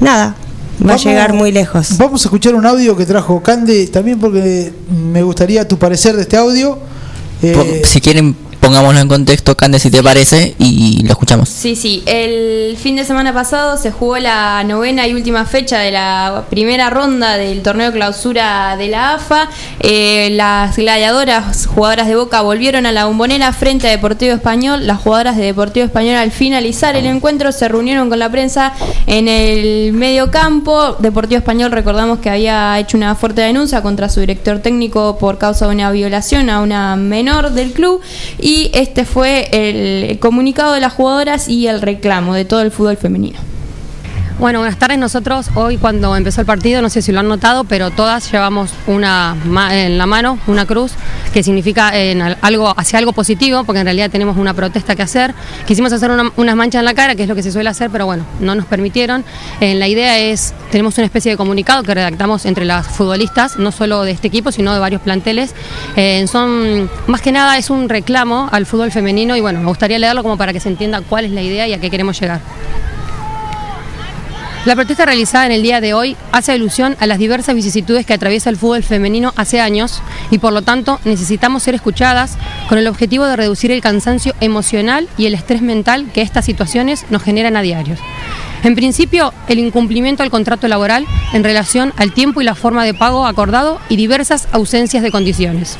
nada, 0.00 0.34
va 0.80 0.86
Vamos- 0.88 1.06
a 1.06 1.08
llegar 1.08 1.32
muy 1.32 1.52
lejos. 1.52 1.96
Vamos 1.98 2.22
a 2.22 2.28
escuchar 2.28 2.54
un 2.54 2.66
audio 2.66 2.96
que 2.96 3.06
trajo 3.06 3.42
Cande, 3.42 3.86
también 3.88 4.18
porque 4.18 4.72
me 5.12 5.22
gustaría 5.22 5.66
tu 5.66 5.78
parecer 5.78 6.16
de 6.16 6.22
este 6.22 6.36
audio. 6.36 6.78
Eh, 7.42 7.82
si 7.84 8.00
quieren, 8.00 8.34
pongámoslo 8.66 8.98
en 8.98 9.06
contexto, 9.06 9.56
Cande, 9.56 9.78
si 9.78 9.92
te 9.92 10.02
parece, 10.02 10.56
y 10.58 11.04
lo 11.04 11.10
escuchamos. 11.10 11.48
Sí, 11.48 11.76
sí. 11.76 12.02
El 12.04 12.76
fin 12.76 12.96
de 12.96 13.04
semana 13.04 13.32
pasado 13.32 13.76
se 13.76 13.92
jugó 13.92 14.18
la 14.18 14.64
novena 14.64 15.06
y 15.06 15.14
última 15.14 15.44
fecha 15.44 15.78
de 15.78 15.92
la 15.92 16.46
primera 16.50 16.90
ronda 16.90 17.36
del 17.36 17.62
torneo 17.62 17.92
clausura 17.92 18.76
de 18.76 18.88
la 18.88 19.14
AFA. 19.14 19.48
Eh, 19.78 20.30
las 20.32 20.76
gladiadoras, 20.76 21.66
jugadoras 21.66 22.08
de 22.08 22.16
Boca, 22.16 22.40
volvieron 22.40 22.86
a 22.86 22.92
la 22.92 23.04
bombonera 23.04 23.52
frente 23.52 23.86
a 23.86 23.90
Deportivo 23.92 24.34
Español. 24.34 24.84
Las 24.84 24.98
jugadoras 24.98 25.36
de 25.36 25.44
Deportivo 25.44 25.86
Español, 25.86 26.16
al 26.16 26.32
finalizar 26.32 26.96
el 26.96 27.06
encuentro, 27.06 27.52
se 27.52 27.68
reunieron 27.68 28.08
con 28.08 28.18
la 28.18 28.32
prensa 28.32 28.72
en 29.06 29.28
el 29.28 29.92
medio 29.92 30.32
campo. 30.32 30.96
Deportivo 30.98 31.38
Español, 31.38 31.70
recordamos 31.70 32.18
que 32.18 32.30
había 32.30 32.76
hecho 32.80 32.96
una 32.96 33.14
fuerte 33.14 33.42
denuncia 33.42 33.80
contra 33.80 34.08
su 34.08 34.18
director 34.18 34.58
técnico 34.58 35.18
por 35.18 35.38
causa 35.38 35.68
de 35.68 35.74
una 35.74 35.92
violación 35.92 36.50
a 36.50 36.60
una 36.60 36.96
menor 36.96 37.52
del 37.52 37.72
club. 37.72 38.00
Y 38.40 38.55
este 38.74 39.04
fue 39.04 39.48
el 39.52 40.18
comunicado 40.18 40.72
de 40.72 40.80
las 40.80 40.92
jugadoras 40.92 41.48
y 41.48 41.66
el 41.66 41.80
reclamo 41.80 42.34
de 42.34 42.44
todo 42.44 42.62
el 42.62 42.70
fútbol 42.70 42.96
femenino. 42.96 43.38
Bueno, 44.38 44.58
buenas 44.58 44.78
tardes. 44.78 44.98
Nosotros 44.98 45.46
hoy 45.54 45.78
cuando 45.78 46.14
empezó 46.14 46.42
el 46.42 46.46
partido, 46.46 46.82
no 46.82 46.90
sé 46.90 47.00
si 47.00 47.10
lo 47.10 47.20
han 47.20 47.28
notado, 47.28 47.64
pero 47.64 47.90
todas 47.90 48.30
llevamos 48.30 48.70
una 48.86 49.34
en 49.72 49.96
la 49.96 50.04
mano 50.04 50.38
una 50.46 50.66
cruz 50.66 50.92
que 51.32 51.42
significa 51.42 51.98
en 51.98 52.20
al- 52.20 52.36
algo 52.42 52.74
hacia 52.76 52.98
algo 52.98 53.14
positivo, 53.14 53.64
porque 53.64 53.78
en 53.80 53.86
realidad 53.86 54.10
tenemos 54.10 54.36
una 54.36 54.52
protesta 54.52 54.94
que 54.94 55.00
hacer. 55.02 55.34
Quisimos 55.66 55.90
hacer 55.94 56.10
una- 56.10 56.30
unas 56.36 56.54
manchas 56.54 56.80
en 56.80 56.84
la 56.84 56.92
cara, 56.92 57.14
que 57.14 57.22
es 57.22 57.28
lo 57.30 57.34
que 57.34 57.42
se 57.42 57.50
suele 57.50 57.70
hacer, 57.70 57.88
pero 57.90 58.04
bueno, 58.04 58.26
no 58.40 58.54
nos 58.54 58.66
permitieron. 58.66 59.24
Eh, 59.60 59.74
la 59.74 59.88
idea 59.88 60.18
es 60.18 60.52
tenemos 60.70 60.98
una 60.98 61.06
especie 61.06 61.30
de 61.30 61.38
comunicado 61.38 61.82
que 61.82 61.94
redactamos 61.94 62.44
entre 62.44 62.66
las 62.66 62.86
futbolistas, 62.86 63.56
no 63.56 63.72
solo 63.72 64.02
de 64.02 64.10
este 64.10 64.28
equipo, 64.28 64.52
sino 64.52 64.74
de 64.74 64.78
varios 64.80 65.00
planteles. 65.00 65.54
Eh, 65.96 66.26
son 66.30 66.90
más 67.06 67.22
que 67.22 67.32
nada 67.32 67.56
es 67.56 67.70
un 67.70 67.88
reclamo 67.88 68.50
al 68.52 68.66
fútbol 68.66 68.92
femenino 68.92 69.34
y 69.34 69.40
bueno, 69.40 69.60
me 69.60 69.66
gustaría 69.68 69.98
leerlo 69.98 70.22
como 70.22 70.36
para 70.36 70.52
que 70.52 70.60
se 70.60 70.68
entienda 70.68 71.00
cuál 71.00 71.24
es 71.24 71.30
la 71.30 71.40
idea 71.40 71.66
y 71.66 71.72
a 71.72 71.80
qué 71.80 71.90
queremos 71.90 72.20
llegar. 72.20 72.40
La 74.66 74.74
protesta 74.74 75.06
realizada 75.06 75.46
en 75.46 75.52
el 75.52 75.62
día 75.62 75.80
de 75.80 75.94
hoy 75.94 76.16
hace 76.32 76.50
alusión 76.50 76.96
a 76.98 77.06
las 77.06 77.20
diversas 77.20 77.54
vicisitudes 77.54 78.04
que 78.04 78.14
atraviesa 78.14 78.50
el 78.50 78.56
fútbol 78.56 78.82
femenino 78.82 79.32
hace 79.36 79.60
años 79.60 80.02
y 80.32 80.38
por 80.38 80.52
lo 80.52 80.62
tanto 80.62 80.98
necesitamos 81.04 81.62
ser 81.62 81.76
escuchadas 81.76 82.36
con 82.68 82.76
el 82.76 82.88
objetivo 82.88 83.26
de 83.26 83.36
reducir 83.36 83.70
el 83.70 83.80
cansancio 83.80 84.34
emocional 84.40 85.08
y 85.16 85.26
el 85.26 85.34
estrés 85.34 85.62
mental 85.62 86.10
que 86.12 86.20
estas 86.20 86.44
situaciones 86.44 87.06
nos 87.10 87.22
generan 87.22 87.56
a 87.56 87.62
diario. 87.62 87.94
En 88.64 88.74
principio, 88.74 89.32
el 89.46 89.60
incumplimiento 89.60 90.24
al 90.24 90.30
contrato 90.30 90.66
laboral 90.66 91.06
en 91.32 91.44
relación 91.44 91.92
al 91.96 92.12
tiempo 92.12 92.40
y 92.40 92.44
la 92.44 92.56
forma 92.56 92.84
de 92.84 92.92
pago 92.92 93.24
acordado 93.24 93.78
y 93.88 93.94
diversas 93.94 94.48
ausencias 94.50 95.04
de 95.04 95.12
condiciones 95.12 95.78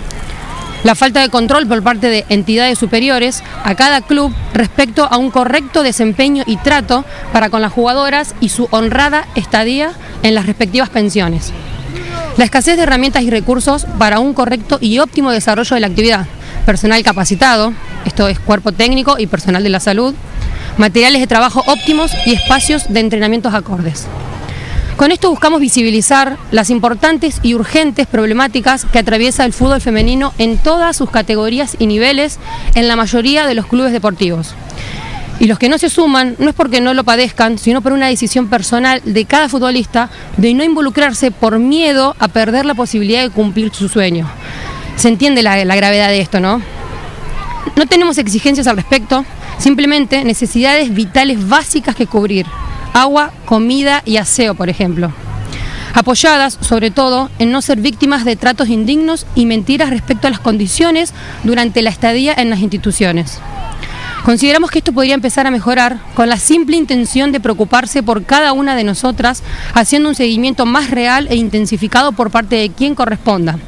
la 0.86 0.94
falta 0.94 1.20
de 1.20 1.30
control 1.30 1.66
por 1.66 1.82
parte 1.82 2.08
de 2.08 2.24
entidades 2.28 2.78
superiores 2.78 3.42
a 3.64 3.74
cada 3.74 4.02
club 4.02 4.32
respecto 4.54 5.08
a 5.10 5.16
un 5.16 5.32
correcto 5.32 5.82
desempeño 5.82 6.44
y 6.46 6.58
trato 6.58 7.04
para 7.32 7.50
con 7.50 7.60
las 7.60 7.72
jugadoras 7.72 8.36
y 8.40 8.50
su 8.50 8.68
honrada 8.70 9.26
estadía 9.34 9.90
en 10.22 10.36
las 10.36 10.46
respectivas 10.46 10.88
pensiones. 10.88 11.52
La 12.36 12.44
escasez 12.44 12.76
de 12.76 12.84
herramientas 12.84 13.24
y 13.24 13.30
recursos 13.30 13.84
para 13.98 14.20
un 14.20 14.32
correcto 14.32 14.78
y 14.80 15.00
óptimo 15.00 15.32
desarrollo 15.32 15.74
de 15.74 15.80
la 15.80 15.88
actividad. 15.88 16.26
Personal 16.66 17.02
capacitado, 17.02 17.72
esto 18.04 18.28
es 18.28 18.38
cuerpo 18.38 18.70
técnico 18.70 19.18
y 19.18 19.26
personal 19.26 19.64
de 19.64 19.70
la 19.70 19.80
salud, 19.80 20.14
materiales 20.78 21.20
de 21.20 21.26
trabajo 21.26 21.64
óptimos 21.66 22.12
y 22.26 22.34
espacios 22.34 22.84
de 22.92 23.00
entrenamientos 23.00 23.54
acordes. 23.54 24.06
Con 24.96 25.12
esto 25.12 25.28
buscamos 25.28 25.60
visibilizar 25.60 26.38
las 26.52 26.70
importantes 26.70 27.40
y 27.42 27.54
urgentes 27.54 28.06
problemáticas 28.06 28.86
que 28.86 28.98
atraviesa 28.98 29.44
el 29.44 29.52
fútbol 29.52 29.82
femenino 29.82 30.32
en 30.38 30.56
todas 30.56 30.96
sus 30.96 31.10
categorías 31.10 31.76
y 31.78 31.86
niveles 31.86 32.38
en 32.74 32.88
la 32.88 32.96
mayoría 32.96 33.46
de 33.46 33.54
los 33.54 33.66
clubes 33.66 33.92
deportivos. 33.92 34.54
Y 35.38 35.48
los 35.48 35.58
que 35.58 35.68
no 35.68 35.76
se 35.76 35.90
suman 35.90 36.34
no 36.38 36.48
es 36.48 36.54
porque 36.54 36.80
no 36.80 36.94
lo 36.94 37.04
padezcan, 37.04 37.58
sino 37.58 37.82
por 37.82 37.92
una 37.92 38.06
decisión 38.06 38.48
personal 38.48 39.02
de 39.04 39.26
cada 39.26 39.50
futbolista 39.50 40.08
de 40.38 40.54
no 40.54 40.64
involucrarse 40.64 41.30
por 41.30 41.58
miedo 41.58 42.16
a 42.18 42.28
perder 42.28 42.64
la 42.64 42.74
posibilidad 42.74 43.22
de 43.22 43.28
cumplir 43.28 43.74
su 43.74 43.90
sueño. 43.90 44.26
Se 44.96 45.08
entiende 45.08 45.42
la, 45.42 45.62
la 45.62 45.76
gravedad 45.76 46.08
de 46.08 46.20
esto, 46.20 46.40
¿no? 46.40 46.62
No 47.76 47.86
tenemos 47.86 48.16
exigencias 48.16 48.66
al 48.66 48.76
respecto, 48.76 49.26
simplemente 49.58 50.24
necesidades 50.24 50.94
vitales 50.94 51.46
básicas 51.46 51.94
que 51.94 52.06
cubrir. 52.06 52.46
Agua, 52.96 53.30
comida 53.44 54.00
y 54.06 54.16
aseo, 54.16 54.54
por 54.54 54.70
ejemplo. 54.70 55.12
Apoyadas, 55.92 56.56
sobre 56.62 56.90
todo, 56.90 57.28
en 57.38 57.52
no 57.52 57.60
ser 57.60 57.78
víctimas 57.78 58.24
de 58.24 58.36
tratos 58.36 58.70
indignos 58.70 59.26
y 59.34 59.44
mentiras 59.44 59.90
respecto 59.90 60.26
a 60.26 60.30
las 60.30 60.40
condiciones 60.40 61.12
durante 61.44 61.82
la 61.82 61.90
estadía 61.90 62.32
en 62.32 62.48
las 62.48 62.60
instituciones. 62.60 63.38
Consideramos 64.24 64.70
que 64.70 64.78
esto 64.78 64.94
podría 64.94 65.12
empezar 65.12 65.46
a 65.46 65.50
mejorar 65.50 65.98
con 66.14 66.30
la 66.30 66.38
simple 66.38 66.78
intención 66.78 67.32
de 67.32 67.40
preocuparse 67.40 68.02
por 68.02 68.24
cada 68.24 68.54
una 68.54 68.74
de 68.74 68.84
nosotras, 68.84 69.42
haciendo 69.74 70.08
un 70.08 70.14
seguimiento 70.14 70.64
más 70.64 70.90
real 70.90 71.28
e 71.28 71.36
intensificado 71.36 72.12
por 72.12 72.30
parte 72.30 72.56
de 72.56 72.70
quien 72.70 72.94
corresponda. 72.94 73.58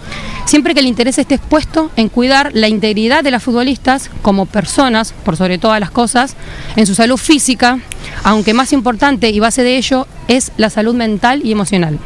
Siempre 0.49 0.73
que 0.73 0.81
el 0.81 0.87
interés 0.87 1.19
esté 1.19 1.35
expuesto 1.35 1.91
en 1.97 2.09
cuidar 2.09 2.53
la 2.55 2.69
integridad 2.69 3.23
de 3.23 3.31
las 3.31 3.43
futbolistas 3.43 4.09
como 4.23 4.47
personas, 4.47 5.13
por 5.23 5.37
sobre 5.37 5.59
todas 5.59 5.79
las 5.79 5.91
cosas, 5.91 6.37
en 6.75 6.87
su 6.87 6.95
salud 6.95 7.19
física, 7.19 7.81
aunque 8.25 8.55
más 8.55 8.73
importante 8.73 9.29
y 9.29 9.41
base 9.41 9.63
de 9.63 9.77
ello 9.77 10.07
es 10.27 10.53
la 10.57 10.71
salud 10.71 10.95
mental 10.95 11.43
y 11.45 11.53
emocional. 11.53 11.99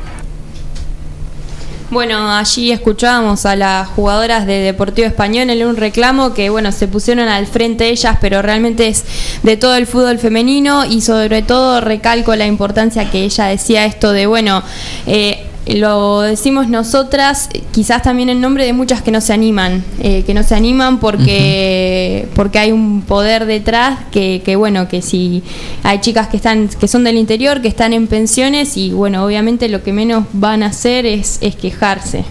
Bueno, 1.93 2.32
allí 2.32 2.72
escuchábamos 2.72 3.47
a 3.47 3.55
las 3.55 3.86
jugadoras 3.86 4.45
de 4.45 4.55
Deportivo 4.55 5.07
Español 5.07 5.49
en 5.49 5.64
un 5.64 5.76
reclamo 5.76 6.34
que, 6.34 6.51
bueno, 6.51 6.72
se 6.72 6.88
pusieron 6.88 7.28
al 7.28 7.47
frente 7.47 7.90
ellas, 7.90 8.18
pero 8.20 8.43
realmente 8.43 8.88
es 8.88 9.05
de 9.45 9.57
todo 9.57 9.76
el 9.76 9.86
fútbol 9.86 10.18
femenino 10.18 10.84
y 10.84 11.01
sobre 11.01 11.43
todo 11.43 11.80
recalco 11.80 12.34
la 12.34 12.47
importancia 12.47 13.09
que 13.09 13.22
ella 13.22 13.45
decía 13.45 13.84
esto 13.84 14.11
de, 14.11 14.26
bueno, 14.26 14.64
eh, 15.07 15.47
lo 15.67 16.23
decimos 16.23 16.69
nosotras, 16.69 17.49
quizás 17.71 18.03
también 18.03 18.29
en 18.29 18.41
nombre 18.41 18.65
de 18.65 18.73
muchas 18.73 19.01
que 19.03 19.13
no 19.13 19.21
se 19.21 19.33
animan, 19.33 19.85
eh, 20.01 20.25
que 20.25 20.35
no 20.35 20.43
se 20.43 20.55
animan 20.55 20.99
porque, 20.99 22.29
porque 22.35 22.59
hay 22.59 22.73
un 22.73 23.03
poder 23.03 23.47
detrás 23.47 24.01
que, 24.11 24.43
que, 24.45 24.57
bueno, 24.57 24.89
que 24.89 25.03
si 25.03 25.43
hay 25.85 26.01
chicas 26.01 26.29
que 26.29 26.37
están, 26.37 26.69
que 26.69 26.89
son 26.89 27.05
del 27.05 27.17
interior, 27.17 27.63
que 27.63 27.69
están 27.69 27.93
en 27.93 28.09
pensiones 28.09 28.77
y 28.77 28.91
bueno, 28.91 29.25
obviamente 29.25 29.69
lo 29.69 29.83
que 29.85 29.93
menos 29.93 30.25
van 30.33 30.65
a 30.65 30.67
hacer 30.67 31.07
es, 31.07 31.39
es 31.41 31.55
quejarse. 31.55 32.25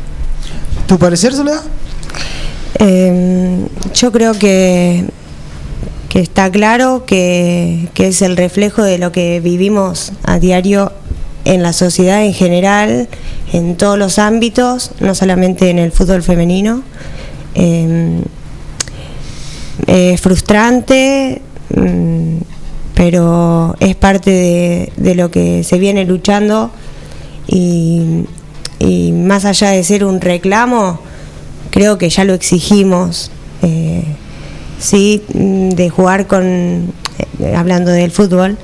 ¿Tu 0.87 0.99
parecer, 0.99 1.33
Soledad? 1.33 1.61
Eh, 2.79 3.65
yo 3.93 4.11
creo 4.11 4.33
que, 4.33 5.05
que 6.09 6.19
está 6.19 6.51
claro 6.51 7.05
que, 7.05 7.87
que 7.93 8.07
es 8.07 8.21
el 8.21 8.35
reflejo 8.35 8.83
de 8.83 8.97
lo 8.97 9.13
que 9.13 9.39
vivimos 9.39 10.11
a 10.23 10.37
diario 10.39 10.91
en 11.45 11.63
la 11.63 11.73
sociedad 11.73 12.23
en 12.23 12.33
general, 12.33 13.07
en 13.53 13.75
todos 13.75 13.97
los 13.97 14.19
ámbitos, 14.19 14.91
no 14.99 15.15
solamente 15.15 15.69
en 15.69 15.79
el 15.79 15.91
fútbol 15.91 16.23
femenino. 16.23 16.83
Eh, 17.55 18.21
es 19.87 20.21
frustrante, 20.21 21.41
mm, 21.75 22.37
pero 22.93 23.75
es 23.79 23.95
parte 23.95 24.29
de, 24.29 24.93
de 24.97 25.15
lo 25.15 25.31
que 25.31 25.63
se 25.63 25.79
viene 25.79 26.05
luchando 26.05 26.71
y, 27.47 28.25
y 28.79 29.11
más 29.11 29.45
allá 29.45 29.71
de 29.71 29.83
ser 29.83 30.05
un 30.05 30.21
reclamo, 30.21 30.99
creo 31.71 31.97
que 31.97 32.09
ya 32.09 32.23
lo 32.23 32.33
exigimos. 32.33 33.31
eh, 33.63 34.03
sí, 34.79 35.21
mm, 35.33 35.69
de 35.69 35.89
jugar 35.89 36.27
con, 36.27 36.91
eh, 37.39 37.55
hablando 37.55 37.91
del 37.91 38.11
fútbol, 38.11 38.57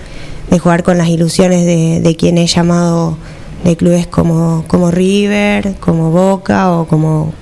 de 0.50 0.60
jugar 0.60 0.84
con 0.84 0.98
las 0.98 1.10
ilusiones 1.10 1.66
de, 1.66 2.00
de 2.02 2.16
quien 2.16 2.38
he 2.38 2.48
llamado 2.48 3.18
de 3.64 3.76
clubes 3.76 4.08
como, 4.08 4.64
como 4.68 4.92
River, 4.92 5.76
como 5.80 6.12
Boca 6.12 6.72
o 6.72 6.88
como 6.88 7.34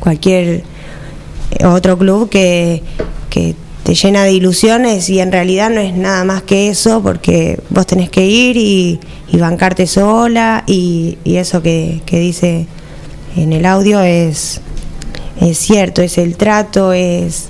cualquier 0.00 0.64
eh, 1.50 1.66
otro 1.66 1.96
club 1.98 2.28
que, 2.28 2.82
que 3.30 3.54
te 3.82 3.94
llena 3.94 4.24
de 4.24 4.32
ilusiones 4.32 5.08
y 5.08 5.20
en 5.20 5.32
realidad 5.32 5.70
no 5.70 5.80
es 5.80 5.94
nada 5.94 6.24
más 6.24 6.42
que 6.42 6.68
eso 6.68 7.02
porque 7.02 7.60
vos 7.70 7.86
tenés 7.86 8.10
que 8.10 8.26
ir 8.26 8.56
y, 8.56 9.00
y 9.28 9.36
bancarte 9.38 9.86
sola 9.86 10.64
y, 10.66 11.18
y 11.24 11.36
eso 11.36 11.62
que, 11.62 12.00
que 12.06 12.18
dice 12.18 12.66
en 13.36 13.52
el 13.52 13.66
audio 13.66 14.00
es, 14.00 14.60
es 15.40 15.58
cierto, 15.58 16.02
es 16.02 16.18
el 16.18 16.36
trato, 16.36 16.92
es 16.92 17.48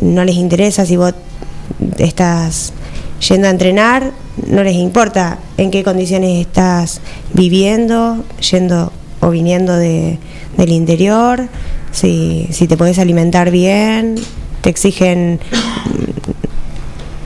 no 0.00 0.24
les 0.24 0.36
interesa 0.36 0.86
si 0.86 0.96
vos 0.96 1.14
estás 1.98 2.72
yendo 3.28 3.48
a 3.48 3.50
entrenar, 3.50 4.12
no 4.46 4.62
les 4.62 4.74
importa 4.74 5.38
en 5.56 5.70
qué 5.70 5.82
condiciones 5.82 6.40
estás 6.40 7.00
viviendo, 7.32 8.24
yendo 8.50 8.92
o 9.20 9.30
viniendo 9.30 9.76
de, 9.76 10.18
del 10.56 10.70
interior, 10.70 11.48
si, 11.92 12.48
si 12.50 12.68
te 12.68 12.76
podés 12.76 12.98
alimentar 12.98 13.50
bien, 13.50 14.16
te 14.60 14.70
exigen 14.70 15.40
mm, 15.50 16.26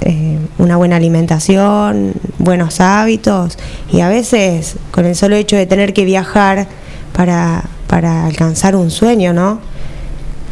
eh, 0.03 0.39
una 0.59 0.77
buena 0.77 0.97
alimentación, 0.97 2.13
buenos 2.39 2.81
hábitos 2.81 3.59
y 3.93 4.01
a 4.01 4.09
veces 4.09 4.77
con 4.93 5.07
el 5.07 5.17
solo 5.17 5.37
hecho 5.37 5.57
de 5.57 5.67
tener 5.67 5.93
que 5.93 6.05
viajar 6.05 6.69
para, 7.13 7.65
para 7.87 8.27
alcanzar 8.27 8.77
un 8.77 8.91
sueño, 8.91 9.33
¿no? 9.33 9.61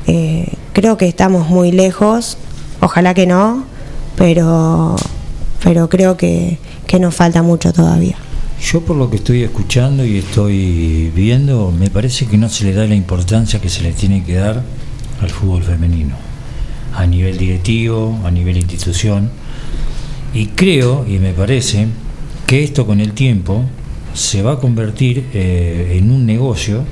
Eh, 0.06 0.52
creo 0.72 0.96
que 0.96 1.06
estamos 1.06 1.48
muy 1.48 1.70
lejos, 1.70 2.38
ojalá 2.80 3.14
que 3.14 3.26
no, 3.26 3.64
pero, 4.16 4.96
pero 5.62 5.88
creo 5.88 6.16
que, 6.16 6.58
que 6.86 6.98
nos 6.98 7.14
falta 7.14 7.42
mucho 7.42 7.72
todavía. 7.72 8.16
Yo 8.60 8.80
por 8.80 8.96
lo 8.96 9.08
que 9.08 9.16
estoy 9.16 9.42
escuchando 9.42 10.04
y 10.04 10.18
estoy 10.18 11.12
viendo, 11.14 11.70
me 11.70 11.90
parece 11.90 12.26
que 12.26 12.36
no 12.36 12.48
se 12.48 12.64
le 12.64 12.72
da 12.72 12.86
la 12.86 12.94
importancia 12.94 13.60
que 13.60 13.68
se 13.68 13.82
le 13.82 13.92
tiene 13.92 14.24
que 14.24 14.34
dar 14.34 14.62
al 15.20 15.30
fútbol 15.30 15.62
femenino, 15.62 16.16
a 16.94 17.06
nivel 17.06 17.38
directivo, 17.38 18.18
a 18.24 18.30
nivel 18.30 18.56
institución. 18.56 19.30
Y 20.34 20.46
creo, 20.46 21.06
y 21.08 21.18
me 21.18 21.32
parece, 21.32 21.86
que 22.46 22.64
esto 22.64 22.86
con 22.86 23.00
el 23.00 23.12
tiempo 23.12 23.62
se 24.14 24.42
va 24.42 24.52
a 24.52 24.58
convertir 24.58 25.26
eh, 25.34 25.98
en 25.98 26.10
un 26.10 26.26
negocio 26.26 26.82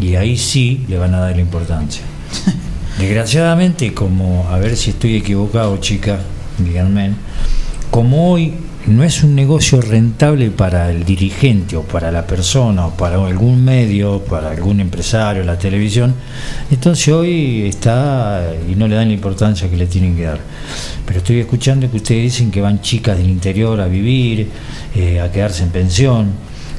y 0.00 0.16
ahí 0.16 0.36
sí 0.36 0.84
le 0.88 0.98
van 0.98 1.14
a 1.14 1.20
dar 1.20 1.34
la 1.34 1.40
importancia. 1.40 2.02
Desgraciadamente, 2.98 3.94
como, 3.94 4.48
a 4.50 4.58
ver 4.58 4.76
si 4.76 4.90
estoy 4.90 5.16
equivocado, 5.16 5.76
chica, 5.78 6.20
díganme, 6.58 7.12
como 7.90 8.30
hoy 8.32 8.54
no 8.86 9.04
es 9.04 9.22
un 9.22 9.34
negocio 9.34 9.80
rentable 9.80 10.50
para 10.50 10.90
el 10.90 11.04
dirigente 11.04 11.76
o 11.76 11.82
para 11.82 12.10
la 12.10 12.26
persona 12.26 12.86
o 12.86 12.90
para 12.96 13.16
algún 13.24 13.64
medio, 13.64 14.20
para 14.24 14.50
algún 14.50 14.80
empresario, 14.80 15.44
la 15.44 15.58
televisión, 15.58 16.14
entonces 16.70 17.08
hoy 17.08 17.66
está 17.68 18.42
y 18.70 18.74
no 18.74 18.88
le 18.88 18.94
dan 18.94 19.08
la 19.08 19.14
importancia 19.14 19.68
que 19.68 19.76
le 19.76 19.86
tienen 19.86 20.16
que 20.16 20.22
dar. 20.22 20.40
Pero 21.04 21.18
estoy 21.18 21.40
escuchando 21.40 21.90
que 21.90 21.98
ustedes 21.98 22.22
dicen 22.22 22.50
que 22.50 22.60
van 22.60 22.80
chicas 22.80 23.18
del 23.18 23.28
interior 23.28 23.80
a 23.80 23.86
vivir, 23.86 24.48
eh, 24.94 25.20
a 25.20 25.30
quedarse 25.30 25.62
en 25.64 25.70
pensión, 25.70 26.28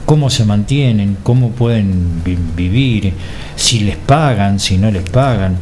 cómo 0.06 0.30
se 0.30 0.44
mantienen, 0.46 1.18
cómo 1.22 1.52
pueden 1.52 2.24
vi- 2.26 2.38
vivir, 2.56 3.14
si 3.56 3.82
les 3.82 3.98
pagan, 3.98 4.60
si 4.60 4.78
no 4.78 4.90
les 4.90 5.04
pagan. 5.04 5.58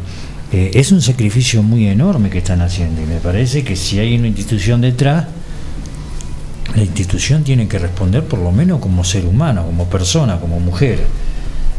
Eh, 0.51 0.71
es 0.73 0.91
un 0.91 1.01
sacrificio 1.01 1.61
muy 1.61 1.87
enorme 1.87 2.29
que 2.29 2.37
están 2.39 2.61
haciendo 2.61 3.01
y 3.01 3.05
me 3.05 3.17
parece 3.19 3.63
que 3.63 3.75
si 3.75 3.99
hay 3.99 4.17
una 4.17 4.27
institución 4.27 4.81
detrás, 4.81 5.25
la 6.75 6.83
institución 6.83 7.43
tiene 7.43 7.67
que 7.67 7.79
responder 7.79 8.23
por 8.23 8.39
lo 8.39 8.51
menos 8.51 8.79
como 8.79 9.03
ser 9.03 9.25
humano, 9.25 9.65
como 9.65 9.85
persona, 9.85 10.39
como 10.39 10.59
mujer. 10.59 10.99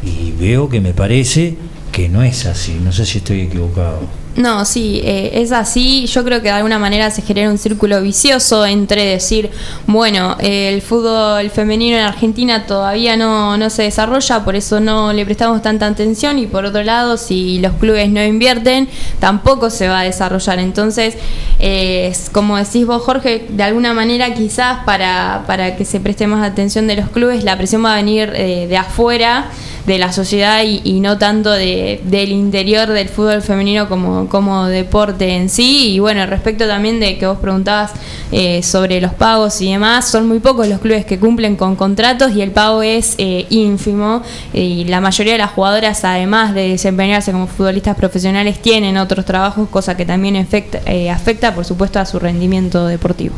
Y 0.03 0.33
veo 0.33 0.69
que 0.69 0.81
me 0.81 0.95
parece 0.95 1.57
que 1.93 2.09
no 2.09 2.23
es 2.23 2.47
así, 2.47 2.79
no 2.83 2.93
sé 2.93 3.07
si 3.07 3.19
estoy 3.19 3.43
equivocado. 3.43 4.01
No, 4.41 4.65
sí, 4.65 5.03
eh, 5.05 5.33
es 5.35 5.53
así. 5.53 6.07
Yo 6.07 6.25
creo 6.25 6.39
que 6.39 6.49
de 6.49 6.55
alguna 6.55 6.79
manera 6.79 7.11
se 7.11 7.21
genera 7.21 7.51
un 7.51 7.59
círculo 7.59 8.01
vicioso 8.01 8.65
entre 8.65 9.05
decir, 9.05 9.51
bueno, 9.87 10.37
el 10.41 10.81
fútbol 10.81 11.51
femenino 11.51 11.99
en 11.99 12.05
Argentina 12.05 12.65
todavía 12.67 13.17
no, 13.17 13.59
no 13.59 13.69
se 13.69 13.83
desarrolla, 13.83 14.43
por 14.43 14.57
eso 14.57 14.81
no 14.81 15.13
le 15.13 15.27
prestamos 15.27 15.61
tanta 15.61 15.87
atención 15.87 16.39
y 16.39 16.47
por 16.47 16.65
otro 16.65 16.83
lado, 16.83 17.19
si 17.19 17.59
los 17.59 17.75
clubes 17.75 18.09
no 18.09 18.25
invierten, 18.25 18.89
tampoco 19.19 19.69
se 19.69 19.89
va 19.89 20.01
a 20.01 20.05
desarrollar. 20.05 20.59
Entonces, 20.59 21.17
eh, 21.59 22.11
como 22.33 22.57
decís 22.57 22.87
vos, 22.87 23.03
Jorge, 23.03 23.47
de 23.51 23.63
alguna 23.63 23.93
manera 23.93 24.33
quizás 24.33 24.85
para, 24.87 25.45
para 25.47 25.77
que 25.77 25.85
se 25.85 26.01
preste 26.01 26.27
más 26.27 26.51
atención 26.51 26.87
de 26.87 26.97
los 26.97 27.11
clubes, 27.11 27.45
la 27.45 27.59
presión 27.59 27.85
va 27.85 27.93
a 27.93 27.97
venir 27.97 28.33
eh, 28.35 28.67
de 28.69 28.77
afuera 28.79 29.51
de 29.91 29.99
la 29.99 30.13
sociedad 30.13 30.63
y, 30.63 31.01
no 31.01 31.19
tanto 31.19 31.51
de, 31.51 32.01
del 32.05 32.31
interior 32.31 32.89
del 32.89 33.09
fútbol 33.09 33.43
femenino 33.43 33.89
como, 33.89 34.29
como 34.29 34.67
deporte 34.67 35.35
en 35.35 35.49
sí. 35.49 35.95
Y 35.95 35.99
bueno, 35.99 36.25
respecto 36.27 36.69
también 36.69 37.01
de 37.01 37.19
que 37.19 37.27
vos 37.27 37.39
preguntabas 37.39 37.91
eh, 38.31 38.63
sobre 38.63 39.01
los 39.01 39.13
pagos 39.15 39.61
y 39.61 39.73
demás, 39.73 40.09
son 40.09 40.29
muy 40.29 40.39
pocos 40.39 40.69
los 40.69 40.79
clubes 40.79 41.05
que 41.05 41.19
cumplen 41.19 41.57
con 41.57 41.75
contratos 41.75 42.37
y 42.37 42.41
el 42.41 42.53
pago 42.53 42.83
es 42.83 43.17
eh, 43.19 43.47
ínfimo. 43.51 44.23
Y 44.53 44.85
la 44.85 45.01
mayoría 45.01 45.33
de 45.33 45.41
las 45.41 45.51
jugadoras, 45.51 46.05
además 46.05 46.55
de 46.55 46.69
desempeñarse 46.69 47.33
como 47.33 47.49
futbolistas 47.49 47.97
profesionales, 47.97 48.63
tienen 48.63 48.97
otros 48.97 49.25
trabajos, 49.25 49.69
cosa 49.71 49.97
que 49.97 50.07
también 50.07 50.37
afecta, 50.37 50.81
eh, 50.87 51.11
afecta 51.11 51.53
por 51.53 51.65
supuesto, 51.65 51.99
a 51.99 52.07
su 52.07 52.21
rendimiento 52.21 52.87
deportivo. 52.87 53.35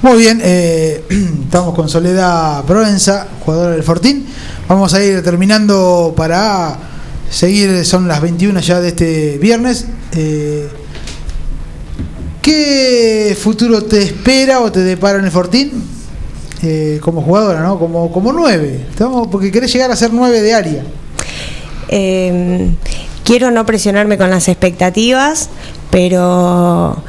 Muy 0.00 0.16
bien, 0.16 0.40
eh, 0.44 1.02
estamos 1.44 1.74
con 1.74 1.88
Soledad 1.88 2.64
Provenza, 2.64 3.26
jugadora 3.44 3.72
del 3.72 3.82
Fortín. 3.82 4.26
Vamos 4.68 4.94
a 4.94 5.02
ir 5.02 5.24
terminando 5.24 6.14
para 6.16 6.78
seguir, 7.28 7.84
son 7.84 8.06
las 8.06 8.20
21 8.20 8.60
ya 8.60 8.80
de 8.80 8.88
este 8.88 9.38
viernes. 9.38 9.86
Eh, 10.14 10.68
¿Qué 12.40 13.36
futuro 13.40 13.82
te 13.82 14.00
espera 14.00 14.60
o 14.60 14.70
te 14.70 14.80
depara 14.80 15.18
en 15.18 15.24
el 15.24 15.32
Fortín? 15.32 15.72
Eh, 16.62 17.00
como 17.02 17.20
jugadora, 17.20 17.60
¿no? 17.62 17.76
Como, 17.80 18.12
como 18.12 18.32
nueve. 18.32 18.86
Porque 19.32 19.50
querés 19.50 19.72
llegar 19.72 19.90
a 19.90 19.96
ser 19.96 20.12
nueve 20.12 20.42
de 20.42 20.54
área. 20.54 20.84
Eh, 21.88 22.70
quiero 23.24 23.50
no 23.50 23.66
presionarme 23.66 24.16
con 24.16 24.30
las 24.30 24.46
expectativas, 24.46 25.48
pero 25.90 27.02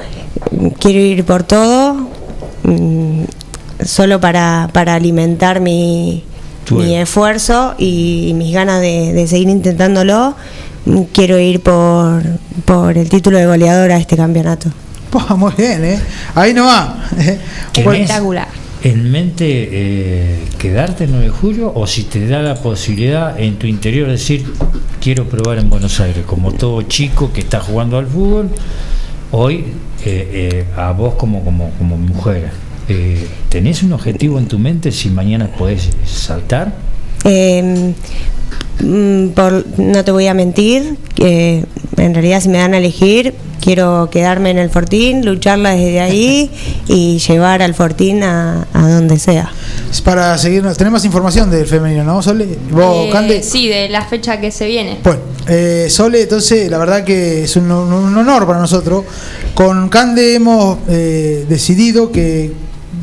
quiero 0.79 0.99
ir 0.99 1.23
por 1.23 1.43
todo, 1.43 2.09
mm, 2.63 3.23
solo 3.83 4.19
para, 4.19 4.69
para 4.73 4.95
alimentar 4.95 5.59
mi, 5.59 6.23
mi 6.71 6.95
esfuerzo 6.95 7.75
y 7.77 8.33
mis 8.35 8.53
ganas 8.53 8.81
de, 8.81 9.13
de 9.13 9.27
seguir 9.27 9.49
intentándolo. 9.49 10.35
Quiero 11.13 11.37
ir 11.39 11.61
por, 11.61 12.23
por 12.65 12.97
el 12.97 13.09
título 13.09 13.37
de 13.37 13.45
goleadora 13.45 13.95
de 13.95 14.01
este 14.01 14.17
campeonato. 14.17 14.69
Buah, 15.11 15.35
muy 15.35 15.53
bien, 15.57 15.83
¿eh? 15.83 15.99
Ahí 16.35 16.53
no 16.53 16.65
va. 16.65 17.03
¿Tenés 17.73 18.09
en 18.81 19.11
mente 19.11 19.45
eh, 19.71 20.39
quedarte 20.57 21.03
el 21.03 21.11
9 21.11 21.25
de 21.25 21.31
julio 21.31 21.71
o 21.75 21.85
si 21.85 22.03
te 22.03 22.25
da 22.27 22.41
la 22.41 22.55
posibilidad 22.55 23.37
en 23.37 23.57
tu 23.57 23.67
interior 23.67 24.07
decir 24.07 24.45
quiero 25.01 25.27
probar 25.27 25.57
en 25.57 25.69
Buenos 25.69 25.99
Aires 25.99 26.25
como 26.25 26.53
todo 26.53 26.81
chico 26.83 27.33
que 27.33 27.41
está 27.41 27.59
jugando 27.59 27.97
al 27.97 28.07
fútbol 28.07 28.49
hoy 29.31 29.65
eh, 30.05 30.65
eh, 30.65 30.65
a 30.75 30.91
vos 30.91 31.15
como 31.15 31.43
como, 31.43 31.71
como 31.77 31.97
mujer 31.97 32.51
eh, 32.87 33.27
tenés 33.49 33.83
un 33.83 33.93
objetivo 33.93 34.39
en 34.39 34.47
tu 34.47 34.57
mente 34.57 34.91
si 34.91 35.09
mañana 35.09 35.47
podés 35.47 35.89
saltar 36.05 36.73
Eh, 37.25 37.93
mm, 38.81 39.29
por, 39.29 39.65
no 39.77 40.03
te 40.03 40.11
voy 40.11 40.27
a 40.27 40.33
mentir, 40.33 40.97
que 41.15 41.65
en 41.97 42.13
realidad 42.13 42.41
si 42.41 42.49
me 42.49 42.59
dan 42.59 42.73
a 42.73 42.77
elegir, 42.77 43.33
quiero 43.61 44.09
quedarme 44.09 44.51
en 44.51 44.57
el 44.57 44.69
Fortín, 44.69 45.25
lucharla 45.25 45.71
desde 45.71 45.99
ahí 45.99 46.49
y 46.87 47.19
llevar 47.19 47.61
al 47.61 47.73
Fortín 47.73 48.23
a, 48.23 48.67
a 48.73 48.87
donde 48.89 49.19
sea. 49.19 49.51
Es 49.91 50.01
para 50.01 50.37
seguirnos. 50.37 50.77
Tenemos 50.77 51.03
información 51.03 51.51
del 51.51 51.65
femenino, 51.65 52.03
¿no, 52.03 52.21
Sole? 52.21 52.47
¿Vos, 52.71 53.07
Eh, 53.07 53.09
Cande? 53.11 53.43
sí, 53.43 53.67
de 53.67 53.89
la 53.89 54.05
fecha 54.05 54.39
que 54.39 54.51
se 54.51 54.65
viene. 54.67 54.99
Bueno, 55.03 55.19
eh, 55.47 55.87
Sole, 55.89 56.21
entonces 56.21 56.69
la 56.71 56.77
verdad 56.77 57.03
que 57.03 57.43
es 57.43 57.55
un, 57.57 57.69
un- 57.71 57.91
un 57.93 58.17
honor 58.17 58.47
para 58.47 58.59
nosotros. 58.59 59.03
Con 59.53 59.89
Cande 59.89 60.35
hemos 60.35 60.77
eh, 60.87 61.45
decidido 61.49 62.11
que 62.13 62.53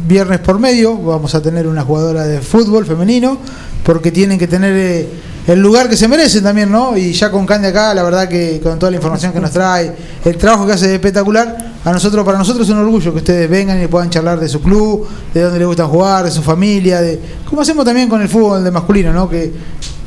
viernes 0.08 0.38
por 0.38 0.58
medio 0.60 0.96
vamos 0.96 1.34
a 1.34 1.42
tener 1.42 1.66
una 1.66 1.82
jugadora 1.82 2.24
de 2.24 2.40
fútbol 2.40 2.86
femenino, 2.86 3.38
porque 3.86 4.10
tienen 4.10 4.36
que 4.36 4.48
tener 4.48 4.74
eh, 4.74 5.08
el 5.46 5.60
lugar 5.60 5.88
que 5.88 5.96
se 5.96 6.08
merecen 6.08 6.42
también, 6.42 6.72
¿no? 6.72 6.96
Y 6.96 7.12
ya 7.12 7.30
con 7.30 7.46
Cande 7.46 7.68
acá, 7.68 7.94
la 7.94 8.02
verdad 8.02 8.28
que 8.28 8.60
con 8.60 8.80
toda 8.80 8.90
la 8.90 8.96
información 8.96 9.32
que 9.32 9.38
nos 9.38 9.52
trae, 9.52 9.92
el 10.24 10.36
trabajo 10.36 10.66
que 10.66 10.72
hace 10.72 10.86
es 10.86 10.92
espectacular, 10.94 11.74
a 11.84 11.92
nosotros, 11.92 12.24
para 12.24 12.36
nosotros 12.36 12.66
es 12.66 12.74
un 12.74 12.80
orgullo 12.80 13.12
que 13.12 13.18
ustedes 13.18 13.48
vengan 13.48 13.80
y 13.80 13.86
puedan 13.86 14.10
charlar 14.10 14.40
de 14.40 14.48
su 14.48 14.60
club, 14.60 15.06
de 15.32 15.40
dónde 15.40 15.60
les 15.60 15.68
gusta 15.68 15.86
jugar, 15.86 16.24
de 16.24 16.32
su 16.32 16.42
familia, 16.42 17.00
de 17.00 17.20
como 17.48 17.62
hacemos 17.62 17.84
también 17.84 18.08
con 18.08 18.20
el 18.20 18.28
fútbol 18.28 18.64
de 18.64 18.72
masculino, 18.72 19.12
¿no? 19.12 19.28
Que 19.28 19.52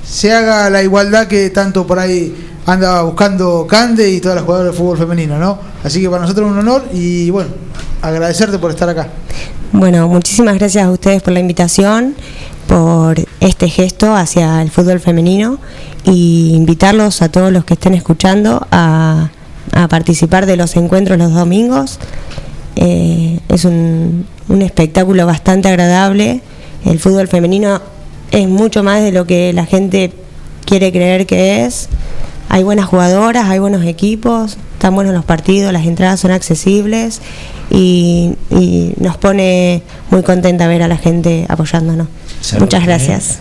se 0.05 0.34
haga 0.34 0.69
la 0.69 0.84
igualdad 0.84 1.27
que 1.27 1.49
tanto 1.51 1.88
por 1.88 1.99
ahí 1.99 2.36
anda 2.65 3.01
buscando 3.03 3.65
Cande 3.65 4.11
y 4.11 4.19
todas 4.19 4.36
las 4.36 4.43
jugadoras 4.43 4.73
de 4.73 4.77
fútbol 4.77 4.97
femenino, 4.97 5.39
¿no? 5.39 5.57
Así 5.86 6.01
que 6.01 6.09
para 6.09 6.23
nosotros 6.23 6.47
es 6.47 6.51
un 6.51 6.59
honor 6.59 6.84
y 6.91 7.30
bueno, 7.30 7.51
agradecerte 8.01 8.59
por 8.59 8.71
estar 8.71 8.89
acá. 8.89 9.07
Bueno, 9.72 10.07
muchísimas 10.07 10.57
gracias 10.57 10.84
a 10.84 10.89
ustedes 10.89 11.22
por 11.22 11.32
la 11.32 11.39
invitación, 11.39 12.15
por 12.67 13.24
este 13.39 13.70
gesto 13.70 14.15
hacia 14.15 14.63
el 14.63 14.72
fútbol 14.72 14.99
femenino 14.99 15.59
y 16.03 16.53
invitarlos 16.55 17.22
a 17.22 17.30
todos 17.30 17.53
los 17.53 17.65
que 17.65 17.76
estén 17.76 17.93
escuchando 17.93 18.65
a, 18.72 19.30
a 19.72 19.88
participar 19.88 20.47
de 20.47 20.57
los 20.57 20.76
encuentros 20.76 21.20
los 21.20 21.36
domingos. 21.36 21.99
Eh, 22.78 23.39
es 23.47 23.63
un, 23.63 24.26
un 24.47 24.61
espectáculo 24.63 25.28
bastante 25.28 25.70
agradable. 25.70 26.41
El 26.84 26.97
fútbol 26.97 27.28
femenino 27.28 27.80
es 28.32 28.47
mucho 28.47 28.82
más 28.82 29.03
de 29.03 29.11
lo 29.11 29.28
que 29.28 29.53
la 29.53 29.67
gente 29.67 30.11
quiere 30.65 30.91
creer 30.91 31.28
que 31.28 31.65
es. 31.65 31.89
Hay 32.49 32.63
buenas 32.63 32.87
jugadoras, 32.87 33.47
hay 33.47 33.59
buenos 33.59 33.85
equipos, 33.85 34.57
están 34.73 34.95
buenos 34.95 35.13
los 35.13 35.23
partidos, 35.23 35.71
las 35.71 35.85
entradas 35.85 36.19
son 36.19 36.31
accesibles 36.31 37.21
y, 37.69 38.35
y 38.49 38.93
nos 38.99 39.17
pone 39.17 39.83
muy 40.09 40.23
contenta 40.23 40.67
ver 40.67 40.81
a 40.81 40.87
la 40.87 40.97
gente 40.97 41.45
apoyándonos. 41.47 42.07
Salud, 42.41 42.63
Muchas 42.63 42.81
¿eh? 42.81 42.85
gracias. 42.85 43.39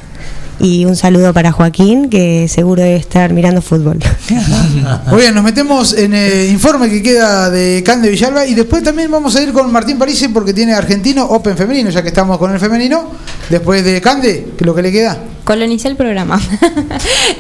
Y 0.60 0.84
un 0.86 0.96
saludo 0.96 1.32
para 1.32 1.52
Joaquín, 1.52 2.10
que 2.10 2.48
seguro 2.48 2.82
debe 2.82 2.96
estar 2.96 3.32
mirando 3.32 3.62
fútbol. 3.62 3.98
Muy 5.06 5.20
bien, 5.20 5.32
nos 5.32 5.44
metemos 5.44 5.96
en 5.96 6.12
el 6.14 6.50
informe 6.50 6.90
que 6.90 7.00
queda 7.00 7.48
de 7.48 7.82
Cande 7.86 8.10
Villalba 8.10 8.44
y 8.44 8.54
después 8.54 8.82
también 8.82 9.08
vamos 9.10 9.36
a 9.36 9.42
ir 9.42 9.52
con 9.52 9.70
Martín 9.70 9.98
Parisi 9.98 10.28
porque 10.28 10.52
tiene 10.52 10.74
argentino 10.74 11.24
Open 11.24 11.56
femenino, 11.56 11.90
ya 11.90 12.02
que 12.02 12.08
estamos 12.08 12.38
con 12.38 12.52
el 12.52 12.58
femenino. 12.58 13.08
Después 13.48 13.84
de 13.84 14.00
Cande, 14.00 14.48
que 14.56 14.64
es 14.64 14.66
lo 14.66 14.74
que 14.74 14.82
le 14.82 14.90
queda. 14.90 15.16
Colonicé 15.48 15.88
el 15.88 15.96
programa. 15.96 16.38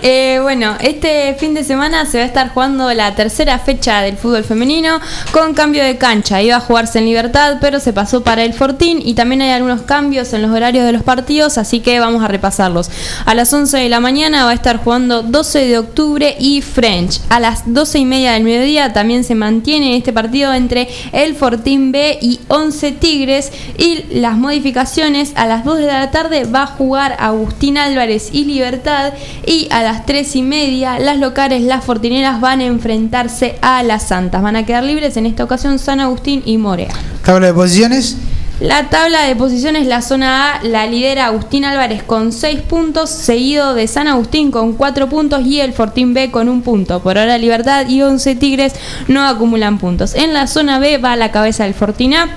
Eh, 0.02 0.38
bueno, 0.42 0.76
este 0.80 1.34
fin 1.34 1.54
de 1.54 1.64
semana 1.64 2.06
se 2.06 2.18
va 2.18 2.24
a 2.24 2.26
estar 2.26 2.50
jugando 2.50 2.92
la 2.94 3.14
tercera 3.14 3.58
fecha 3.58 4.00
del 4.00 4.16
fútbol 4.16 4.44
femenino 4.44 5.00
con 5.32 5.54
cambio 5.54 5.82
de 5.82 5.98
cancha. 5.98 6.40
Iba 6.40 6.56
a 6.56 6.60
jugarse 6.60 6.98
en 6.98 7.06
Libertad, 7.06 7.56
pero 7.60 7.80
se 7.80 7.92
pasó 7.92 8.22
para 8.22 8.44
el 8.44 8.54
Fortín 8.54 9.00
y 9.04 9.14
también 9.14 9.42
hay 9.42 9.50
algunos 9.50 9.82
cambios 9.82 10.32
en 10.32 10.42
los 10.42 10.50
horarios 10.52 10.84
de 10.84 10.92
los 10.92 11.02
partidos, 11.02 11.58
así 11.58 11.80
que 11.80 11.98
vamos 11.98 12.22
a 12.22 12.28
repasarlos. 12.28 12.90
A 13.24 13.34
las 13.34 13.52
11 13.52 13.76
de 13.76 13.88
la 13.88 13.98
mañana 13.98 14.44
va 14.44 14.52
a 14.52 14.54
estar 14.54 14.76
jugando 14.76 15.22
12 15.22 15.66
de 15.66 15.78
octubre 15.78 16.36
y 16.38 16.62
French. 16.62 17.20
A 17.28 17.40
las 17.40 17.62
12 17.72 17.98
y 17.98 18.04
media 18.04 18.32
del 18.32 18.44
mediodía 18.44 18.92
también 18.92 19.24
se 19.24 19.34
mantiene 19.34 19.96
este 19.96 20.12
partido 20.12 20.54
entre 20.54 20.88
el 21.12 21.34
Fortín 21.34 21.92
B 21.92 22.18
y 22.22 22.40
11 22.48 22.92
Tigres 22.92 23.52
y 23.76 24.04
las 24.20 24.36
modificaciones 24.36 25.32
a 25.34 25.46
las 25.46 25.64
2 25.64 25.78
de 25.78 25.86
la 25.86 26.10
tarde 26.10 26.44
va 26.44 26.62
a 26.62 26.66
jugar 26.66 27.16
Agustín 27.18 27.78
Álvarez 27.98 28.28
y 28.32 28.44
Libertad 28.44 29.12
y 29.44 29.66
a 29.72 29.82
las 29.82 30.06
3 30.06 30.36
y 30.36 30.42
media 30.42 31.00
las 31.00 31.18
locales, 31.18 31.62
las 31.62 31.84
fortineras 31.84 32.40
van 32.40 32.60
a 32.60 32.64
enfrentarse 32.64 33.56
a 33.60 33.82
las 33.82 34.04
Santas. 34.04 34.40
Van 34.40 34.54
a 34.54 34.64
quedar 34.64 34.84
libres 34.84 35.16
en 35.16 35.26
esta 35.26 35.42
ocasión 35.42 35.80
San 35.80 35.98
Agustín 35.98 36.42
y 36.44 36.58
Morea. 36.58 36.94
Tabla 37.24 37.48
de 37.48 37.54
posiciones. 37.54 38.16
La 38.60 38.88
tabla 38.88 39.22
de 39.22 39.34
posiciones, 39.34 39.86
la 39.86 40.00
zona 40.02 40.54
A 40.54 40.64
la 40.64 40.86
lidera 40.86 41.26
Agustín 41.26 41.64
Álvarez 41.64 42.04
con 42.04 42.32
6 42.32 42.60
puntos, 42.62 43.10
seguido 43.10 43.74
de 43.74 43.88
San 43.88 44.06
Agustín 44.06 44.52
con 44.52 44.74
4 44.74 45.08
puntos 45.08 45.44
y 45.44 45.60
el 45.60 45.72
Fortín 45.72 46.14
B 46.14 46.30
con 46.30 46.48
un 46.48 46.62
punto. 46.62 47.00
Por 47.00 47.18
ahora 47.18 47.36
Libertad 47.38 47.88
y 47.88 48.02
11 48.02 48.36
Tigres 48.36 48.74
no 49.08 49.26
acumulan 49.26 49.78
puntos. 49.78 50.14
En 50.14 50.32
la 50.34 50.46
zona 50.46 50.78
B 50.78 50.98
va 50.98 51.12
a 51.12 51.16
la 51.16 51.32
cabeza 51.32 51.64
del 51.64 51.74
Fortín 51.74 52.14
A 52.14 52.28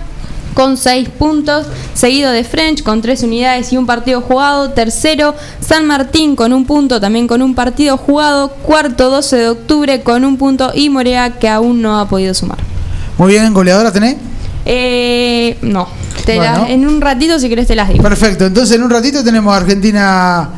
con 0.53 0.77
6 0.77 1.09
puntos, 1.09 1.65
seguido 1.93 2.31
de 2.31 2.43
French 2.43 2.83
con 2.83 3.01
3 3.01 3.23
unidades 3.23 3.71
y 3.73 3.77
un 3.77 3.85
partido 3.85 4.21
jugado, 4.21 4.71
tercero 4.71 5.33
San 5.59 5.85
Martín 5.87 6.35
con 6.35 6.53
un 6.53 6.65
punto, 6.65 6.99
también 6.99 7.27
con 7.27 7.41
un 7.41 7.55
partido 7.55 7.97
jugado, 7.97 8.49
cuarto 8.49 9.09
12 9.09 9.35
de 9.37 9.49
octubre 9.49 10.01
con 10.01 10.25
un 10.25 10.37
punto 10.37 10.71
y 10.73 10.89
Morea 10.89 11.31
que 11.39 11.47
aún 11.49 11.81
no 11.81 11.99
ha 11.99 12.07
podido 12.07 12.33
sumar. 12.33 12.57
Muy 13.17 13.31
bien, 13.33 13.53
goleadora 13.53 13.91
tenés. 13.91 14.17
Eh, 14.65 15.57
no, 15.61 15.87
te 16.25 16.35
Bueno. 16.35 16.63
la- 16.63 16.69
en 16.69 16.87
un 16.87 17.01
ratito 17.01 17.39
si 17.39 17.49
querés 17.49 17.67
te 17.67 17.75
las 17.75 17.89
digo. 17.89 18.03
Perfecto, 18.03 18.45
entonces 18.45 18.75
en 18.75 18.83
un 18.83 18.89
ratito 18.89 19.23
tenemos 19.23 19.53
a 19.53 19.57
Argentina. 19.57 20.49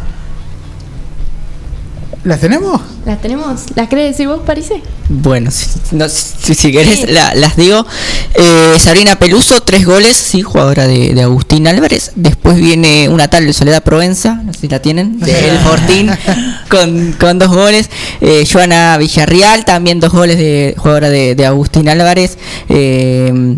¿Las 2.23 2.39
tenemos? 2.39 2.79
¿Las 3.05 3.21
tenemos? 3.21 3.63
¿Las 3.75 3.89
querés 3.89 4.11
decir 4.11 4.29
vos, 4.29 4.39
Parise? 4.45 4.81
Bueno, 5.09 5.51
si, 5.51 5.67
no, 5.91 6.07
si, 6.07 6.55
si 6.55 6.71
querés 6.71 6.99
Sí. 7.01 7.05
la- 7.07 7.35
las 7.35 7.57
digo. 7.57 7.85
Eh, 8.35 8.75
Sabrina 8.79 9.17
Peluso, 9.17 9.59
tres 9.61 9.85
goles, 9.85 10.15
sí, 10.15 10.41
jugadora 10.41 10.87
de, 10.87 11.13
de 11.13 11.21
Agustín 11.23 11.67
Álvarez. 11.67 12.11
Después 12.15 12.55
viene 12.55 13.09
una 13.09 13.27
tal 13.27 13.45
de 13.45 13.51
Soledad 13.51 13.83
Provenza, 13.83 14.35
no 14.35 14.53
sé 14.53 14.61
si 14.61 14.67
la 14.69 14.81
tienen, 14.81 15.19
del 15.19 15.57
Fortín, 15.59 16.11
con, 16.69 17.11
con 17.19 17.39
dos 17.39 17.49
goles. 17.49 17.89
Eh, 18.21 18.47
Joana 18.49 18.97
Villarreal, 18.97 19.65
también 19.65 19.99
dos 19.99 20.13
goles 20.13 20.37
de 20.37 20.75
jugadora 20.77 21.09
de, 21.09 21.35
de 21.35 21.45
Agustín 21.45 21.89
Álvarez. 21.89 22.37
Eh, 22.69 23.57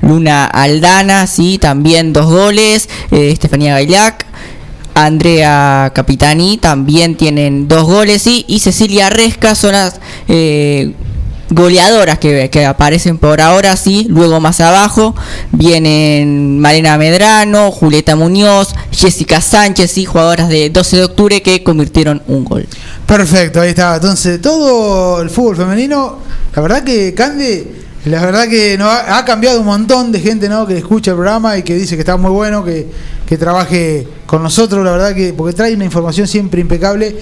Luna 0.00 0.46
Aldana, 0.46 1.26
sí, 1.26 1.58
también 1.58 2.14
dos 2.14 2.26
goles. 2.26 2.88
Eh, 3.10 3.30
Estefanía 3.30 3.74
Gailac. 3.74 4.24
Andrea 4.96 5.92
Capitani 5.94 6.56
también 6.56 7.16
tienen 7.16 7.68
dos 7.68 7.84
goles 7.84 8.22
sí, 8.22 8.46
y 8.48 8.60
Cecilia 8.60 9.10
Resca 9.10 9.54
son 9.54 9.72
las 9.72 10.00
eh, 10.26 10.94
goleadoras 11.50 12.18
que, 12.18 12.48
que 12.48 12.64
aparecen 12.64 13.18
por 13.18 13.42
ahora, 13.42 13.76
sí. 13.76 14.06
Luego 14.08 14.40
más 14.40 14.58
abajo 14.62 15.14
vienen 15.52 16.58
Marina 16.60 16.96
Medrano, 16.96 17.70
Julieta 17.72 18.16
Muñoz, 18.16 18.74
Jessica 18.90 19.42
Sánchez, 19.42 19.90
sí, 19.90 20.06
jugadoras 20.06 20.48
de 20.48 20.70
12 20.70 20.96
de 20.96 21.04
octubre 21.04 21.42
que 21.42 21.62
convirtieron 21.62 22.22
un 22.26 22.46
gol. 22.46 22.66
Perfecto, 23.04 23.60
ahí 23.60 23.70
está. 23.70 23.96
Entonces, 23.96 24.40
todo 24.40 25.20
el 25.20 25.28
fútbol 25.28 25.56
femenino, 25.56 26.20
la 26.54 26.62
verdad 26.62 26.82
que 26.84 27.12
Cande, 27.12 27.84
la 28.06 28.24
verdad 28.24 28.48
que 28.48 28.78
no 28.78 28.88
ha 28.88 29.24
cambiado 29.24 29.58
un 29.58 29.66
montón 29.66 30.12
de 30.12 30.20
gente 30.20 30.48
¿no? 30.48 30.64
que 30.64 30.78
escucha 30.78 31.10
el 31.10 31.16
programa 31.16 31.58
y 31.58 31.64
que 31.64 31.74
dice 31.74 31.96
que 31.96 32.02
está 32.02 32.16
muy 32.16 32.30
bueno, 32.30 32.64
que, 32.64 32.86
que 33.26 33.36
trabaje 33.36 34.06
con 34.26 34.42
nosotros, 34.42 34.84
la 34.84 34.92
verdad 34.92 35.14
que, 35.14 35.32
porque 35.32 35.54
trae 35.54 35.74
una 35.74 35.84
información 35.84 36.26
siempre 36.26 36.60
impecable. 36.60 37.16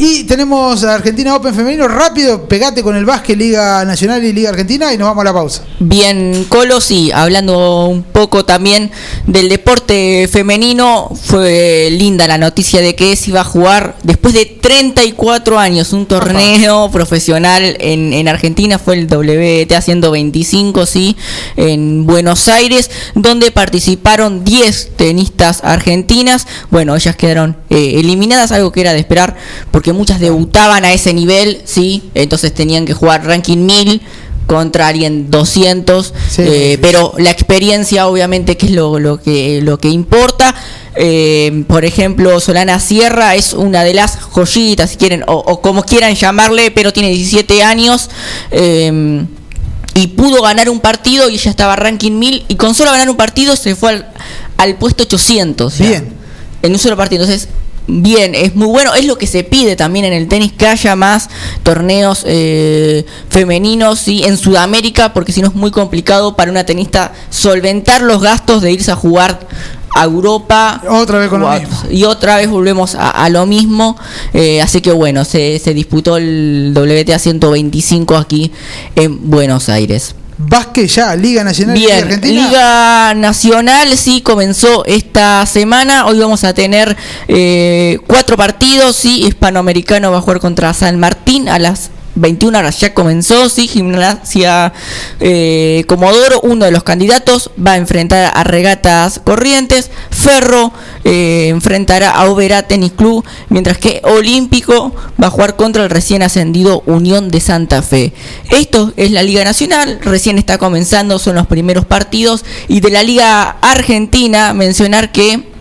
Y 0.00 0.24
tenemos 0.24 0.84
a 0.84 0.94
Argentina 0.94 1.34
Open 1.34 1.52
Femenino, 1.52 1.88
rápido, 1.88 2.46
pegate 2.46 2.84
con 2.84 2.94
el 2.94 3.04
básquet, 3.04 3.36
Liga 3.36 3.84
Nacional 3.84 4.24
y 4.24 4.32
Liga 4.32 4.50
Argentina 4.50 4.94
y 4.94 4.98
nos 4.98 5.08
vamos 5.08 5.22
a 5.22 5.24
la 5.24 5.32
pausa. 5.32 5.64
Bien, 5.80 6.46
Colo, 6.48 6.80
sí, 6.80 7.10
hablando 7.12 7.86
un 7.86 8.04
poco 8.04 8.44
también 8.44 8.92
del 9.26 9.48
deporte 9.48 10.28
femenino, 10.30 11.10
fue 11.20 11.88
linda 11.90 12.28
la 12.28 12.38
noticia 12.38 12.80
de 12.80 12.94
que 12.94 13.16
se 13.16 13.30
iba 13.30 13.40
a 13.40 13.44
jugar 13.44 13.96
después 14.04 14.34
de 14.34 14.46
34 14.46 15.58
años 15.58 15.92
un 15.92 16.06
torneo 16.06 16.90
profesional 16.92 17.76
en, 17.80 18.12
en 18.12 18.28
Argentina, 18.28 18.78
fue 18.78 18.94
el 18.94 19.06
WTA 19.06 19.80
125, 19.80 20.86
sí, 20.86 21.16
en 21.56 22.06
Buenos 22.06 22.46
Aires, 22.46 22.88
donde 23.16 23.50
participaron 23.50 24.44
10 24.44 24.92
tenistas 24.94 25.47
argentinas. 25.62 26.46
Bueno, 26.70 26.94
ellas 26.96 27.16
quedaron 27.16 27.56
eh, 27.70 27.94
eliminadas, 27.96 28.52
algo 28.52 28.72
que 28.72 28.80
era 28.80 28.92
de 28.92 29.00
esperar, 29.00 29.36
porque 29.70 29.92
muchas 29.92 30.20
debutaban 30.20 30.84
a 30.84 30.92
ese 30.92 31.12
nivel, 31.12 31.60
sí, 31.64 32.10
entonces 32.14 32.52
tenían 32.54 32.84
que 32.84 32.94
jugar 32.94 33.24
ranking 33.26 33.58
1000 33.66 34.02
contra 34.46 34.88
alguien 34.88 35.30
200, 35.30 36.14
eh, 36.38 36.78
pero 36.80 37.12
la 37.18 37.30
experiencia 37.30 38.06
obviamente 38.06 38.56
que 38.56 38.66
es 38.66 38.72
lo, 38.72 38.98
lo 38.98 39.20
que 39.20 39.60
lo 39.62 39.78
que 39.78 39.88
importa. 39.88 40.54
Eh, 41.00 41.64
por 41.68 41.84
ejemplo, 41.84 42.40
Solana 42.40 42.80
Sierra 42.80 43.36
es 43.36 43.52
una 43.52 43.84
de 43.84 43.94
las 43.94 44.18
joyitas, 44.18 44.90
si 44.90 44.96
quieren, 44.96 45.22
o, 45.28 45.34
o 45.34 45.60
como 45.60 45.82
quieran 45.84 46.14
llamarle, 46.14 46.70
pero 46.72 46.92
tiene 46.92 47.10
17 47.10 47.62
años. 47.62 48.08
eh, 48.50 49.24
y 49.98 50.06
pudo 50.06 50.42
ganar 50.42 50.70
un 50.70 50.78
partido 50.78 51.28
y 51.28 51.34
ella 51.34 51.50
estaba 51.50 51.74
ranking 51.74 52.12
1000 52.12 52.44
y 52.46 52.54
con 52.54 52.74
solo 52.74 52.92
ganar 52.92 53.10
un 53.10 53.16
partido 53.16 53.56
se 53.56 53.74
fue 53.74 53.90
al, 53.90 54.08
al 54.56 54.76
puesto 54.76 55.02
800. 55.02 55.66
o 55.66 55.76
sea, 55.76 55.88
Bien. 55.88 56.12
En 56.62 56.72
un 56.72 56.78
solo 56.78 56.96
partido. 56.96 57.24
Entonces, 57.24 57.48
bien, 57.88 58.36
es 58.36 58.54
muy 58.54 58.68
bueno. 58.68 58.94
Es 58.94 59.06
lo 59.06 59.18
que 59.18 59.26
se 59.26 59.42
pide 59.42 59.74
también 59.74 60.04
en 60.04 60.12
el 60.12 60.28
tenis, 60.28 60.52
que 60.52 60.68
haya 60.68 60.94
más 60.94 61.28
torneos 61.64 62.22
eh, 62.26 63.06
femeninos 63.28 63.98
¿sí? 63.98 64.22
en 64.24 64.36
Sudamérica, 64.36 65.12
porque 65.12 65.32
si 65.32 65.42
no 65.42 65.48
es 65.48 65.54
muy 65.54 65.72
complicado 65.72 66.36
para 66.36 66.50
una 66.52 66.64
tenista 66.64 67.12
solventar 67.30 68.00
los 68.02 68.22
gastos 68.22 68.62
de 68.62 68.70
irse 68.70 68.92
a 68.92 68.96
jugar 68.96 69.48
a 70.00 70.04
Europa. 70.04 70.82
Otra 70.88 71.18
vez 71.18 71.28
con 71.28 71.40
lo 71.40 71.50
mismo. 71.50 71.76
Y 71.90 72.04
otra 72.04 72.36
vez 72.36 72.48
volvemos 72.48 72.94
a, 72.94 73.10
a 73.10 73.28
lo 73.28 73.46
mismo. 73.46 73.96
Eh, 74.32 74.62
así 74.62 74.80
que 74.80 74.92
bueno, 74.92 75.24
se, 75.24 75.58
se 75.58 75.74
disputó 75.74 76.16
el 76.16 76.72
WTA 76.74 77.18
125 77.18 78.16
aquí 78.16 78.52
en 78.94 79.30
Buenos 79.30 79.68
Aires. 79.68 80.14
Básquet 80.38 80.86
ya, 80.86 81.16
Liga 81.16 81.42
Nacional 81.42 81.76
y 81.76 81.80
Liga 81.80 81.94
Bien, 81.94 82.04
Argentina. 82.04 82.46
Liga 82.48 83.14
Nacional 83.14 83.98
sí 83.98 84.20
comenzó 84.20 84.84
esta 84.84 85.44
semana. 85.46 86.06
Hoy 86.06 86.20
vamos 86.20 86.44
a 86.44 86.54
tener 86.54 86.96
eh, 87.26 87.98
cuatro 88.06 88.36
partidos. 88.36 88.94
Sí, 88.94 89.24
Hispanoamericano 89.24 90.12
va 90.12 90.18
a 90.18 90.20
jugar 90.20 90.38
contra 90.38 90.72
San 90.74 91.00
Martín 91.00 91.48
a 91.48 91.58
las 91.58 91.90
21 92.20 92.58
horas. 92.58 92.80
Ya 92.80 92.94
comenzó. 92.94 93.48
Sí, 93.48 93.68
Gimnasia 93.68 94.72
eh, 95.20 95.84
Comodoro, 95.86 96.40
uno 96.42 96.64
de 96.64 96.70
los 96.70 96.82
candidatos, 96.82 97.50
va 97.64 97.72
a 97.72 97.76
enfrentar 97.76 98.32
a 98.34 98.44
Regatas 98.44 99.20
Corrientes. 99.24 99.90
Ferro 100.10 100.72
eh, 101.04 101.48
enfrentará 101.48 102.10
a 102.10 102.30
Oberá 102.30 102.62
Tenis 102.62 102.92
Club, 102.92 103.24
mientras 103.48 103.78
que 103.78 104.00
Olímpico 104.04 104.94
va 105.22 105.28
a 105.28 105.30
jugar 105.30 105.56
contra 105.56 105.84
el 105.84 105.90
recién 105.90 106.22
ascendido 106.22 106.82
Unión 106.86 107.30
de 107.30 107.40
Santa 107.40 107.82
Fe. 107.82 108.12
Esto 108.50 108.92
es 108.96 109.10
la 109.10 109.22
Liga 109.22 109.44
Nacional, 109.44 110.00
recién 110.02 110.38
está 110.38 110.58
comenzando, 110.58 111.18
son 111.18 111.36
los 111.36 111.46
primeros 111.46 111.84
partidos. 111.84 112.44
Y 112.68 112.80
de 112.80 112.90
la 112.90 113.02
Liga 113.02 113.56
Argentina, 113.62 114.52
mencionar 114.52 115.12
que 115.12 115.57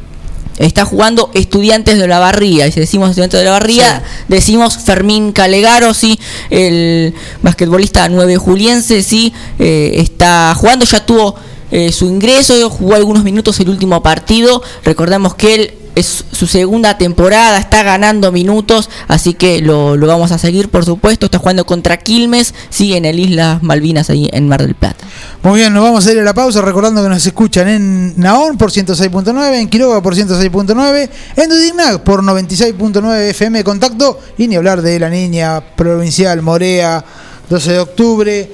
está 0.57 0.85
jugando 0.85 1.31
Estudiantes 1.33 1.97
de 1.97 2.07
la 2.07 2.19
Barría. 2.19 2.67
Y 2.67 2.71
si 2.71 2.79
decimos 2.79 3.09
Estudiantes 3.09 3.39
de 3.39 3.45
la 3.45 3.51
Barría, 3.51 4.03
decimos 4.27 4.77
Fermín 4.77 5.31
Calegaro, 5.31 5.93
sí, 5.93 6.19
el 6.49 7.13
basquetbolista 7.41 8.09
9 8.09 8.37
juliense, 8.37 9.03
sí, 9.03 9.33
eh, 9.59 9.91
está 9.95 10.53
jugando, 10.55 10.85
ya 10.85 11.05
tuvo 11.05 11.35
eh, 11.71 11.91
su 11.91 12.05
ingreso, 12.05 12.69
jugó 12.69 12.95
algunos 12.95 13.23
minutos 13.23 13.59
el 13.59 13.69
último 13.69 14.01
partido. 14.01 14.61
Recordamos 14.83 15.35
que 15.35 15.55
él 15.55 15.73
es 15.97 16.25
su 16.31 16.45
segunda 16.45 16.99
temporada, 16.99 17.57
está 17.57 17.81
ganando 17.81 18.31
minutos, 18.31 18.87
así 19.07 19.33
que 19.33 19.61
lo, 19.61 19.97
lo 19.97 20.05
vamos 20.05 20.31
a 20.31 20.37
seguir, 20.37 20.69
por 20.69 20.85
supuesto. 20.85 21.25
Está 21.25 21.39
jugando 21.39 21.65
contra 21.65 21.97
Quilmes, 21.97 22.53
sí, 22.69 22.95
en 22.95 23.05
el 23.05 23.19
Islas 23.19 23.63
Malvinas, 23.63 24.11
ahí 24.11 24.29
en 24.31 24.47
Mar 24.47 24.61
del 24.61 24.75
Plata. 24.75 25.03
Muy 25.41 25.59
bien, 25.59 25.73
nos 25.73 25.83
vamos 25.83 26.05
a 26.05 26.11
ir 26.11 26.19
a 26.19 26.23
la 26.23 26.35
pausa 26.35 26.61
recordando 26.61 27.01
que 27.01 27.09
nos 27.09 27.25
escuchan 27.25 27.67
en 27.67 28.13
Naón 28.15 28.57
por 28.59 28.71
106.9, 28.71 29.55
en 29.55 29.69
Quiroga 29.69 30.03
por 30.03 30.15
106.9, 30.15 31.09
en 31.35 31.49
Dudignac 31.49 32.03
por 32.03 32.21
96.9 32.21 33.29
FM 33.31 33.63
Contacto 33.63 34.19
y 34.37 34.47
ni 34.47 34.55
hablar 34.55 34.83
de 34.83 34.99
la 34.99 35.09
niña 35.09 35.61
provincial 35.75 36.43
Morea, 36.43 37.03
12 37.49 37.71
de 37.71 37.79
octubre. 37.79 38.51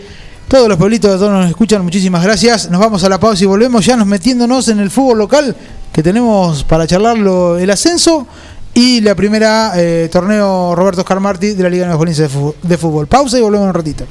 Todos 0.54 0.70
los 0.70 0.78
pueblitos 0.78 1.10
de 1.12 1.18
todos 1.18 1.32
nos 1.32 1.50
escuchan, 1.50 1.82
muchísimas 1.84 2.24
gracias. 2.24 2.70
Nos 2.70 2.80
vamos 2.80 3.04
a 3.04 3.10
la 3.10 3.20
pausa 3.20 3.44
y 3.44 3.48
volvemos 3.48 3.84
ya 3.84 3.98
nos 3.98 4.06
metiéndonos 4.06 4.68
en 4.68 4.80
el 4.80 4.92
fútbol 4.92 5.18
local 5.18 5.56
que 5.92 6.04
tenemos 6.04 6.64
para 6.64 6.86
charlarlo 6.86 7.58
el 7.58 7.72
ascenso 7.72 8.28
y 8.72 9.02
la 9.02 9.16
primera 9.16 9.72
eh, 9.76 10.10
torneo 10.12 10.76
Roberto 10.76 11.02
Oscar 11.02 11.20
Martí 11.20 11.54
de 11.54 11.64
la 11.64 11.70
Liga 11.70 11.88
Nueva 11.88 12.06
de 12.06 12.30
Fútbol- 12.30 12.54
de 12.62 12.78
Fútbol. 12.78 13.08
Pausa 13.08 13.40
y 13.40 13.42
volvemos 13.42 13.66
un 13.68 13.74
ratito. 13.74 14.06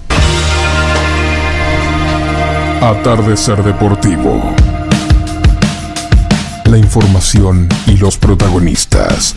Atardecer 2.81 3.63
Deportivo. 3.63 4.43
La 6.65 6.77
información 6.77 7.69
y 7.87 7.99
los 7.99 8.19
protagonistas. 8.19 9.37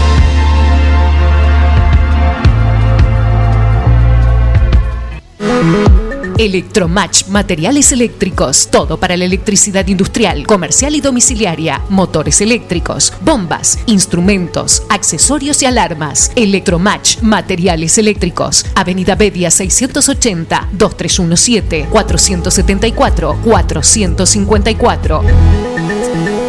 Electromatch, 6.41 7.27
materiales 7.27 7.91
eléctricos, 7.91 8.69
todo 8.71 8.99
para 8.99 9.15
la 9.15 9.25
electricidad 9.25 9.87
industrial, 9.87 10.47
comercial 10.47 10.95
y 10.95 10.99
domiciliaria, 10.99 11.83
motores 11.89 12.41
eléctricos, 12.41 13.13
bombas, 13.21 13.77
instrumentos, 13.85 14.81
accesorios 14.89 15.61
y 15.61 15.67
alarmas. 15.67 16.31
Electromatch, 16.35 17.21
materiales 17.21 17.99
eléctricos. 17.99 18.65
Avenida 18.73 19.13
Bedia 19.13 19.51
680 19.51 20.69
2317 20.71 21.85
474 21.91 23.37
454. 23.43 26.40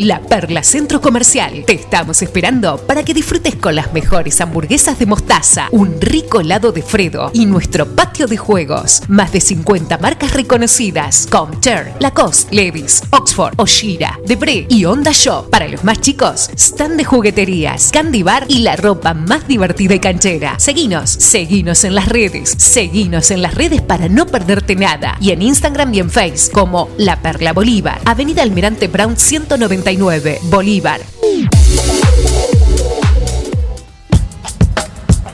La 0.00 0.22
Perla 0.22 0.62
Centro 0.62 1.02
Comercial. 1.02 1.64
Te 1.66 1.74
estamos 1.74 2.22
esperando 2.22 2.78
para 2.86 3.04
que 3.04 3.12
disfrutes 3.12 3.56
con 3.56 3.76
las 3.76 3.92
mejores 3.92 4.40
hamburguesas 4.40 4.98
de 4.98 5.04
mostaza, 5.04 5.68
un 5.72 6.00
rico 6.00 6.40
helado 6.40 6.72
de 6.72 6.80
Fredo 6.80 7.30
y 7.34 7.44
nuestro 7.44 7.86
patio 7.86 8.26
de 8.26 8.38
juegos. 8.38 9.02
Más 9.08 9.30
de 9.30 9.42
50 9.42 9.98
marcas 9.98 10.32
reconocidas: 10.32 11.28
Comter, 11.30 11.92
Lacoste, 12.00 12.56
Levis, 12.56 13.02
Oxford, 13.10 13.52
Oshira, 13.58 14.18
Debre 14.24 14.64
y 14.70 14.86
Honda 14.86 15.10
Shop. 15.12 15.50
Para 15.50 15.68
los 15.68 15.84
más 15.84 16.00
chicos, 16.00 16.48
stand 16.56 16.96
de 16.96 17.04
jugueterías, 17.04 17.90
candy 17.92 18.22
bar 18.22 18.46
y 18.48 18.60
la 18.60 18.76
ropa 18.76 19.12
más 19.12 19.46
divertida 19.46 19.96
y 19.96 20.00
canchera. 20.00 20.58
Seguinos, 20.58 21.10
seguinos 21.10 21.84
en 21.84 21.94
las 21.94 22.08
redes, 22.08 22.54
seguinos 22.56 23.30
en 23.30 23.42
las 23.42 23.54
redes 23.54 23.82
para 23.82 24.08
no 24.08 24.24
perderte 24.24 24.76
nada. 24.76 25.18
Y 25.20 25.32
en 25.32 25.42
Instagram 25.42 25.92
y 25.92 25.98
en 25.98 26.08
Face 26.08 26.50
como 26.50 26.88
La 26.96 27.20
Perla 27.20 27.52
Bolívar, 27.52 28.00
Avenida 28.06 28.42
Almirante 28.42 28.88
Brown 28.88 29.18
199, 29.96 30.38
Bolívar. 30.44 31.00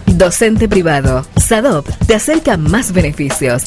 Docente 0.06 0.66
privado. 0.66 1.26
SADOP 1.36 1.86
te 2.06 2.14
acerca 2.14 2.56
más 2.56 2.92
beneficios. 2.92 3.64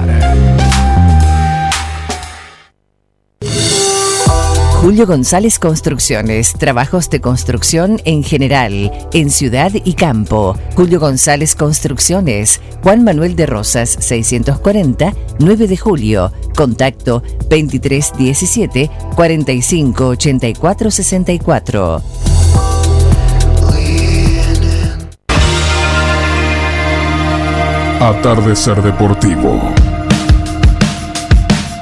Julio 4.81 5.05
González 5.05 5.59
Construcciones, 5.59 6.53
trabajos 6.53 7.09
de 7.11 7.21
construcción 7.21 8.01
en 8.03 8.23
general, 8.23 8.91
en 9.13 9.29
ciudad 9.29 9.71
y 9.73 9.93
campo. 9.93 10.57
Julio 10.75 10.99
González 10.99 11.53
Construcciones, 11.55 12.59
Juan 12.81 13.03
Manuel 13.03 13.35
de 13.35 13.45
Rosas, 13.45 13.89
640, 13.91 15.13
9 15.37 15.67
de 15.67 15.77
julio. 15.77 16.33
Contacto 16.55 17.21
2317 17.47 18.89
4584 19.15 20.89
64. 20.91 22.01
Atardecer 27.99 28.81
Deportivo. 28.81 29.90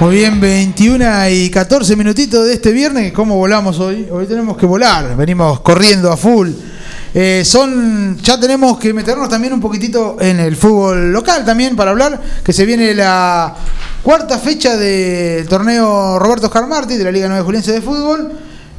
Muy 0.00 0.16
bien, 0.16 0.40
21 0.40 1.28
y 1.28 1.50
14 1.50 1.94
minutitos 1.94 2.46
de 2.46 2.54
este 2.54 2.72
viernes. 2.72 3.12
¿Cómo 3.12 3.36
volamos 3.36 3.78
hoy? 3.80 4.08
Hoy 4.10 4.26
tenemos 4.26 4.56
que 4.56 4.64
volar. 4.64 5.14
Venimos 5.14 5.60
corriendo 5.60 6.10
a 6.10 6.16
full. 6.16 6.48
Eh, 7.12 7.42
son, 7.44 8.16
ya 8.22 8.40
tenemos 8.40 8.78
que 8.78 8.94
meternos 8.94 9.28
también 9.28 9.52
un 9.52 9.60
poquitito 9.60 10.16
en 10.20 10.40
el 10.40 10.56
fútbol 10.56 11.12
local 11.12 11.44
también 11.44 11.76
para 11.76 11.90
hablar, 11.90 12.18
que 12.42 12.52
se 12.52 12.64
viene 12.64 12.94
la 12.94 13.54
cuarta 14.02 14.38
fecha 14.38 14.76
del 14.76 15.46
torneo 15.48 16.18
Roberto 16.18 16.46
Oscar 16.46 16.66
Martí 16.66 16.96
de 16.96 17.04
la 17.04 17.10
Liga 17.12 17.28
9 17.28 17.42
Juliense 17.42 17.72
de 17.72 17.82
Fútbol. 17.82 18.32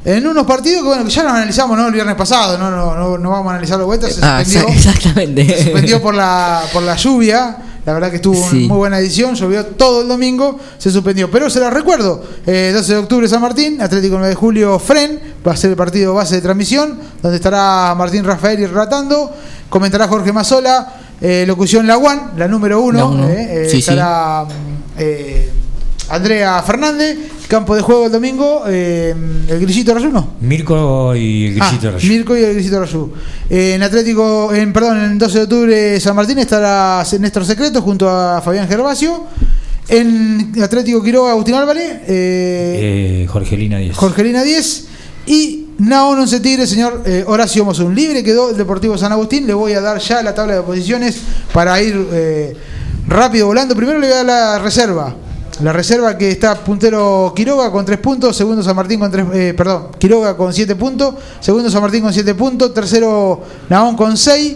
En 0.04 0.26
unos 0.26 0.48
partidos 0.48 0.82
que 0.82 0.88
bueno, 0.88 1.06
que 1.06 1.12
ya 1.12 1.22
los 1.22 1.34
analizamos 1.34 1.78
¿no? 1.78 1.86
el 1.88 1.94
viernes 1.94 2.16
pasado, 2.16 2.58
no, 2.58 2.72
no, 2.72 2.96
no, 2.96 3.18
no 3.20 3.30
vamos 3.30 3.48
a 3.48 3.52
analizar 3.52 3.78
los 3.78 3.86
vueltas, 3.86 4.16
se 4.16 4.22
Ah, 4.24 4.44
suspendió, 4.44 4.74
exactamente. 4.76 5.46
se 5.46 5.64
suspendió 5.66 6.02
por 6.02 6.16
la, 6.16 6.64
por 6.74 6.82
la 6.82 6.96
lluvia. 6.96 7.58
La 7.86 7.94
verdad 7.94 8.10
que 8.12 8.18
estuvo 8.18 8.38
una 8.40 8.52
muy 8.52 8.78
buena 8.78 9.00
edición, 9.00 9.34
llovió 9.34 9.66
todo 9.66 10.02
el 10.02 10.08
domingo, 10.08 10.60
se 10.78 10.92
suspendió. 10.92 11.32
Pero 11.32 11.50
se 11.50 11.60
la 11.60 11.72
recuerdo, 11.72 12.24
eh, 12.46 12.72
12 12.74 12.94
de 12.94 13.00
octubre 13.00 13.28
San 13.28 13.42
Martín, 13.42 13.82
Atlético 13.82 14.16
9 14.16 14.30
de 14.30 14.36
julio 14.36 14.78
Fren, 14.78 15.20
va 15.46 15.54
a 15.54 15.58
ser 15.58 15.72
el 15.72 15.76
partido 15.76 16.14
base 16.14 16.36
de 16.36 16.42
transmisión, 16.42 17.00
donde 17.24 17.38
estará 17.38 17.96
Martín 17.96 18.24
Rafael 18.24 18.60
relatando, 18.70 19.32
comentará 19.70 20.08
Jorge 20.08 20.32
Mazola, 20.32 20.94
eh, 21.20 21.46
locución 21.48 21.88
La 21.88 21.98
One, 21.98 22.22
la 22.38 22.48
número 22.48 22.82
uno, 22.82 23.28
eh, 23.28 23.66
eh, 23.66 23.70
Sí, 23.70 23.80
estará 23.80 24.44
mm, 24.44 24.50
eh, 24.98 25.50
Andrea 26.12 26.62
Fernández, 26.64 27.18
campo 27.48 27.76
de 27.76 27.82
juego 27.82 28.06
el 28.08 28.12
domingo, 28.12 28.64
eh, 28.68 29.16
el 29.48 29.60
Grillito 29.60 29.94
Rayuno. 29.94 30.36
Mirko 30.42 31.16
y 31.16 31.48
el 31.48 31.56
Grillito 31.56 31.88
Ah, 31.88 31.92
Rayú. 31.92 32.08
Mirko 32.10 32.38
y 32.38 32.44
el 32.44 32.54
Grisito 32.54 32.80
Rayú. 32.80 33.14
Eh, 33.50 33.74
en 33.76 33.84
Atlético, 33.84 34.54
en 34.54 34.74
perdón, 34.74 35.04
en 35.04 35.18
12 35.18 35.38
de 35.38 35.44
octubre 35.44 36.00
San 36.00 36.16
Martín 36.16 36.40
estará 36.40 37.04
Néstor 37.20 37.46
Secreto 37.46 37.82
junto 37.82 38.10
a 38.10 38.42
Fabián 38.42 38.68
Gervasio. 38.68 39.26
En 39.88 40.54
Atlético 40.64 41.04
Quiroga, 41.04 41.32
Agustín 41.32 41.56
Álvarez, 41.56 42.02
eh, 42.08 43.26
Jorgelina 43.30 43.78
Díaz. 43.80 43.98
Jorgelina 43.98 44.44
10 44.44 44.86
y 45.26 45.68
Naón 45.80 46.20
11 46.20 46.40
Tigre, 46.40 46.68
señor 46.68 47.02
eh, 47.06 47.24
Horacio 47.28 47.66
Mosun. 47.66 47.94
Libre 47.94 48.24
quedó 48.24 48.52
el 48.52 48.58
Deportivo 48.58 48.98
San 48.98 49.12
Agustín. 49.12 49.48
Le 49.48 49.54
voy 49.54 49.74
a 49.74 49.82
dar 49.82 50.00
ya 50.00 50.22
la 50.22 50.34
tabla 50.36 50.56
de 50.56 50.62
posiciones 50.62 51.18
para 51.52 51.82
ir 51.82 52.08
eh, 52.14 52.56
rápido 53.08 53.48
volando. 53.48 53.76
Primero 53.76 54.00
le 54.00 54.08
voy 54.08 54.14
a 54.14 54.24
dar 54.24 54.26
la 54.26 54.60
reserva. 54.60 55.14
La 55.60 55.74
reserva 55.74 56.18
que 56.18 56.32
está 56.32 56.56
puntero 56.56 57.34
Quiroga 57.36 57.72
con 57.72 57.86
3 57.86 58.00
puntos, 58.00 58.36
segundo 58.36 58.64
San 58.64 58.76
Martín 58.76 59.00
con 59.00 59.12
3, 59.12 59.26
eh, 59.34 59.54
perdón, 59.56 59.90
Quiroga 60.00 60.36
con 60.36 60.54
7 60.54 60.76
puntos, 60.76 61.16
segundo 61.40 61.70
San 61.70 61.82
Martín 61.82 62.02
con 62.02 62.14
7 62.14 62.34
puntos, 62.34 62.74
tercero 62.74 63.42
Naón 63.70 63.96
con 63.96 64.18
6, 64.18 64.56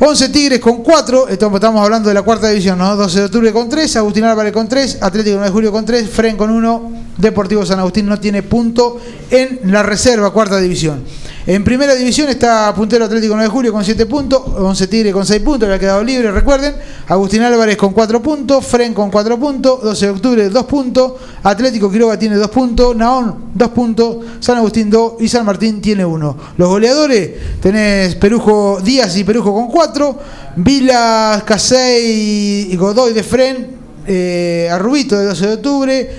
11 0.00 0.28
Tigres 0.28 0.60
con 0.60 0.84
4, 0.84 1.26
estamos, 1.26 1.60
hablando 1.64 2.08
de 2.08 2.14
la 2.14 2.22
cuarta 2.22 2.48
división, 2.48 2.78
¿no? 2.78 2.94
12 2.94 3.18
de 3.18 3.24
octubre 3.24 3.52
con 3.52 3.68
3, 3.68 3.96
Agustín 3.96 4.22
Álvarez 4.22 4.52
con 4.52 4.68
3, 4.68 4.98
Atlético 5.00 5.34
9 5.38 5.46
de 5.46 5.52
Julio 5.52 5.72
con 5.72 5.84
3, 5.84 6.08
Fren 6.08 6.36
con 6.36 6.50
1, 6.50 6.92
Deportivo 7.16 7.66
San 7.66 7.80
Agustín 7.80 8.06
no 8.06 8.20
tiene 8.20 8.44
punto 8.44 8.98
en 9.28 9.58
la 9.64 9.82
reserva, 9.82 10.32
cuarta 10.32 10.58
división. 10.58 11.02
En 11.48 11.64
primera 11.64 11.94
división 11.94 12.28
está 12.28 12.74
puntero 12.74 13.06
Atlético 13.06 13.32
9 13.32 13.48
de 13.48 13.50
Julio 13.50 13.72
con 13.72 13.82
7 13.82 14.04
puntos, 14.04 14.42
11 14.54 14.86
Tigres 14.86 15.14
con 15.14 15.24
6 15.24 15.42
puntos, 15.42 15.66
había 15.66 15.78
quedado 15.78 16.04
libre, 16.04 16.30
recuerden. 16.30 16.74
Agustín 17.08 17.40
Álvarez 17.40 17.76
con 17.78 17.94
4 17.94 18.22
puntos, 18.22 18.66
Fren 18.66 18.92
con 18.92 19.10
4 19.10 19.38
puntos, 19.38 19.82
12 19.82 20.06
de 20.06 20.12
octubre 20.12 20.48
2 20.50 20.64
puntos, 20.66 21.12
Atlético 21.42 21.90
Quiroga 21.90 22.18
tiene 22.18 22.36
2 22.36 22.50
puntos, 22.50 22.94
Naón 22.94 23.46
2 23.54 23.68
puntos, 23.70 24.16
San 24.40 24.58
Agustín 24.58 24.90
2 24.90 25.14
y 25.20 25.28
San 25.28 25.46
Martín 25.46 25.80
tiene 25.80 26.04
1. 26.04 26.36
Los 26.58 26.68
goleadores 26.68 27.30
tenés 27.62 28.14
Perujo 28.16 28.78
Díaz 28.84 29.16
y 29.16 29.24
Perujo 29.24 29.54
con 29.54 29.68
4, 29.68 29.87
Vilas, 30.56 31.42
Casey 31.44 32.68
y 32.70 32.76
Godoy 32.76 33.12
de 33.12 33.22
Fren, 33.22 33.68
eh, 34.06 34.68
Arrubito 34.70 35.18
de 35.18 35.26
12 35.26 35.46
de 35.46 35.52
octubre, 35.54 36.10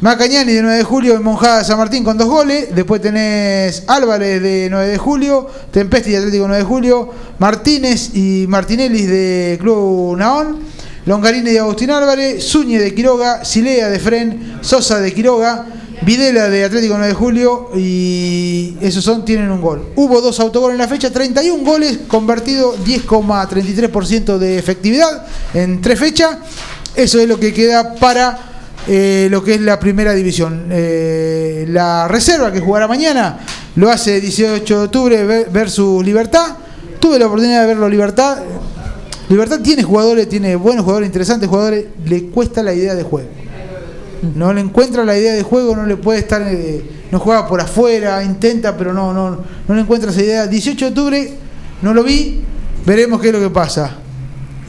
Macañani 0.00 0.52
de 0.52 0.62
9 0.62 0.78
de 0.78 0.84
julio 0.84 1.14
y 1.14 1.18
Monjada 1.18 1.62
San 1.62 1.78
Martín 1.78 2.02
con 2.02 2.18
dos 2.18 2.28
goles. 2.28 2.74
Después 2.74 3.00
tenés 3.00 3.84
Álvarez 3.86 4.42
de 4.42 4.68
9 4.70 4.88
de 4.88 4.98
julio, 4.98 5.46
Tempesti 5.70 6.10
de 6.10 6.16
Atlético 6.18 6.48
9 6.48 6.62
de 6.62 6.68
julio, 6.68 7.10
Martínez 7.38 8.10
y 8.14 8.46
Martinelli 8.48 9.06
de 9.06 9.58
Club 9.60 10.16
Naón, 10.16 10.58
Longarini 11.06 11.50
de 11.52 11.60
Agustín 11.60 11.90
Álvarez, 11.90 12.44
Zúñez 12.44 12.82
de 12.82 12.94
Quiroga, 12.94 13.44
Silea 13.44 13.88
de 13.88 13.98
Fren, 13.98 14.58
Sosa 14.60 15.00
de 15.00 15.12
Quiroga, 15.12 15.66
Videla 16.04 16.48
de 16.50 16.64
Atlético 16.64 16.94
9 16.94 17.08
de 17.08 17.14
julio 17.14 17.70
y 17.76 18.76
esos 18.80 19.04
son, 19.04 19.24
tienen 19.24 19.50
un 19.52 19.60
gol. 19.60 19.84
Hubo 19.94 20.20
dos 20.20 20.40
autogoles 20.40 20.74
en 20.74 20.78
la 20.78 20.88
fecha, 20.88 21.10
31 21.12 21.62
goles, 21.64 22.00
convertido 22.08 22.76
10,33% 22.84 24.38
de 24.38 24.58
efectividad 24.58 25.24
en 25.54 25.80
tres 25.80 26.00
fechas. 26.00 26.38
Eso 26.96 27.20
es 27.20 27.28
lo 27.28 27.38
que 27.38 27.52
queda 27.54 27.94
para 27.94 28.36
eh, 28.88 29.28
lo 29.30 29.44
que 29.44 29.54
es 29.54 29.60
la 29.60 29.78
primera 29.78 30.12
división. 30.12 30.66
Eh, 30.70 31.66
la 31.68 32.08
reserva 32.08 32.50
que 32.52 32.60
jugará 32.60 32.88
mañana 32.88 33.38
lo 33.76 33.88
hace 33.88 34.20
18 34.20 34.78
de 34.78 34.84
octubre 34.84 35.24
ver- 35.24 35.50
versus 35.50 36.04
Libertad. 36.04 36.56
Tuve 36.98 37.18
la 37.20 37.26
oportunidad 37.26 37.60
de 37.62 37.66
verlo 37.68 37.88
Libertad. 37.88 38.38
Libertad 39.28 39.60
tiene 39.60 39.84
jugadores, 39.84 40.28
tiene 40.28 40.56
buenos 40.56 40.82
jugadores, 40.84 41.06
interesantes 41.06 41.48
jugadores, 41.48 41.84
le 42.06 42.24
cuesta 42.24 42.60
la 42.62 42.74
idea 42.74 42.94
de 42.96 43.04
juego. 43.04 43.28
No 44.22 44.52
le 44.52 44.60
encuentra 44.60 45.04
la 45.04 45.18
idea 45.18 45.34
de 45.34 45.42
juego, 45.42 45.74
no 45.74 45.84
le 45.84 45.96
puede 45.96 46.20
estar, 46.20 46.42
eh, 46.42 46.82
no 47.10 47.18
juega 47.18 47.48
por 47.48 47.60
afuera, 47.60 48.22
intenta, 48.22 48.76
pero 48.76 48.92
no, 48.92 49.12
no, 49.12 49.38
no 49.66 49.74
le 49.74 49.80
encuentra 49.80 50.10
esa 50.10 50.22
idea. 50.22 50.46
18 50.46 50.84
de 50.84 50.88
octubre, 50.90 51.32
no 51.82 51.92
lo 51.92 52.04
vi, 52.04 52.40
veremos 52.86 53.20
qué 53.20 53.28
es 53.28 53.34
lo 53.34 53.40
que 53.40 53.50
pasa. 53.50 53.96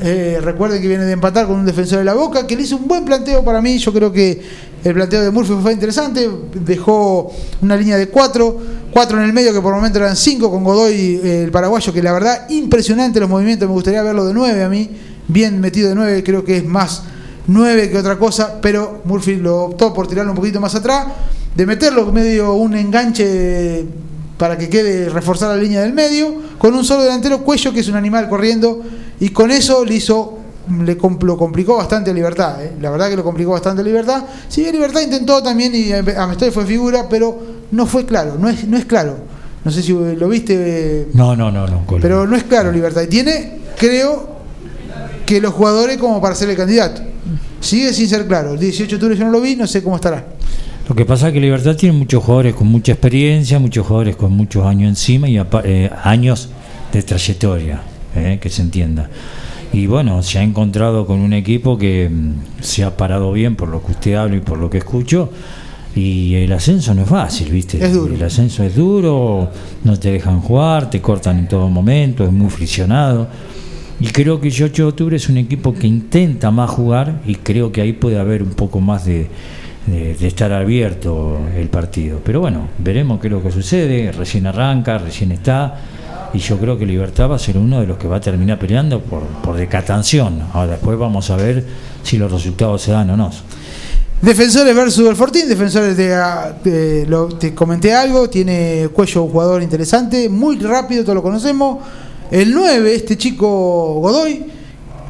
Eh, 0.02 0.40
recuerden 0.42 0.82
que 0.82 0.88
viene 0.88 1.06
de 1.06 1.14
empatar 1.14 1.46
con 1.46 1.58
un 1.58 1.66
defensor 1.66 2.00
de 2.00 2.04
la 2.04 2.16
Boca, 2.16 2.48
que 2.48 2.56
le 2.56 2.64
hizo 2.64 2.78
un 2.78 2.88
buen 2.88 3.06
planteo 3.06 3.46
para 3.46 3.62
mí. 3.62 3.78
Yo 3.78 3.94
creo 3.94 4.12
que 4.12 4.42
el 4.84 4.94
planteo 4.94 5.22
de 5.22 5.30
Murphy 5.30 5.54
fue 5.62 5.72
interesante. 5.72 6.28
Dejó 6.56 7.32
una 7.62 7.78
línea 7.78 7.96
de 7.96 8.10
cuatro, 8.10 8.60
cuatro 8.92 9.20
en 9.20 9.26
el 9.26 9.34
medio, 9.34 9.54
que 9.54 9.62
por 9.62 9.72
el 9.72 9.76
momento 9.76 10.00
eran 10.00 10.16
cinco, 10.16 10.50
con 10.50 10.64
Godoy, 10.64 11.22
eh, 11.24 11.44
el 11.44 11.52
paraguayo, 11.52 11.94
que 11.94 12.02
la 12.02 12.12
verdad, 12.12 12.50
impresionante 12.50 13.20
los 13.20 13.30
movimientos. 13.30 13.68
Me 13.68 13.74
gustaría 13.74 14.02
verlo 14.02 14.26
de 14.26 14.34
nueve 14.34 14.64
a 14.64 14.70
mí, 14.70 14.90
bien 15.28 15.62
metido 15.62 15.90
de 15.90 15.96
nueve, 15.96 16.24
creo 16.24 16.44
que 16.44 16.58
es 16.58 16.66
más 16.66 17.04
nueve 17.48 17.90
que 17.90 17.98
otra 17.98 18.18
cosa, 18.18 18.60
pero 18.62 19.02
Murphy 19.06 19.36
lo 19.36 19.66
optó 19.66 19.94
por 19.94 20.08
tirarlo 20.08 20.32
un 20.32 20.38
poquito 20.38 20.60
más 20.60 20.76
atrás, 20.76 21.08
de 21.56 21.66
meterlo 21.66 22.12
medio 22.12 22.54
un 22.54 22.76
enganche 22.76 23.86
para 24.38 24.58
que 24.58 24.70
quede 24.70 25.10
reforzar 25.10 25.56
la 25.56 25.62
línea 25.62 25.82
del 25.82 25.94
medio, 25.94 26.34
con 26.58 26.74
un 26.74 26.84
solo 26.84 27.04
delantero, 27.04 27.44
Cuello, 27.44 27.72
que 27.72 27.82
es 27.82 27.88
un 27.88 27.96
animal 27.96 28.28
corriendo, 28.30 28.82
y 29.20 29.30
con 29.30 29.52
eso 29.52 29.86
le 29.86 29.96
hizo, 29.96 30.40
le 30.84 30.98
lo 31.22 31.38
complicó 31.38 31.78
bastante 31.78 32.12
a 32.12 32.14
Libertad, 32.14 32.64
¿eh? 32.64 32.74
la 32.82 32.90
verdad 32.90 33.10
que 33.10 33.16
lo 33.16 33.24
complicó 33.24 33.52
bastante 33.52 33.82
a 33.82 33.86
Libertad. 33.86 34.24
Si 34.48 34.62
bien 34.62 34.74
Libertad 34.74 35.02
intentó 35.02 35.42
también, 35.44 35.74
y 35.76 35.92
Amestoy 35.92 36.52
fue 36.52 36.66
figura, 36.66 37.08
pero 37.10 37.38
no 37.72 37.86
fue 37.86 38.06
claro, 38.06 38.36
no 38.40 38.50
es, 38.50 38.68
no 38.68 38.78
es 38.78 38.86
claro. 38.86 39.34
No 39.64 39.72
sé 39.72 39.82
si 39.82 39.94
lo 39.94 40.28
viste, 40.28 40.56
eh, 40.58 41.08
No, 41.14 41.38
no, 41.38 41.50
no, 41.50 41.66
no. 41.66 41.86
Pero 42.02 42.28
no 42.28 42.36
es 42.36 42.44
claro 42.44 42.70
Libertad. 42.70 43.02
Y 43.04 43.08
tiene, 43.08 43.60
creo, 43.78 44.28
que 45.26 45.40
los 45.40 45.54
jugadores 45.54 45.98
como 45.98 46.22
para 46.22 46.36
ser 46.36 46.50
el 46.50 46.58
candidato. 46.58 47.02
Sigue 47.64 47.94
sin 47.94 48.10
ser 48.10 48.28
claro. 48.28 48.54
El 48.54 48.60
18 48.60 48.90
de 48.90 48.96
octubre 48.96 49.18
yo 49.18 49.24
no 49.24 49.32
lo 49.32 49.40
vi, 49.40 49.56
no 49.56 49.66
sé 49.66 49.82
cómo 49.82 49.96
estará. 49.96 50.26
Lo 50.88 50.94
que 50.94 51.06
pasa 51.06 51.30
es 51.30 51.34
que 51.34 51.40
Libertad 51.40 51.78
tiene 51.78 51.98
muchos 51.98 52.22
jugadores 52.22 52.56
con 52.56 52.68
mucha 52.68 52.92
experiencia, 52.92 53.58
muchos 53.58 53.88
jugadores 53.88 54.18
con 54.18 54.34
muchos 54.34 54.66
años 54.66 54.90
encima 54.90 55.30
y 55.30 55.40
eh, 55.64 55.90
años 56.04 56.50
de 56.92 57.04
trayectoria, 57.04 57.82
eh, 58.16 58.38
que 58.42 58.50
se 58.50 58.64
entienda. 58.64 59.10
Y 59.72 59.88
bueno, 59.88 60.22
se 60.24 60.40
ha 60.40 60.44
encontrado 60.44 61.08
con 61.08 61.20
un 61.22 61.32
equipo 61.32 61.78
que 61.78 62.10
mm, 62.10 62.62
se 62.62 62.84
ha 62.84 62.98
parado 62.98 63.32
bien 63.32 63.56
por 63.56 63.70
lo 63.70 63.82
que 63.82 63.94
usted 63.94 64.16
habla 64.16 64.36
y 64.36 64.42
por 64.42 64.58
lo 64.58 64.70
que 64.70 64.80
escucho. 64.80 65.30
Y 65.96 66.36
el 66.36 66.52
ascenso 66.52 66.94
no 66.94 67.04
es 67.04 67.10
fácil, 67.10 67.50
¿viste? 67.50 67.84
Es 67.84 67.94
duro. 67.94 68.14
El 68.14 68.24
ascenso 68.24 68.62
es 68.64 68.76
duro, 68.76 69.50
no 69.86 69.98
te 69.98 70.12
dejan 70.12 70.42
jugar, 70.42 70.90
te 70.90 71.02
cortan 71.02 71.40
en 71.40 71.48
todo 71.48 71.70
momento, 71.70 72.26
es 72.26 72.32
muy 72.32 72.50
friccionado. 72.50 73.30
Y 74.00 74.08
creo 74.08 74.40
que 74.42 74.48
el 74.48 74.54
18 74.54 74.84
de 74.84 74.90
octubre 74.90 75.16
es 75.16 75.30
un 75.30 75.38
equipo 75.38 75.74
que 75.74 75.88
intenta 75.88 76.52
más 76.52 76.70
jugar 76.70 77.22
y 77.26 77.36
creo 77.36 77.72
que 77.72 77.82
ahí 77.82 77.94
puede 77.94 78.20
haber 78.20 78.44
un 78.44 78.52
poco 78.52 78.80
más 78.82 79.06
de, 79.06 79.28
de- 79.88 80.28
estar 80.28 80.52
abierto 80.52 81.38
el 81.56 81.70
partido. 81.70 82.20
Pero 82.24 82.42
bueno, 82.42 82.68
veremos 82.80 83.20
qué 83.22 83.28
es 83.28 83.34
lo 83.34 83.42
que 83.42 83.52
sucede. 83.52 84.12
Recién 84.12 84.46
arranca, 84.48 84.98
recién 84.98 85.32
está. 85.32 85.76
Y 86.34 86.40
yo 86.40 86.58
creo 86.58 86.78
que 86.78 86.86
Libertad 86.86 87.30
va 87.30 87.36
a 87.36 87.40
ser 87.40 87.58
uno 87.58 87.80
de 87.80 87.88
los 87.88 87.98
que 87.98 88.08
va 88.08 88.18
a 88.18 88.22
terminar 88.22 88.58
peleando 88.60 89.00
por, 89.00 89.22
por 89.22 89.56
decatanción. 89.56 90.42
Ahora 90.54 90.72
después 90.74 90.98
vamos 90.98 91.30
a 91.30 91.36
ver 91.38 91.64
si 92.02 92.18
los 92.18 92.32
resultados 92.32 92.82
se 92.82 92.92
dan 92.92 93.10
o 93.12 93.16
no. 93.18 93.30
Defensores 94.22 94.74
versus 94.76 95.08
el 95.08 95.16
Fortín, 95.18 95.48
defensores 95.50 95.96
de, 95.98 97.06
te 97.40 97.54
comenté 97.54 97.94
algo, 97.94 98.30
tiene 98.30 98.88
cuello 98.94 99.24
un 99.24 99.30
jugador 99.32 99.62
interesante, 99.62 100.30
muy 100.30 100.58
rápido, 100.60 101.04
todos 101.04 101.16
lo 101.16 101.22
conocemos. 101.22 101.80
El 102.34 102.52
9, 102.52 102.96
este 102.96 103.16
chico 103.16 104.00
Godoy, 104.00 104.44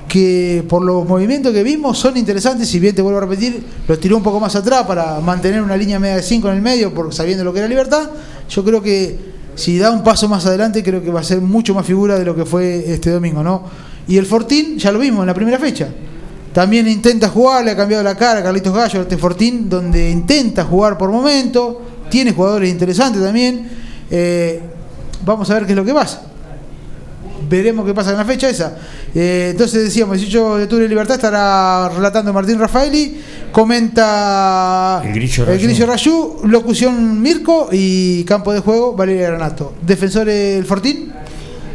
que 0.09 0.61
por 0.67 0.83
los 0.83 1.07
movimientos 1.07 1.53
que 1.53 1.63
vimos 1.63 1.97
son 1.97 2.17
interesantes, 2.17 2.67
si 2.67 2.79
bien 2.79 2.93
te 2.93 3.01
vuelvo 3.01 3.19
a 3.19 3.21
repetir, 3.21 3.63
lo 3.87 3.97
tiró 3.97 4.17
un 4.17 4.23
poco 4.23 4.41
más 4.41 4.57
atrás 4.57 4.85
para 4.85 5.21
mantener 5.21 5.61
una 5.61 5.77
línea 5.77 5.99
media 5.99 6.17
de 6.17 6.21
5 6.21 6.49
en 6.49 6.55
el 6.55 6.61
medio, 6.61 6.93
porque 6.93 7.15
sabiendo 7.15 7.45
lo 7.45 7.53
que 7.53 7.59
era 7.59 7.69
libertad, 7.69 8.09
yo 8.49 8.61
creo 8.65 8.81
que 8.81 9.17
si 9.55 9.77
da 9.77 9.89
un 9.89 10.03
paso 10.03 10.27
más 10.27 10.45
adelante, 10.45 10.83
creo 10.83 11.01
que 11.01 11.11
va 11.11 11.21
a 11.21 11.23
ser 11.23 11.39
mucho 11.39 11.73
más 11.73 11.85
figura 11.85 12.19
de 12.19 12.25
lo 12.25 12.35
que 12.35 12.43
fue 12.43 12.91
este 12.91 13.09
domingo, 13.11 13.41
¿no? 13.41 13.63
Y 14.05 14.17
el 14.17 14.25
Fortín, 14.25 14.77
ya 14.77 14.91
lo 14.91 14.99
vimos 14.99 15.21
en 15.21 15.27
la 15.27 15.33
primera 15.33 15.57
fecha. 15.57 15.87
También 16.51 16.89
intenta 16.89 17.29
jugar, 17.29 17.63
le 17.63 17.71
ha 17.71 17.77
cambiado 17.77 18.03
la 18.03 18.17
cara 18.17 18.41
a 18.41 18.43
Carlitos 18.43 18.75
Gallo, 18.75 18.99
al 18.99 19.07
Tefortín, 19.07 19.69
donde 19.69 20.11
intenta 20.11 20.65
jugar 20.65 20.97
por 20.97 21.09
momento. 21.09 21.83
Tiene 22.09 22.33
jugadores 22.33 22.69
interesantes 22.69 23.23
también. 23.23 23.65
Eh, 24.11 24.61
vamos 25.25 25.49
a 25.49 25.53
ver 25.53 25.65
qué 25.65 25.71
es 25.71 25.77
lo 25.77 25.85
que 25.85 25.93
pasa. 25.93 26.32
Veremos 27.53 27.85
qué 27.85 27.93
pasa 27.93 28.09
en 28.09 28.17
la 28.17 28.25
fecha 28.25 28.49
esa. 28.49 28.75
Eh, 29.13 29.49
entonces 29.51 29.83
decíamos, 29.83 30.17
18 30.17 30.57
de 30.57 30.63
octubre 30.63 30.83
de 30.85 30.89
Libertad 30.89 31.17
estará 31.17 31.87
relatando 31.87 32.33
Martín 32.33 32.57
Rafaeli. 32.57 33.21
Comenta 33.51 35.03
El 35.05 35.13
Grillo 35.13 35.43
el 35.43 35.49
Rayú. 35.49 35.67
Grillo 35.67 35.85
Rayú, 35.85 36.37
locución 36.45 37.21
Mirko 37.21 37.69
y 37.71 38.23
campo 38.23 38.51
de 38.53 38.59
juego 38.59 38.95
Valeria 38.95 39.27
Granato. 39.27 39.75
Defensor 39.85 40.29
el 40.29 40.65
Fortín. 40.65 41.13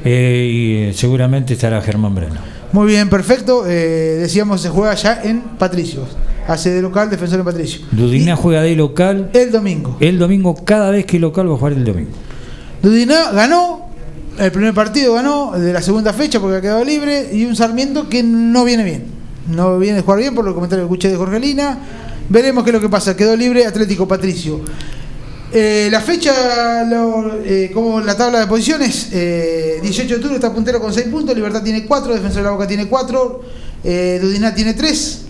Eh, 0.04 0.50
y 0.52 0.74
eh, 0.88 0.92
seguramente 0.94 1.54
estará 1.54 1.80
Germán 1.80 2.12
Breno. 2.12 2.40
Muy 2.72 2.88
bien, 2.88 3.08
perfecto. 3.08 3.64
Eh, 3.64 4.16
decíamos, 4.18 4.60
se 4.60 4.70
juega 4.70 4.96
ya 4.96 5.22
en 5.22 5.42
Patricios. 5.60 6.08
Hace 6.48 6.70
de 6.70 6.82
local, 6.82 7.08
defensor 7.08 7.38
en 7.38 7.44
Patricio. 7.44 7.82
Dudigná 7.92 8.34
juega 8.34 8.62
de 8.62 8.74
local 8.74 9.30
El 9.32 9.52
domingo. 9.52 9.96
el 10.00 10.18
domingo, 10.18 10.56
cada 10.64 10.90
vez 10.90 11.06
que 11.06 11.20
local 11.20 11.48
va 11.48 11.54
a 11.54 11.56
jugar 11.56 11.74
el 11.74 11.84
domingo. 11.84 12.10
Dudiná 12.82 13.30
ganó, 13.30 13.87
el 14.38 14.52
primer 14.52 14.74
partido 14.74 15.14
ganó 15.14 15.52
de 15.52 15.72
la 15.72 15.82
segunda 15.82 16.12
fecha 16.12 16.40
porque 16.40 16.56
ha 16.56 16.60
quedado 16.60 16.84
libre 16.84 17.30
y 17.32 17.44
un 17.44 17.56
Sarmiento 17.56 18.08
que 18.08 18.22
no 18.22 18.64
viene 18.64 18.84
bien. 18.84 19.04
No 19.48 19.78
viene 19.78 19.98
a 20.00 20.02
jugar 20.02 20.18
bien 20.20 20.34
por 20.34 20.44
los 20.44 20.54
comentarios 20.54 20.86
que 20.86 20.92
escuché 20.94 21.08
de 21.10 21.16
Jorgelina. 21.16 21.78
Veremos 22.28 22.62
qué 22.64 22.70
es 22.70 22.74
lo 22.74 22.80
que 22.80 22.88
pasa. 22.88 23.16
Quedó 23.16 23.34
libre 23.36 23.64
Atlético 23.66 24.06
Patricio. 24.06 24.60
Eh, 25.50 25.88
la 25.90 26.02
fecha, 26.02 26.84
lo- 26.84 27.40
eh, 27.42 27.70
como 27.72 28.00
la 28.00 28.14
tabla 28.16 28.40
de 28.40 28.46
posiciones, 28.46 29.08
eh, 29.12 29.78
18 29.80 30.08
de 30.08 30.14
octubre 30.16 30.34
está 30.34 30.52
puntero 30.52 30.78
con 30.78 30.92
6 30.92 31.06
puntos, 31.08 31.34
Libertad 31.34 31.62
tiene 31.62 31.86
4, 31.86 32.12
Defensor 32.12 32.42
de 32.42 32.42
la 32.42 32.50
Boca 32.50 32.66
tiene 32.66 32.86
4, 32.86 33.40
eh, 33.82 34.18
Dudiná 34.20 34.54
tiene 34.54 34.74
3, 34.74 35.22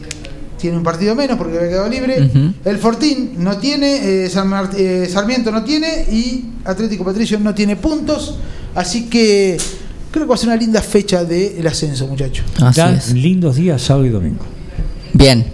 tiene 0.59 0.76
un 0.76 0.82
partido 0.82 1.14
menos 1.14 1.39
porque 1.39 1.56
había 1.56 1.68
quedado 1.70 1.89
libre. 1.89 2.30
El 2.64 2.78
Fortín 2.78 3.32
no 3.39 3.56
tiene, 3.59 4.24
eh, 4.24 4.28
San 4.28 4.48
Mart- 4.48 4.74
eh, 4.76 5.09
Sarmiento 5.10 5.51
no 5.51 5.62
tiene 5.64 6.05
y 6.10 6.44
Atlético 6.64 7.05
Patricio 7.05 7.39
no 7.39 7.55
tiene 7.55 7.76
puntos. 7.76 8.36
Así 8.74 9.06
que 9.06 9.56
creo 10.10 10.24
que 10.24 10.28
va 10.28 10.35
a 10.35 10.39
ser 10.39 10.48
una 10.48 10.56
linda 10.56 10.82
fecha 10.82 11.24
del 11.24 11.66
ascenso, 11.66 12.06
muchachos. 12.06 12.44
Lindos 13.14 13.56
días 13.56 13.80
sábado 13.80 14.06
y 14.06 14.10
domingo. 14.10 14.44
Bien. 15.14 15.44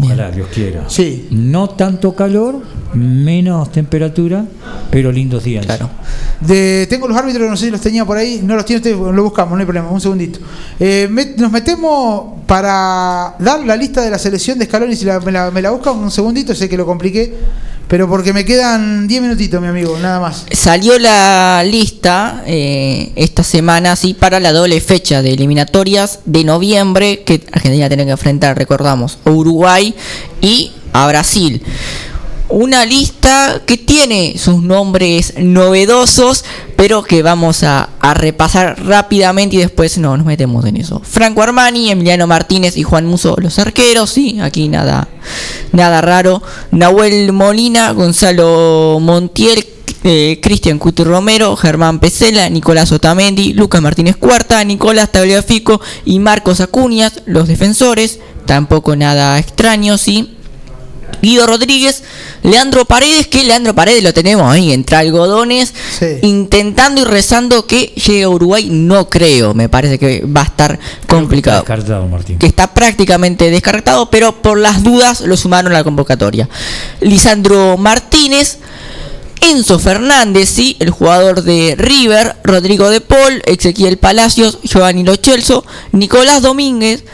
Ojalá 0.00 0.30
Dios 0.30 0.48
quiera. 0.52 0.84
Sí. 0.88 1.28
No 1.30 1.70
tanto 1.70 2.14
calor, 2.14 2.60
menos 2.94 3.70
temperatura, 3.72 4.44
pero 4.90 5.10
lindos 5.12 5.44
días. 5.44 5.64
Claro. 5.66 5.88
De, 6.40 6.86
tengo 6.90 7.08
los 7.08 7.16
árbitros, 7.16 7.48
no 7.48 7.56
sé 7.56 7.66
si 7.66 7.70
los 7.70 7.80
tenía 7.80 8.04
por 8.04 8.16
ahí, 8.16 8.40
no 8.42 8.56
los 8.56 8.64
tiene 8.64 8.78
usted, 8.78 8.96
lo 8.96 9.22
buscamos, 9.22 9.52
no 9.52 9.58
hay 9.60 9.64
problema, 9.64 9.88
un 9.90 10.00
segundito. 10.00 10.40
Eh, 10.78 11.08
met- 11.10 11.36
nos 11.36 11.50
metemos 11.52 12.40
para 12.46 13.34
dar 13.38 13.60
la 13.64 13.76
lista 13.76 14.02
de 14.02 14.10
la 14.10 14.18
selección 14.18 14.58
de 14.58 14.66
Scaloni, 14.66 14.96
si 14.96 15.04
la- 15.04 15.20
me, 15.20 15.32
la, 15.32 15.50
me 15.50 15.62
la 15.62 15.70
buscan 15.70 15.96
un 15.98 16.10
segundito, 16.10 16.54
sé 16.54 16.68
que 16.68 16.76
lo 16.76 16.84
compliqué, 16.84 17.32
pero 17.88 18.08
porque 18.08 18.32
me 18.32 18.44
quedan 18.44 19.06
10 19.06 19.22
minutitos, 19.22 19.60
mi 19.60 19.68
amigo, 19.68 19.96
nada 20.00 20.18
más. 20.20 20.46
Salió 20.50 20.98
la 20.98 21.62
lista 21.64 22.42
eh, 22.46 23.12
esta 23.16 23.42
semana, 23.42 23.94
sí, 23.96 24.14
para 24.14 24.40
la 24.40 24.52
doble 24.52 24.80
fecha 24.80 25.22
de 25.22 25.32
eliminatorias 25.32 26.20
de 26.24 26.44
noviembre 26.44 27.22
que 27.24 27.42
Argentina 27.52 27.88
tiene 27.88 28.04
que 28.04 28.12
enfrentar, 28.12 28.56
recordamos, 28.58 29.18
a 29.24 29.30
Uruguay 29.30 29.94
y 30.40 30.72
a 30.92 31.06
Brasil. 31.06 31.62
Una 32.54 32.84
lista 32.84 33.62
que 33.64 33.78
tiene 33.78 34.34
sus 34.36 34.62
nombres 34.62 35.32
novedosos, 35.38 36.44
pero 36.76 37.02
que 37.02 37.22
vamos 37.22 37.62
a, 37.62 37.88
repasar 38.12 38.84
rápidamente 38.84 39.56
y 39.56 39.58
después 39.60 39.96
no 39.96 40.14
nos 40.18 40.26
metemos 40.26 40.66
en 40.66 40.76
eso. 40.76 41.00
Franco 41.02 41.42
Armani, 41.42 41.90
Emiliano 41.90 42.26
Martínez 42.26 42.76
y 42.76 42.82
Juan 42.82 43.06
Muso, 43.06 43.36
los 43.38 43.58
arqueros, 43.58 44.10
sí, 44.10 44.38
aquí 44.38 44.68
nada, 44.68 45.08
nada 45.72 46.02
raro. 46.02 46.42
Nahuel 46.72 47.32
Molina, 47.32 47.92
Gonzalo 47.92 48.98
Montiel, 49.00 49.64
eh, 50.04 50.38
Cristian 50.42 50.78
Cuti 50.78 51.04
Romero, 51.04 51.56
Germán 51.56 52.00
Pesela, 52.00 52.50
Nicolás 52.50 52.92
Otamendi, 52.92 53.54
Lucas 53.54 53.80
Martínez 53.80 54.16
Cuarta, 54.16 54.62
Nicolás 54.62 55.10
Tagliafico 55.10 55.80
y 56.04 56.18
Marcos 56.18 56.60
Acuñas, 56.60 57.22
los 57.24 57.48
defensores, 57.48 58.18
tampoco 58.44 58.94
nada 58.94 59.38
extraño, 59.38 59.96
sí. 59.96 60.31
Guido 61.22 61.46
Rodríguez, 61.46 62.02
Leandro 62.42 62.84
Paredes, 62.84 63.28
que 63.28 63.44
Leandro 63.44 63.74
Paredes 63.74 64.02
lo 64.02 64.12
tenemos 64.12 64.50
ahí 64.50 64.72
entre 64.72 64.96
algodones, 64.96 65.72
intentando 66.22 67.02
y 67.02 67.04
rezando 67.04 67.66
que 67.66 67.92
llegue 67.94 68.24
a 68.24 68.28
Uruguay, 68.28 68.68
no 68.70 69.08
creo, 69.08 69.54
me 69.54 69.68
parece 69.68 69.98
que 70.00 70.24
va 70.24 70.42
a 70.42 70.44
estar 70.44 70.78
complicado. 71.06 71.60
Descartado, 71.60 72.08
Martín. 72.08 72.38
que 72.38 72.46
está 72.46 72.74
prácticamente 72.74 73.50
descartado, 73.50 74.10
pero 74.10 74.42
por 74.42 74.58
las 74.58 74.82
dudas 74.82 75.20
lo 75.20 75.36
sumaron 75.36 75.72
a 75.72 75.76
la 75.76 75.84
convocatoria. 75.84 76.48
Lisandro 77.00 77.76
Martínez, 77.76 78.58
Enzo 79.40 79.78
Fernández, 79.78 80.48
sí, 80.48 80.76
el 80.80 80.90
jugador 80.90 81.42
de 81.42 81.74
River, 81.76 82.36
Rodrigo 82.44 82.90
de 82.90 83.00
Paul, 83.00 83.42
Ezequiel 83.46 83.96
Palacios, 83.96 84.58
Giovanni 84.62 85.04
Lochelso, 85.04 85.64
Nicolás 85.92 86.42
Domínguez, 86.42 87.04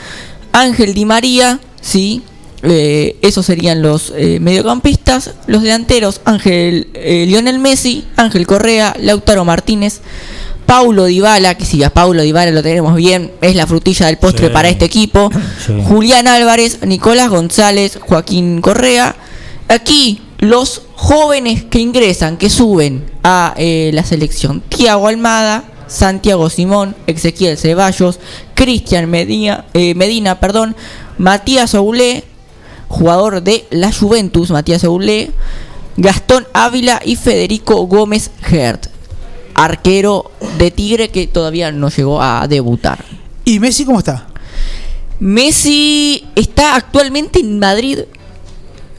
Ángel 0.53 0.95
Di 0.95 1.05
María, 1.05 1.61
sí, 1.81 2.23
eh, 2.63 3.17
esos 3.23 3.47
serían 3.47 3.83
los 3.83 4.13
eh, 4.17 4.39
mediocampistas, 4.41 5.35
los 5.47 5.63
delanteros, 5.63 6.21
Ángel 6.25 6.89
eh, 6.95 7.25
Lionel 7.29 7.59
Messi, 7.61 8.05
Ángel 8.17 8.47
Correa, 8.47 8.97
Lautaro 9.01 9.45
Martínez, 9.45 10.01
Paulo 10.67 11.05
Dybala, 11.05 11.57
que 11.57 11.65
si 11.65 11.83
a 11.85 11.91
Paulo 11.91 12.23
Dybala 12.23 12.51
lo 12.51 12.63
tenemos 12.63 12.97
bien, 12.97 13.31
es 13.41 13.55
la 13.55 13.67
frutilla 13.67 14.07
del 14.07 14.19
postre 14.19 14.49
Sí. 14.49 14.53
para 14.53 14.69
este 14.69 14.85
equipo. 14.87 15.31
Sí. 15.67 15.73
Julián 15.87 16.27
Álvarez, 16.27 16.81
Nicolás 16.85 17.29
González, 17.31 17.99
Joaquín 18.01 18.61
Correa. 18.61 19.15
Aquí 19.69 20.21
los 20.39 20.83
jóvenes 20.95 21.65
que 21.65 21.79
ingresan, 21.79 22.37
que 22.39 22.51
suben 22.51 23.05
a 23.23 23.55
la 23.57 24.05
selección. 24.05 24.63
Tiago 24.69 25.09
Almada, 25.09 25.65
Santiago 25.89 26.49
Simón, 26.51 26.95
Ezequiel 27.07 27.57
Ceballos, 27.59 28.19
Cristian 28.55 29.11
Medina, 29.11 29.65
Medina, 29.75 30.39
perdón, 30.41 30.75
Matías 31.19 31.75
Oulé, 31.75 32.25
jugador 32.89 33.43
de 33.43 33.67
la 33.71 33.93
Juventus, 33.93 34.51
Matías 34.51 34.85
Oulé, 34.85 35.31
Gastón 35.97 36.47
Ávila 36.53 37.01
y 37.05 37.17
Federico 37.17 37.87
Gómez 37.87 38.31
Gert, 38.43 38.87
arquero 39.55 40.31
de 40.59 40.71
Tigre 40.71 41.11
que 41.11 41.27
todavía 41.27 41.73
no 41.73 41.91
llegó 41.91 42.23
a 42.23 42.47
debutar. 42.49 43.05
¿Y 43.45 43.61
Messi 43.61 43.85
cómo 43.85 43.99
está? 43.99 44.29
Messi 45.21 46.27
está 46.35 46.77
actualmente 46.77 47.41
en 47.41 47.59
Madrid. 47.59 48.01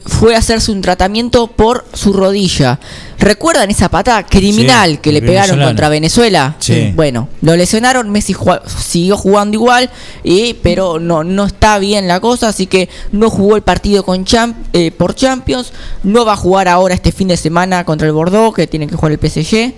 Fue 0.06 0.34
a 0.34 0.38
hacerse 0.38 0.72
un 0.72 0.80
tratamiento 0.80 1.46
por 1.46 1.84
su 1.92 2.14
rodilla. 2.14 2.80
¿Recuerdan 3.18 3.70
esa 3.70 3.90
patada 3.90 4.24
criminal 4.24 4.92
Sí, 4.92 4.96
que 4.96 5.12
le 5.12 5.20
pegaron 5.20 5.42
venezolano. 5.50 5.68
contra 5.68 5.88
Venezuela? 5.90 6.56
Sí. 6.58 6.92
Bueno, 6.96 7.28
lo 7.42 7.54
lesionaron, 7.54 8.08
Messi 8.10 8.32
jugó- 8.32 8.60
siguió 8.66 9.18
jugando 9.18 9.56
igual, 9.56 9.90
y, 10.24 10.54
pero 10.54 10.98
no, 10.98 11.22
no 11.22 11.44
está 11.44 11.78
bien 11.78 12.08
la 12.08 12.18
cosa, 12.18 12.48
así 12.48 12.66
que 12.66 12.88
no 13.12 13.28
jugó 13.28 13.56
el 13.56 13.62
partido 13.62 14.02
con 14.02 14.24
Champ- 14.24 14.54
eh, 14.72 14.90
por 14.90 15.14
Champions, 15.14 15.70
no 16.02 16.24
va 16.24 16.32
a 16.32 16.36
jugar 16.36 16.66
ahora 16.68 16.94
este 16.94 17.12
fin 17.12 17.28
de 17.28 17.36
semana 17.36 17.84
contra 17.84 18.06
el 18.06 18.14
Bordeaux, 18.14 18.54
que 18.56 18.66
tiene 18.66 18.86
que 18.86 18.96
jugar 18.96 19.12
el 19.12 19.18
PSG. 19.18 19.74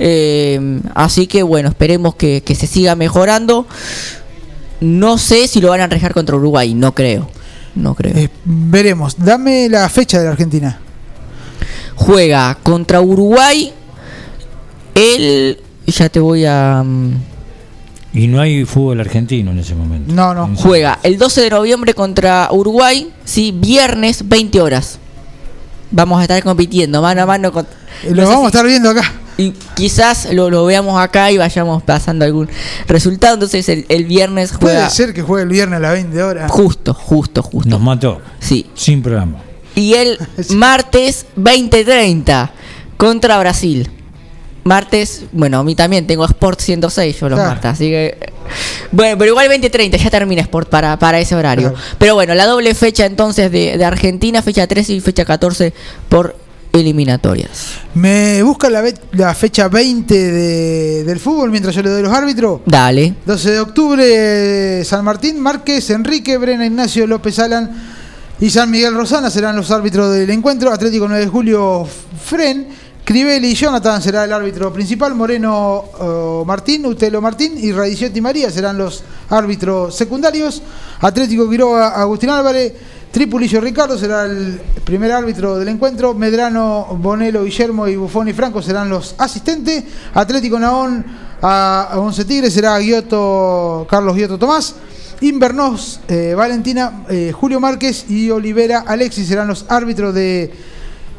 Eh, 0.00 0.80
así 0.96 1.28
que 1.28 1.44
bueno, 1.44 1.68
esperemos 1.68 2.16
que, 2.16 2.42
que 2.44 2.56
se 2.56 2.66
siga 2.66 2.96
mejorando. 2.96 3.66
No 4.80 5.16
sé 5.18 5.46
si 5.46 5.60
lo 5.60 5.68
van 5.68 5.80
a 5.80 5.84
arriesgar 5.84 6.12
contra 6.14 6.34
Uruguay, 6.36 6.74
no 6.74 6.92
creo. 6.94 7.28
No 7.74 7.94
creo. 7.94 8.16
Eh, 8.16 8.28
veremos. 8.44 9.16
Dame 9.18 9.68
la 9.68 9.88
fecha 9.88 10.18
de 10.18 10.24
la 10.24 10.30
Argentina. 10.32 10.78
Juega 11.96 12.56
contra 12.62 13.00
Uruguay 13.00 13.72
el... 14.94 15.58
Ya 15.86 16.08
te 16.08 16.20
voy 16.20 16.44
a... 16.46 16.82
mm, 16.84 17.12
Y 18.14 18.26
no 18.28 18.40
hay 18.40 18.64
fútbol 18.64 19.00
argentino 19.00 19.50
en 19.50 19.58
ese 19.58 19.74
momento. 19.74 20.12
No, 20.12 20.34
no. 20.34 20.50
Juega 20.56 20.98
el 21.02 21.18
12 21.18 21.42
de 21.42 21.50
noviembre 21.50 21.94
contra 21.94 22.48
Uruguay, 22.52 23.10
sí, 23.24 23.52
viernes 23.52 24.28
20 24.28 24.60
horas. 24.60 24.98
Vamos 25.90 26.20
a 26.20 26.22
estar 26.22 26.42
compitiendo 26.42 27.02
mano 27.02 27.22
a 27.22 27.26
mano 27.26 27.50
con... 27.52 27.66
Eh, 28.04 28.12
Lo 28.14 28.26
vamos 28.28 28.44
a 28.44 28.46
estar 28.48 28.64
viendo 28.66 28.90
acá. 28.90 29.12
Y 29.40 29.52
quizás 29.74 30.28
lo, 30.32 30.50
lo 30.50 30.64
veamos 30.64 31.00
acá 31.00 31.30
y 31.30 31.38
vayamos 31.38 31.82
pasando 31.82 32.24
algún 32.24 32.48
resultado. 32.86 33.34
Entonces 33.34 33.68
el, 33.68 33.86
el 33.88 34.04
viernes 34.04 34.52
Puede 34.58 34.74
juega... 34.76 34.90
ser 34.90 35.14
que 35.14 35.22
juegue 35.22 35.44
el 35.44 35.48
viernes 35.48 35.78
a 35.78 35.80
las 35.80 35.92
20 35.92 36.22
horas. 36.22 36.50
Justo, 36.50 36.94
justo, 36.94 37.42
justo. 37.42 37.68
Nos 37.68 37.80
mató. 37.80 38.20
Sí. 38.38 38.66
Sin 38.74 39.02
programa. 39.02 39.38
Y 39.74 39.94
el 39.94 40.18
martes 40.50 41.26
2030 41.36 42.50
contra 42.96 43.38
Brasil. 43.38 43.90
Martes, 44.62 45.24
bueno, 45.32 45.58
a 45.58 45.64
mí 45.64 45.74
también 45.74 46.06
tengo 46.06 46.24
Sport 46.26 46.60
106 46.60 47.18
yo 47.18 47.28
los 47.30 47.38
Claro. 47.38 47.50
martes, 47.52 47.70
así 47.70 47.88
que... 47.88 48.18
Bueno, 48.92 49.16
pero 49.16 49.30
igual 49.30 49.46
2030 49.48 49.96
ya 49.96 50.10
termina 50.10 50.42
Sport 50.42 50.68
para, 50.68 50.98
para 50.98 51.18
ese 51.18 51.34
horario. 51.34 51.70
Claro. 51.72 51.84
Pero 51.98 52.14
bueno, 52.14 52.34
la 52.34 52.44
doble 52.46 52.74
fecha 52.74 53.06
entonces 53.06 53.50
de, 53.50 53.78
de 53.78 53.84
Argentina, 53.84 54.42
fecha 54.42 54.66
13 54.66 54.92
y 54.92 55.00
fecha 55.00 55.24
14 55.24 55.72
por 56.10 56.36
eliminatorias. 56.72 57.72
Me 57.94 58.42
busca 58.42 58.68
la, 58.70 59.34
fecha 59.34 59.68
20 59.68 60.14
de- 60.14 61.04
del 61.04 61.18
fútbol 61.20 61.50
mientras 61.50 61.74
yo 61.74 61.82
le 61.82 61.90
doy 61.90 62.02
los 62.02 62.12
árbitros. 62.12 62.60
Dale. 62.66 63.14
12 63.26 63.50
de 63.50 63.60
octubre, 63.60 64.84
San 64.84 65.04
Martín, 65.04 65.40
Márquez, 65.40 65.90
Enrique, 65.90 66.36
Brena, 66.38 66.66
Ignacio, 66.66 67.06
López 67.06 67.38
Alan 67.38 67.70
y 68.40 68.48
San 68.50 68.70
Miguel 68.70 68.94
Rosana 68.94 69.30
serán 69.30 69.56
los 69.56 69.70
árbitros 69.70 70.12
del 70.14 70.30
encuentro. 70.30 70.72
Atlético 70.72 71.06
9 71.08 71.24
de 71.24 71.30
julio, 71.30 71.86
Fren, 72.24 72.68
Crivelli 73.04 73.48
y 73.48 73.54
Jonathan 73.54 74.00
será 74.00 74.24
el 74.24 74.32
árbitro 74.32 74.72
principal. 74.72 75.14
Moreno, 75.14 75.84
eh, 76.00 76.42
Martín, 76.46 76.86
Utelo 76.86 77.20
Martín 77.20 77.54
y 77.58 77.72
Radiciotti 77.72 78.20
María 78.20 78.50
serán 78.50 78.78
los 78.78 79.02
árbitros 79.30 79.96
secundarios. 79.96 80.62
Atlético 81.00 81.50
Quiroga, 81.50 81.88
Agustín 82.00 82.30
Álvarez. 82.30 82.72
Tripulillo 83.10 83.60
Ricardo 83.60 83.98
será 83.98 84.24
el 84.24 84.60
primer 84.84 85.10
árbitro 85.10 85.58
del 85.58 85.66
encuentro. 85.66 86.14
Medrano, 86.14 86.96
Bonelo, 86.96 87.42
Guillermo 87.42 87.88
y 87.88 87.96
Buffon 87.96 88.28
y 88.28 88.32
Franco 88.32 88.62
serán 88.62 88.88
los 88.88 89.16
asistentes. 89.18 89.82
Atlético 90.14 90.60
Naón 90.60 91.04
a, 91.42 91.90
Once 91.96 92.24
Tigres 92.24 92.54
será 92.54 92.78
Carlos 93.88 94.16
Giotto 94.16 94.38
Tomás. 94.38 94.76
Invernos, 95.22 96.00
eh, 96.08 96.34
Valentina, 96.36 97.04
eh, 97.08 97.32
Julio 97.32 97.58
Márquez 97.58 98.08
y 98.08 98.30
Olivera 98.30 98.84
Alexis 98.86 99.26
serán 99.26 99.48
los 99.48 99.66
árbitros 99.68 100.14
de 100.14 100.50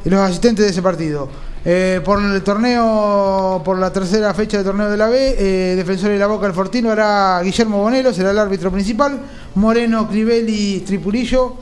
los 0.05 0.19
asistentes 0.21 0.65
de 0.65 0.71
ese 0.71 0.81
partido. 0.81 1.29
Eh, 1.63 2.01
por 2.03 2.19
el 2.19 2.41
torneo, 2.41 3.61
por 3.63 3.77
la 3.77 3.93
tercera 3.93 4.33
fecha 4.33 4.57
del 4.57 4.65
torneo 4.65 4.89
de 4.89 4.97
la 4.97 5.07
B, 5.07 5.35
eh, 5.37 5.75
Defensor 5.75 6.09
de 6.09 6.17
la 6.17 6.25
Boca 6.25 6.47
del 6.47 6.55
Fortino 6.55 6.89
hará 6.89 7.39
Guillermo 7.43 7.77
Bonelo, 7.77 8.11
será 8.11 8.31
el 8.31 8.39
árbitro 8.39 8.71
principal. 8.71 9.19
Moreno, 9.55 10.07
Crivelli, 10.07 10.79
Tripulillo. 10.79 11.57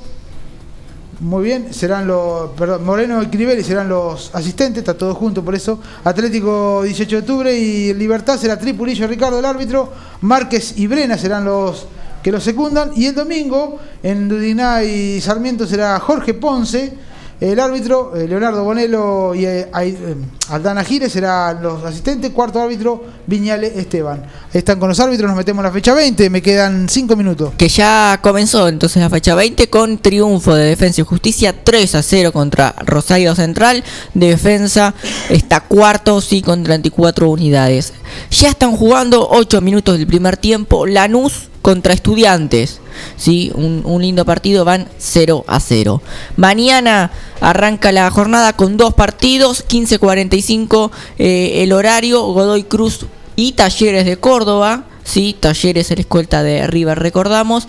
Muy 1.21 1.43
bien, 1.43 1.73
serán 1.73 2.07
los. 2.07 2.51
Perdón, 2.51 2.85
Moreno 2.85 3.21
y 3.21 3.27
Crivelli 3.27 3.61
serán 3.61 3.89
los 3.89 4.33
asistentes, 4.33 4.79
está 4.79 4.93
todo 4.93 5.13
junto 5.13 5.43
por 5.43 5.53
eso. 5.53 5.77
Atlético 6.05 6.81
18 6.83 7.17
de 7.17 7.21
octubre 7.21 7.53
y 7.53 7.93
Libertad 7.93 8.37
será 8.37 8.57
Tripulillo 8.57 9.05
Ricardo 9.05 9.37
el 9.37 9.43
árbitro. 9.43 9.91
Márquez 10.21 10.77
y 10.77 10.87
Brena 10.87 11.17
serán 11.17 11.43
los 11.43 11.87
que 12.23 12.31
los 12.31 12.41
secundan. 12.41 12.91
Y 12.95 13.07
el 13.07 13.15
domingo 13.15 13.79
en 14.01 14.29
Dudiná 14.29 14.81
y 14.83 15.19
Sarmiento 15.19 15.67
será 15.67 15.99
Jorge 15.99 16.33
Ponce. 16.35 17.08
El 17.39 17.57
árbitro, 17.57 18.13
eh, 18.17 18.27
Leonardo 18.27 18.65
Bonelo 18.65 19.33
y 19.33 19.45
eh, 19.45 19.69
eh, 19.73 20.15
Aldana 20.49 20.83
Gires 20.83 21.13
serán 21.13 21.63
los 21.63 21.85
asistentes. 21.85 22.31
Cuarto 22.31 22.61
árbitro, 22.61 23.01
Viñale 23.27 23.79
Esteban. 23.79 24.25
Están 24.53 24.77
con 24.77 24.89
los 24.89 24.99
árbitros, 24.99 25.29
nos 25.29 25.37
metemos 25.37 25.61
en 25.61 25.67
la 25.67 25.71
fecha 25.71 25.93
20. 25.93 26.29
Me 26.29 26.41
quedan 26.41 26.89
5 26.89 27.15
minutos. 27.15 27.53
Que 27.57 27.69
ya 27.69 28.19
comenzó 28.21 28.67
entonces 28.67 29.01
la 29.01 29.09
fecha 29.09 29.35
20 29.35 29.69
con 29.69 29.99
triunfo 29.99 30.53
de 30.53 30.65
Defensa 30.65 30.99
y 30.99 31.05
Justicia 31.05 31.55
3 31.63 31.95
a 31.95 32.03
0 32.03 32.33
contra 32.33 32.75
Rosario 32.85 33.33
Central. 33.35 33.85
Defensa 34.13 34.93
está 35.29 35.61
cuarto, 35.61 36.19
sí, 36.19 36.41
con 36.41 36.63
34 36.63 37.29
unidades. 37.29 37.93
Ya 38.31 38.49
están 38.49 38.75
jugando 38.75 39.29
8 39.29 39.61
minutos 39.61 39.97
del 39.97 40.07
primer 40.07 40.35
tiempo. 40.35 40.85
Lanús 40.85 41.48
contra 41.61 41.93
Estudiantes. 41.93 42.81
Sí, 43.15 43.51
un, 43.55 44.01
lindo 44.01 44.25
partido, 44.25 44.65
van 44.65 44.87
0 44.97 45.45
a 45.47 45.59
0. 45.59 46.01
Mañana 46.37 47.11
arranca 47.41 47.91
la 47.91 48.09
jornada 48.11 48.53
con 48.53 48.77
dos 48.77 48.93
partidos, 48.93 49.65
15.45 49.67 50.91
eh, 51.17 51.63
el 51.63 51.73
horario, 51.73 52.21
Godoy 52.23 52.63
Cruz 52.63 53.05
y 53.35 53.53
Talleres 53.53 54.05
de 54.05 54.17
Córdoba. 54.17 54.85
Sí, 55.03 55.35
Talleres 55.39 55.89
el 55.89 55.99
escolta 55.99 56.43
de 56.43 56.67
River, 56.67 56.99
recordamos. 56.99 57.67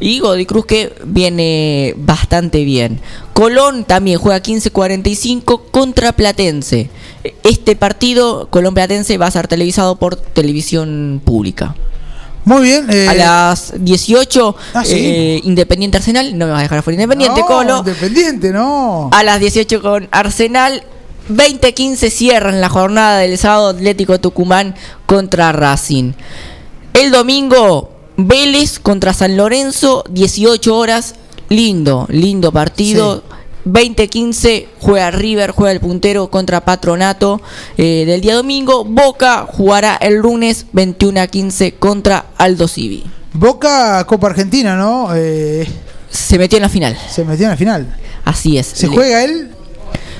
Y 0.00 0.18
Godoy 0.18 0.44
Cruz 0.46 0.66
que 0.66 0.92
viene 1.04 1.94
bastante 1.96 2.64
bien. 2.64 3.00
Colón 3.32 3.84
también 3.84 4.18
juega 4.18 4.42
15.45 4.42 5.70
contra 5.70 6.12
Platense. 6.12 6.90
Este 7.42 7.76
partido, 7.76 8.48
Colón 8.50 8.74
Platense, 8.74 9.18
va 9.18 9.26
a 9.26 9.30
ser 9.30 9.46
televisado 9.46 9.96
por 9.96 10.16
televisión 10.16 11.20
pública. 11.24 11.76
Muy 12.44 12.62
bien. 12.62 12.86
eh, 12.90 13.06
a 13.08 13.14
las 13.14 13.72
18, 13.76 14.56
Ah, 14.74 14.84
sí. 14.84 14.94
eh, 14.96 15.40
Independiente 15.44 15.98
Arsenal. 15.98 16.36
No 16.38 16.46
me 16.46 16.52
vas 16.52 16.60
a 16.60 16.62
dejar 16.62 16.82
fuera 16.82 16.94
Independiente, 16.94 17.40
no, 17.40 17.46
Colo. 17.46 17.78
Independiente, 17.78 18.50
no. 18.52 19.10
A 19.12 19.22
las 19.22 19.40
18 19.40 19.82
con 19.82 20.08
Arsenal. 20.10 20.82
20-15 21.28 22.10
cierran 22.10 22.60
la 22.60 22.68
jornada 22.68 23.18
del 23.18 23.38
sábado 23.38 23.68
Atlético 23.68 24.18
Tucumán 24.18 24.74
contra 25.06 25.52
Racing. 25.52 26.12
El 26.92 27.12
domingo, 27.12 27.92
Vélez 28.16 28.80
contra 28.80 29.14
San 29.14 29.36
Lorenzo, 29.36 30.02
18 30.10 30.74
horas. 30.76 31.14
Lindo, 31.48 32.06
lindo 32.10 32.50
partido. 32.52 33.22
20-15 33.72 34.66
juega 34.80 35.10
River, 35.10 35.50
juega 35.52 35.72
el 35.72 35.80
puntero 35.80 36.28
contra 36.30 36.60
Patronato 36.64 37.40
eh, 37.76 38.04
del 38.06 38.20
día 38.20 38.34
domingo. 38.34 38.84
Boca 38.84 39.46
jugará 39.48 39.96
el 39.96 40.16
lunes 40.16 40.66
21 40.72 41.20
a 41.20 41.26
15 41.26 41.72
contra 41.72 42.26
Aldo 42.38 42.68
Civi. 42.68 43.04
Boca 43.32 44.04
Copa 44.06 44.28
Argentina, 44.28 44.76
¿no? 44.76 45.10
Eh, 45.14 45.66
Se 46.10 46.38
metió 46.38 46.56
en 46.58 46.62
la 46.62 46.68
final. 46.68 46.96
se 47.08 47.24
metió 47.24 47.44
en 47.46 47.50
la 47.50 47.56
final. 47.56 47.96
Así 48.24 48.58
es. 48.58 48.66
Se 48.66 48.88
Le- 48.88 48.94
juega 48.94 49.24
el 49.24 49.50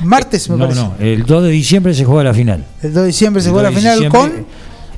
martes, 0.02 0.48
me 0.48 0.56
No, 0.56 0.64
parece. 0.64 0.80
no, 0.82 0.94
el 1.00 1.24
2 1.26 1.42
de 1.44 1.50
diciembre 1.50 1.94
se 1.94 2.04
juega 2.04 2.24
la 2.24 2.34
final. 2.34 2.64
El 2.82 2.92
2 2.94 3.02
de 3.02 3.06
diciembre 3.08 3.42
se 3.42 3.50
juega 3.50 3.64
la 3.64 3.68
2 3.70 3.74
de 3.74 3.80
final 3.80 3.98
diciembre, 4.00 4.20
con 4.38 4.46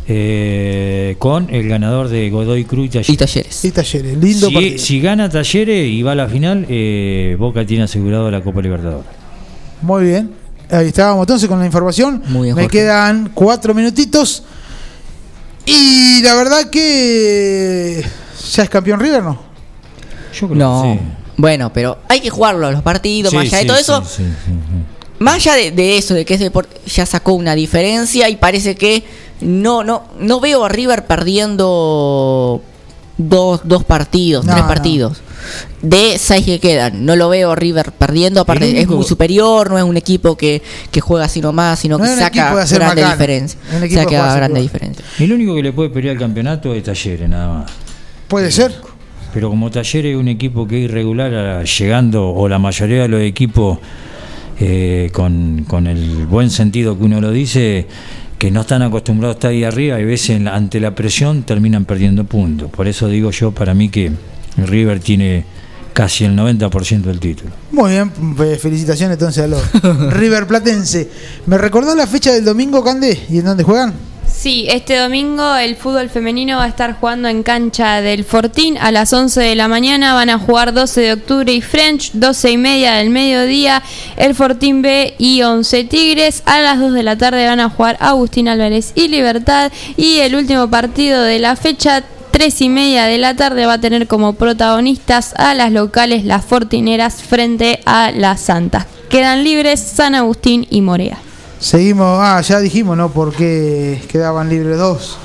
eh, 0.09 1.17
con 1.19 1.49
el 1.55 1.69
ganador 1.69 2.09
de 2.09 2.29
Godoy 2.31 2.65
Cruz 2.65 2.87
y 2.87 2.89
Talleres. 2.91 3.09
Y 3.11 3.17
Talleres. 3.17 3.65
y 3.65 3.71
Talleres. 3.71 4.17
Lindo 4.19 4.49
si, 4.49 4.55
partido. 4.55 4.79
si 4.79 5.01
gana 5.01 5.29
Talleres 5.29 5.89
y 5.89 6.03
va 6.03 6.13
a 6.13 6.15
la 6.17 6.29
final, 6.29 6.67
eh, 6.69 7.37
Boca 7.39 7.65
tiene 7.65 7.85
asegurado 7.85 8.31
la 8.31 8.41
Copa 8.43 8.61
Libertadores. 8.61 9.07
Muy 9.83 10.05
bien. 10.05 10.33
Ahí 10.71 10.89
estábamos 10.89 11.23
entonces 11.25 11.49
con 11.49 11.59
la 11.59 11.67
información. 11.67 12.23
Muy 12.29 12.45
bien, 12.45 12.57
Me 12.57 12.63
Jorge. 12.63 12.79
quedan 12.79 13.31
cuatro 13.35 13.75
minutitos. 13.75 14.43
Y 15.67 16.23
la 16.23 16.35
verdad 16.35 16.71
que 16.71 18.05
ya 18.53 18.63
es 18.65 18.69
campeón 18.71 18.99
River, 19.01 19.23
¿no? 19.23 19.39
Yo 20.35 20.49
creo 20.49 20.59
No. 20.59 20.83
que 20.83 20.93
sí. 20.95 21.01
Bueno, 21.37 21.73
pero 21.73 21.99
hay 22.09 22.21
que 22.21 22.31
jugarlo 22.31 22.71
los 22.71 22.83
partidos, 22.83 23.31
Sí, 23.31 23.37
más 23.37 23.47
allá 23.47 23.59
de 23.59 23.65
todo 23.67 23.77
sí, 23.77 23.83
eso. 23.83 24.05
sí, 24.05 24.23
sí, 24.25 24.25
sí. 24.47 24.55
Más 25.19 25.35
allá 25.37 25.55
de, 25.55 25.71
de 25.71 25.99
eso, 25.99 26.15
de 26.15 26.25
que 26.25 26.35
ese 26.35 26.45
deporte 26.45 26.77
ya 26.87 27.07
sacó 27.07 27.33
una 27.35 27.55
diferencia 27.55 28.29
y 28.29 28.37
parece 28.37 28.75
que 28.75 29.05
no, 29.43 29.85
no, 29.85 30.05
no 30.19 30.41
veo 30.41 30.65
a 30.65 30.69
River 30.69 31.07
perdiendo 31.07 32.63
dos, 33.19 33.61
dos 33.65 33.85
partidos, 33.85 34.45
No, 34.45 34.53
tres 34.53 34.63
no. 34.65 34.69
partidos. 34.69 35.21
De 35.83 36.19
seis 36.19 36.45
que 36.47 36.61
quedan, 36.61 37.05
no 37.05 37.17
lo 37.17 37.29
veo 37.29 37.51
a 37.51 37.57
River 37.57 37.91
perdiendo, 37.93 38.41
aparte 38.41 38.81
es 38.81 38.87
muy 38.87 39.05
superior, 39.05 39.71
no 39.71 39.77
es 39.79 39.83
un 39.85 39.97
equipo 39.97 40.37
que, 40.37 40.63
que 40.91 41.01
juega 41.01 41.25
así 41.25 41.41
nomás, 41.41 41.81
sino 41.81 41.99
No 41.99 42.05
que 42.05 42.11
saca 42.17 42.55
grande 42.67 43.05
diferencia. 43.05 43.59
Saca 43.91 44.37
grande 44.37 44.61
diferencia. 44.61 45.05
El 45.19 45.33
único 45.33 45.57
que 45.57 45.63
le 45.65 45.73
puede 45.73 45.91
pelear 45.91 46.15
el 46.15 46.21
campeonato 46.21 46.73
es 46.75 46.85
Talleres, 46.85 47.29
nada 47.29 47.49
más. 47.59 47.73
Puede 48.29 48.53
ser. 48.53 48.73
Pero 49.35 49.49
como 49.51 49.71
Talleres 49.71 50.13
es 50.15 50.17
un 50.17 50.29
equipo 50.29 50.69
que 50.69 50.79
es 50.79 50.91
irregular, 50.91 51.65
llegando, 51.65 52.31
o 52.31 52.49
la 52.49 52.61
mayoría 52.61 53.03
de 53.03 53.09
los 53.09 53.23
equipos, 53.23 53.79
eh, 54.61 55.11
con, 55.13 55.65
con 55.67 55.89
el 55.89 56.27
buen 56.27 56.51
sentido 56.51 56.97
que 56.97 57.05
uno 57.05 57.21
lo 57.21 57.33
dice, 57.33 57.89
que 58.43 58.51
no 58.51 58.63
están 58.63 58.83
acostumbrados 58.83 59.37
a 59.37 59.39
estar 59.39 59.51
ahí 59.53 59.63
arriba, 59.63 60.01
y 60.01 60.05
veces 60.05 60.31
en 60.31 60.43
la- 60.47 60.57
ante 60.57 60.81
la 60.81 60.97
presión 60.97 61.45
terminan 61.45 61.85
perdiendo 61.85 62.25
puntos. 62.25 62.69
Por 62.73 62.89
eso 62.89 63.07
digo 63.07 63.31
yo, 63.31 63.53
para 63.53 63.73
mí 63.73 63.89
que 63.89 64.11
River 64.57 64.99
tiene 64.99 65.45
casi 65.93 66.25
el 66.25 66.35
90% 66.35 67.03
del 67.03 67.21
título. 67.21 67.53
Muy 67.71 67.93
bien, 67.93 68.11
pues, 68.37 68.61
felicitaciones 68.61 69.15
entonces 69.15 69.45
a 69.45 69.47
los 69.47 69.63
River 70.13 70.49
Platense. 70.49 71.09
¿Me 71.47 71.57
recordó 71.57 71.95
la 71.95 72.09
fecha 72.09 72.33
del 72.33 72.45
domingo, 72.45 72.83
Cande? 72.83 73.17
¿Y 73.31 73.39
en 73.39 73.45
dónde 73.45 73.63
juegan? 73.63 73.93
Sí, 74.43 74.67
este 74.69 74.97
domingo 74.97 75.55
el 75.55 75.77
fútbol 75.77 76.09
femenino 76.09 76.57
va 76.57 76.65
a 76.65 76.69
estar 76.69 76.99
jugando 76.99 77.29
en 77.29 77.45
cancha 77.45 78.01
del 78.01 78.25
Fortín 78.25 78.77
a 78.77 78.91
las 78.91 79.13
11 79.13 79.41
de 79.41 79.55
la 79.55 79.69
mañana. 79.69 80.15
Van 80.15 80.31
a 80.31 80.39
jugar 80.41 80.73
12 80.73 81.01
de 81.01 81.13
octubre 81.13 81.53
y 81.53 81.61
French, 81.61 82.11
12 82.15 82.51
y 82.51 82.57
media 82.57 82.95
del 82.95 83.11
mediodía, 83.11 83.85
el 84.17 84.35
Fortín 84.35 84.83
B 84.83 85.15
y 85.17 85.43
11 85.43 85.85
Tigres. 85.85 86.43
A 86.45 86.61
las 86.61 86.81
2 86.81 86.93
de 86.93 87.05
la 87.05 87.17
tarde 87.17 87.47
van 87.47 87.61
a 87.61 87.71
jugar 87.71 87.97
Agustín 88.01 88.49
Álvarez 88.49 88.91
y 88.97 89.07
Libertad. 89.07 89.71
Y 89.97 90.19
el 90.19 90.35
último 90.35 90.69
partido 90.69 91.23
de 91.23 91.39
la 91.39 91.55
fecha, 91.55 92.03
3 92.33 92.63
y 92.63 92.69
media 92.69 93.05
de 93.05 93.19
la 93.19 93.37
tarde, 93.37 93.67
va 93.67 93.75
a 93.75 93.81
tener 93.81 94.09
como 94.09 94.33
protagonistas 94.33 95.35
a 95.37 95.55
las 95.55 95.71
locales, 95.71 96.25
las 96.25 96.45
Fortineras, 96.45 97.23
frente 97.23 97.79
a 97.87 98.11
las 98.11 98.41
Santas. 98.41 98.87
Quedan 99.09 99.45
libres 99.45 99.79
San 99.79 100.17
Agustín 100.17 100.67
y 100.69 100.81
Morea. 100.81 101.19
Seguimos, 101.63 102.19
ah, 102.21 102.41
ya 102.41 102.59
dijimos, 102.59 102.97
¿no? 102.97 103.13
Porque 103.13 104.03
quedaban 104.09 104.49
libres 104.49 104.79
dos. 104.79 105.17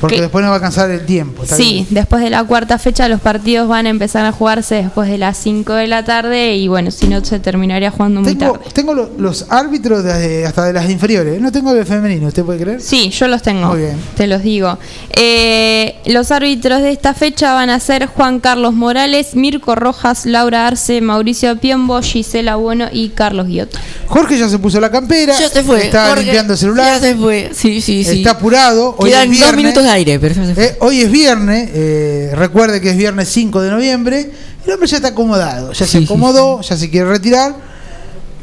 Porque 0.00 0.16
Que- 0.16 0.22
después 0.22 0.42
no 0.42 0.48
va 0.50 0.54
a 0.54 0.58
alcanzar 0.58 0.90
el 0.90 1.04
tiempo. 1.06 1.42
está 1.44 1.56
Sí, 1.56 1.72
bien. 1.74 1.86
después 1.90 2.22
de 2.22 2.30
la 2.30 2.44
cuarta 2.44 2.78
fecha 2.78 3.08
los 3.08 3.20
partidos 3.20 3.68
van 3.68 3.86
a 3.86 3.90
empezar 3.90 4.24
a 4.26 4.32
jugarse 4.32 4.76
después 4.76 5.08
de 5.08 5.18
las 5.18 5.36
5 5.38 5.72
de 5.74 5.86
la 5.86 6.04
tarde 6.04 6.54
y 6.56 6.68
bueno, 6.68 6.90
si 6.90 7.06
no 7.06 7.24
se 7.24 7.38
terminaría 7.38 7.90
jugando 7.90 8.20
muy 8.20 8.34
Tengo, 8.34 8.52
tarde. 8.54 8.66
tengo 8.72 8.94
lo- 8.94 9.10
los 9.18 9.46
árbitros 9.50 10.04
de- 10.04 10.46
hasta 10.46 10.64
de 10.66 10.72
las 10.72 10.90
inferiores. 10.90 11.40
No 11.40 11.50
tengo 11.52 11.72
el 11.72 11.84
femenino, 11.86 12.26
¿usted 12.28 12.44
puede 12.44 12.60
creer? 12.60 12.80
Sí, 12.82 13.10
yo 13.10 13.26
los 13.28 13.42
tengo. 13.42 13.68
Muy 13.68 13.78
bien. 13.80 13.96
Te 14.16 14.26
los 14.26 14.42
digo. 14.42 14.78
Eh, 15.18 15.96
los 16.06 16.30
árbitros 16.30 16.82
de 16.82 16.92
esta 16.92 17.14
fecha 17.14 17.54
van 17.54 17.70
a 17.70 17.80
ser 17.80 18.06
Juan 18.06 18.38
Carlos 18.40 18.74
Morales, 18.74 19.34
Mirko 19.34 19.74
Rojas, 19.74 20.26
Laura 20.26 20.66
Arce, 20.66 21.00
Mauricio 21.00 21.56
Piombo, 21.56 22.00
Gisela 22.02 22.56
Bueno 22.56 22.86
y 22.92 23.08
Carlos 23.10 23.46
Guiotto. 23.46 23.78
Jorge 24.06 24.38
ya 24.38 24.48
se 24.48 24.58
puso 24.58 24.78
la 24.80 24.90
campera. 24.90 25.34
Ya 25.38 25.48
se 25.48 25.62
fue. 25.62 25.86
Está 25.86 26.08
Jorge, 26.08 26.22
limpiando 26.24 26.52
el 26.52 26.58
celular. 26.58 26.86
Ya 26.94 27.00
se 27.00 27.14
fue. 27.16 27.50
Sí, 27.54 27.80
sí, 27.80 28.04
sí. 28.04 28.18
Está 28.18 28.32
apurado. 28.32 28.94
Hoy 28.98 29.10
Quedan 29.10 29.32
es 29.32 29.40
dos 29.40 29.56
minutos 29.56 29.84
aire, 29.88 30.18
pero. 30.20 30.34
Eh, 30.56 30.76
hoy 30.80 31.00
es 31.00 31.10
viernes. 31.10 31.70
eh, 31.72 32.32
recuerde 32.34 32.80
que 32.80 32.90
es 32.90 32.96
viernes 32.96 33.28
5 33.28 33.60
de 33.62 33.70
noviembre. 33.70 34.30
El 34.64 34.72
hombre 34.72 34.88
ya 34.88 34.96
está 34.96 35.08
acomodado. 35.08 35.72
Ya 35.72 35.86
se 35.86 35.98
acomodó, 35.98 36.60
ya 36.60 36.76
se 36.76 36.90
quiere 36.90 37.08
retirar. 37.08 37.54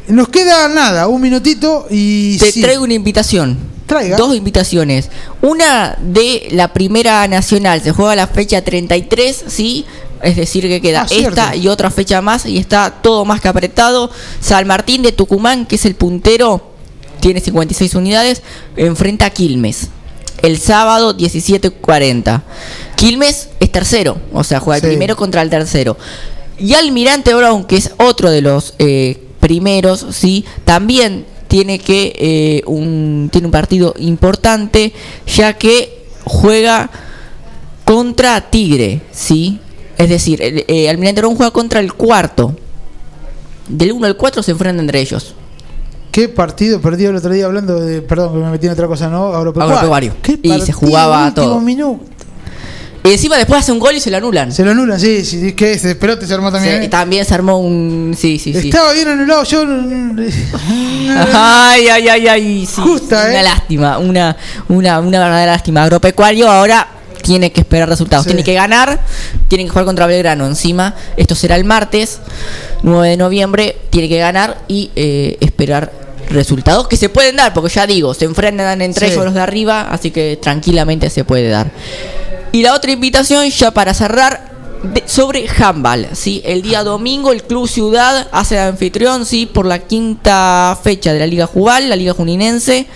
Nos 0.08 0.28
queda 0.30 0.68
nada, 0.68 1.08
un 1.08 1.22
minutito 1.22 1.88
y. 1.90 2.38
Te 2.38 2.52
traigo 2.62 2.84
una 2.84 2.94
invitación. 2.94 3.58
Traiga. 3.86 4.16
Dos 4.18 4.36
invitaciones. 4.36 5.10
Una 5.42 5.98
de 6.02 6.48
la 6.52 6.74
primera 6.74 7.28
nacional. 7.28 7.82
Se 7.82 7.92
juega 7.92 8.16
la 8.16 8.28
fecha 8.28 8.62
33, 8.62 9.44
¿sí? 9.48 9.86
Es 10.22 10.38
decir, 10.38 10.64
que 10.64 10.80
queda 10.82 11.02
Ah, 11.02 11.08
esta 11.12 11.56
y 11.56 11.68
otra 11.68 11.92
fecha 11.92 12.22
más 12.22 12.46
y 12.46 12.58
está 12.58 12.90
todo 13.02 13.26
más 13.26 13.42
que 13.42 13.50
apretado. 13.50 14.10
San 14.40 14.66
Martín 14.68 15.02
de 15.04 15.12
Tucumán, 15.12 15.66
que 15.66 15.76
es 15.76 15.86
el 15.86 15.96
puntero, 15.96 16.72
tiene 17.20 17.42
56 17.42 17.94
unidades, 17.96 18.42
enfrenta 18.78 19.26
a 19.26 19.30
Quilmes. 19.32 19.90
El 20.44 20.60
sábado 20.60 21.18
17.40. 21.18 22.44
Quilmes 22.96 23.50
es 23.60 23.72
tercero, 23.72 24.18
o 24.32 24.44
sea, 24.44 24.60
juega 24.60 24.80
Sí. 24.80 24.86
el 24.86 24.92
primero 24.92 25.16
contra 25.16 25.42
el 25.42 25.50
tercero. 25.50 25.98
Y 26.60 26.74
Almirante 26.76 27.34
Brown, 27.34 27.64
que 27.64 27.78
es 27.78 27.92
otro 27.98 28.30
de 28.30 28.42
los 28.42 28.76
eh, 28.78 29.24
primeros, 29.40 30.06
sí, 30.12 30.46
también 30.66 31.26
tiene 31.48 31.80
que 31.80 32.14
eh, 32.18 32.64
un 32.66 33.30
tiene 33.32 33.48
un 33.48 33.52
partido 33.52 33.94
importante, 33.98 34.94
ya 35.26 35.54
que 35.54 36.06
juega 36.26 36.90
contra 37.86 38.50
Tigre, 38.50 39.02
sí. 39.12 39.60
Es 39.98 40.10
decir, 40.10 40.42
el, 40.42 40.66
eh, 40.68 40.90
Almirante 40.90 41.22
Brown 41.22 41.36
juega 41.36 41.52
contra 41.52 41.80
el 41.80 41.94
cuarto. 41.94 42.56
Del 43.68 43.94
1 43.94 44.08
al 44.08 44.18
4 44.18 44.44
se 44.44 44.52
enfrentan 44.52 44.82
entre 44.86 45.00
ellos. 45.00 45.36
¿Qué 46.14 46.30
partido 46.30 46.80
perdió 46.80 47.10
el 47.10 47.16
otro 47.16 47.34
día 47.34 47.46
hablando 47.46 47.80
de. 47.82 48.02
Perdón, 48.04 48.34
que 48.34 48.40
me 48.46 48.52
metí 48.52 48.68
en 48.68 48.74
otra 48.74 48.88
cosa, 48.88 49.10
¿no? 49.10 49.34
Agropecuario. 49.34 49.74
Agropecuario. 49.74 50.14
¿Qué 50.22 50.40
Y 50.44 50.62
se 50.62 50.72
jugaba 50.72 51.26
último 51.26 51.46
todo. 51.48 51.60
minuto? 51.60 52.06
Y 53.04 53.12
encima 53.12 53.36
después 53.36 53.60
hace 53.62 53.72
un 53.74 53.80
gol 53.80 53.96
y 53.96 54.00
se 54.00 54.10
lo 54.12 54.18
anulan. 54.18 54.54
Se 54.54 54.64
lo 54.64 54.72
anulan, 54.72 54.98
sí, 55.00 55.26
sí, 55.26 55.48
es 55.48 55.54
que 55.56 55.74
ese 55.74 55.96
pelote 55.96 56.26
se 56.28 56.34
armó 56.36 56.52
también. 56.52 56.78
Se- 56.80 56.86
¿eh? 56.86 56.88
también 56.88 57.26
se 57.26 57.34
armó 57.34 57.58
un. 57.60 58.16
Sí, 58.18 58.38
sí, 58.40 58.54
sí. 58.54 58.70
Estaba 58.70 58.94
bien 58.94 59.08
anulado, 59.10 59.44
yo. 59.44 59.64
Ay, 61.34 61.88
ay, 61.88 62.08
ay, 62.08 62.28
ay. 62.28 62.66
Sí, 62.66 62.82
Justa, 62.82 63.26
una 63.30 63.42
¿eh? 63.42 63.44
lástima, 63.44 63.98
una, 63.98 64.38
una, 64.70 65.00
una 65.00 65.20
verdadera 65.20 65.52
lástima. 65.52 65.84
Agropecuario 65.84 66.50
ahora 66.50 66.88
tiene 67.24 67.52
que 67.52 67.62
esperar 67.62 67.90
resultados. 67.90 68.24
Sí. 68.24 68.30
Tiene 68.30 68.44
que 68.44 68.54
ganar, 68.54 69.00
tiene 69.48 69.64
que 69.66 69.70
jugar 69.70 69.86
contra 69.86 70.06
Belgrano 70.08 70.46
encima. 70.46 70.94
Esto 71.18 71.36
será 71.36 71.56
el 71.56 71.64
martes 71.66 72.20
9 72.84 73.10
de 73.10 73.18
noviembre. 73.18 73.78
Tiene 73.90 74.08
que 74.10 74.18
ganar 74.20 74.60
y 74.68 74.92
eh, 74.96 75.38
esperar 75.42 76.03
resultados 76.30 76.88
que 76.88 76.98
se 76.98 77.10
pueden 77.10 77.36
dar, 77.38 77.54
porque 77.54 77.70
ya 77.74 77.86
digo, 77.88 78.14
se 78.14 78.26
enfrentan 78.26 78.82
entre 78.82 79.08
Sí. 79.08 79.14
ellos 79.14 79.26
los 79.26 79.34
de 79.34 79.42
arriba, 79.42 79.88
así 79.92 80.12
que 80.12 80.38
tranquilamente 80.42 81.10
se 81.10 81.24
puede 81.24 81.50
dar. 81.50 81.72
Y 82.52 82.62
la 82.62 82.74
otra 82.74 82.92
invitación, 82.92 83.50
ya 83.50 83.72
para 83.72 83.94
cerrar, 83.94 84.53
sobre 85.06 85.48
handball. 85.48 86.10
¿sí? 86.14 86.42
El 86.46 86.62
día 86.62 86.84
domingo 86.84 87.32
el 87.32 87.44
Club 87.44 87.68
Ciudad 87.68 88.28
hace 88.32 88.56
de 88.56 88.62
anfitrión 88.62 89.26
¿sí? 89.26 89.46
por 89.46 89.66
la 89.66 89.80
quinta 89.80 90.78
fecha 90.82 91.14
de 91.14 91.20
la 91.20 91.28
Liga 91.28 91.48
Jubal, 91.48 91.90
la 91.90 91.96
Liga 91.96 92.14
Juninense. 92.14 92.88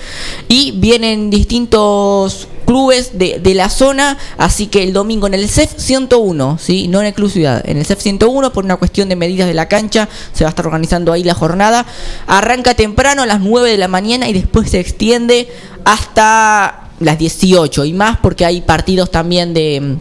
Y 0.47 0.71
vienen 0.71 1.29
distintos 1.29 2.47
clubes 2.65 3.17
de, 3.17 3.39
de 3.39 3.53
la 3.53 3.69
zona, 3.69 4.17
así 4.37 4.67
que 4.67 4.83
el 4.83 4.91
domingo 4.91 5.25
en 5.27 5.33
el 5.33 5.47
CEF 5.47 5.71
101, 5.77 6.57
¿sí? 6.61 6.89
no 6.89 6.99
en 6.99 7.07
el 7.07 7.13
Club 7.13 7.31
Ciudad, 7.31 7.63
en 7.65 7.77
el 7.77 7.85
CEF 7.85 8.01
101 8.01 8.51
por 8.51 8.65
una 8.65 8.75
cuestión 8.75 9.07
de 9.07 9.15
medidas 9.15 9.47
de 9.47 9.53
la 9.53 9.69
cancha, 9.69 10.09
se 10.33 10.43
va 10.43 10.49
a 10.49 10.51
estar 10.51 10.65
organizando 10.65 11.13
ahí 11.13 11.23
la 11.23 11.33
jornada. 11.33 11.85
Arranca 12.27 12.73
temprano 12.73 13.21
a 13.21 13.25
las 13.25 13.39
9 13.39 13.71
de 13.71 13.77
la 13.77 13.87
mañana 13.87 14.27
y 14.27 14.33
después 14.33 14.69
se 14.69 14.81
extiende 14.81 15.49
hasta 15.85 16.89
las 16.99 17.17
18 17.17 17.85
y 17.85 17.93
más 17.93 18.17
porque 18.17 18.43
hay 18.43 18.61
partidos 18.61 19.11
también 19.11 19.53
de 19.53 19.97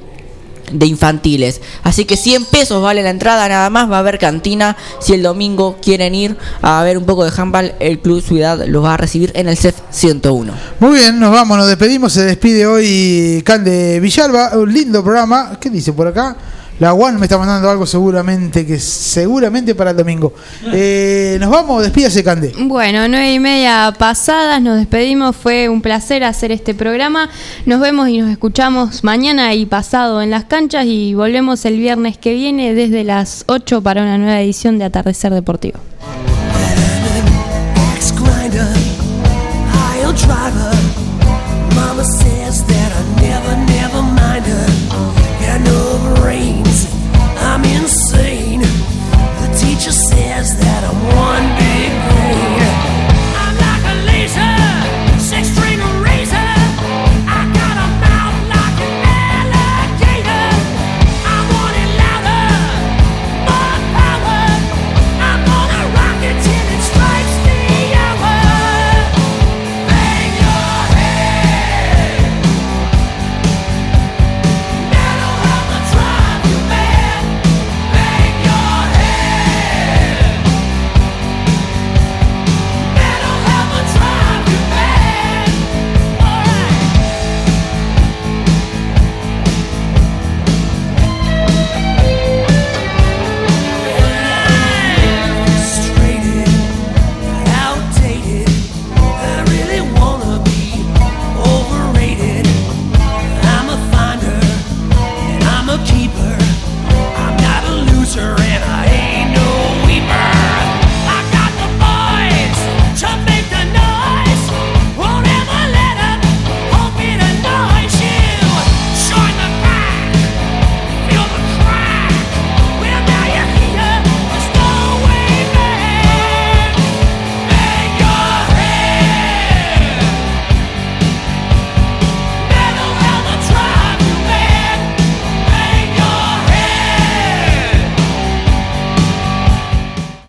de 0.72 0.86
infantiles. 0.86 1.60
Así 1.82 2.04
que 2.04 2.16
100 2.16 2.46
pesos 2.46 2.82
vale 2.82 3.02
la 3.02 3.10
entrada 3.10 3.48
nada 3.48 3.70
más. 3.70 3.90
Va 3.90 3.96
a 3.96 4.00
haber 4.00 4.18
cantina. 4.18 4.76
Si 5.00 5.12
el 5.12 5.22
domingo 5.22 5.78
quieren 5.80 6.14
ir 6.14 6.36
a 6.62 6.82
ver 6.82 6.98
un 6.98 7.04
poco 7.04 7.24
de 7.24 7.32
handball, 7.36 7.74
el 7.80 8.00
Club 8.00 8.22
Ciudad 8.22 8.64
los 8.66 8.84
va 8.84 8.94
a 8.94 8.96
recibir 8.96 9.32
en 9.34 9.48
el 9.48 9.56
CEF 9.56 9.76
101. 9.90 10.52
Muy 10.80 10.98
bien, 10.98 11.18
nos 11.18 11.32
vamos, 11.32 11.56
nos 11.56 11.68
despedimos. 11.68 12.12
Se 12.12 12.24
despide 12.24 12.66
hoy 12.66 13.42
Cande 13.44 14.00
Villalba. 14.00 14.56
Un 14.56 14.72
lindo 14.72 15.02
programa. 15.02 15.58
¿Qué 15.60 15.70
dice 15.70 15.92
por 15.92 16.06
acá? 16.06 16.36
La 16.78 16.92
Juan 16.92 17.18
me 17.18 17.24
está 17.24 17.38
mandando 17.38 17.70
algo 17.70 17.86
seguramente, 17.86 18.66
que 18.66 18.78
seguramente 18.78 19.74
para 19.74 19.92
el 19.92 19.96
domingo. 19.96 20.34
Eh, 20.72 21.38
nos 21.40 21.50
vamos, 21.50 21.82
despídase, 21.82 22.22
Cande. 22.22 22.52
Bueno, 22.58 23.08
nueve 23.08 23.32
y 23.32 23.38
media 23.38 23.94
pasadas, 23.98 24.60
nos 24.60 24.76
despedimos, 24.76 25.34
fue 25.34 25.70
un 25.70 25.80
placer 25.80 26.22
hacer 26.22 26.52
este 26.52 26.74
programa. 26.74 27.30
Nos 27.64 27.80
vemos 27.80 28.10
y 28.10 28.18
nos 28.18 28.30
escuchamos 28.30 29.04
mañana 29.04 29.54
y 29.54 29.64
pasado 29.64 30.20
en 30.20 30.30
las 30.30 30.44
canchas 30.44 30.84
y 30.86 31.14
volvemos 31.14 31.64
el 31.64 31.78
viernes 31.78 32.18
que 32.18 32.34
viene 32.34 32.74
desde 32.74 33.04
las 33.04 33.44
8 33.48 33.80
para 33.80 34.02
una 34.02 34.18
nueva 34.18 34.40
edición 34.42 34.78
de 34.78 34.84
Atardecer 34.84 35.32
Deportivo. 35.32 35.78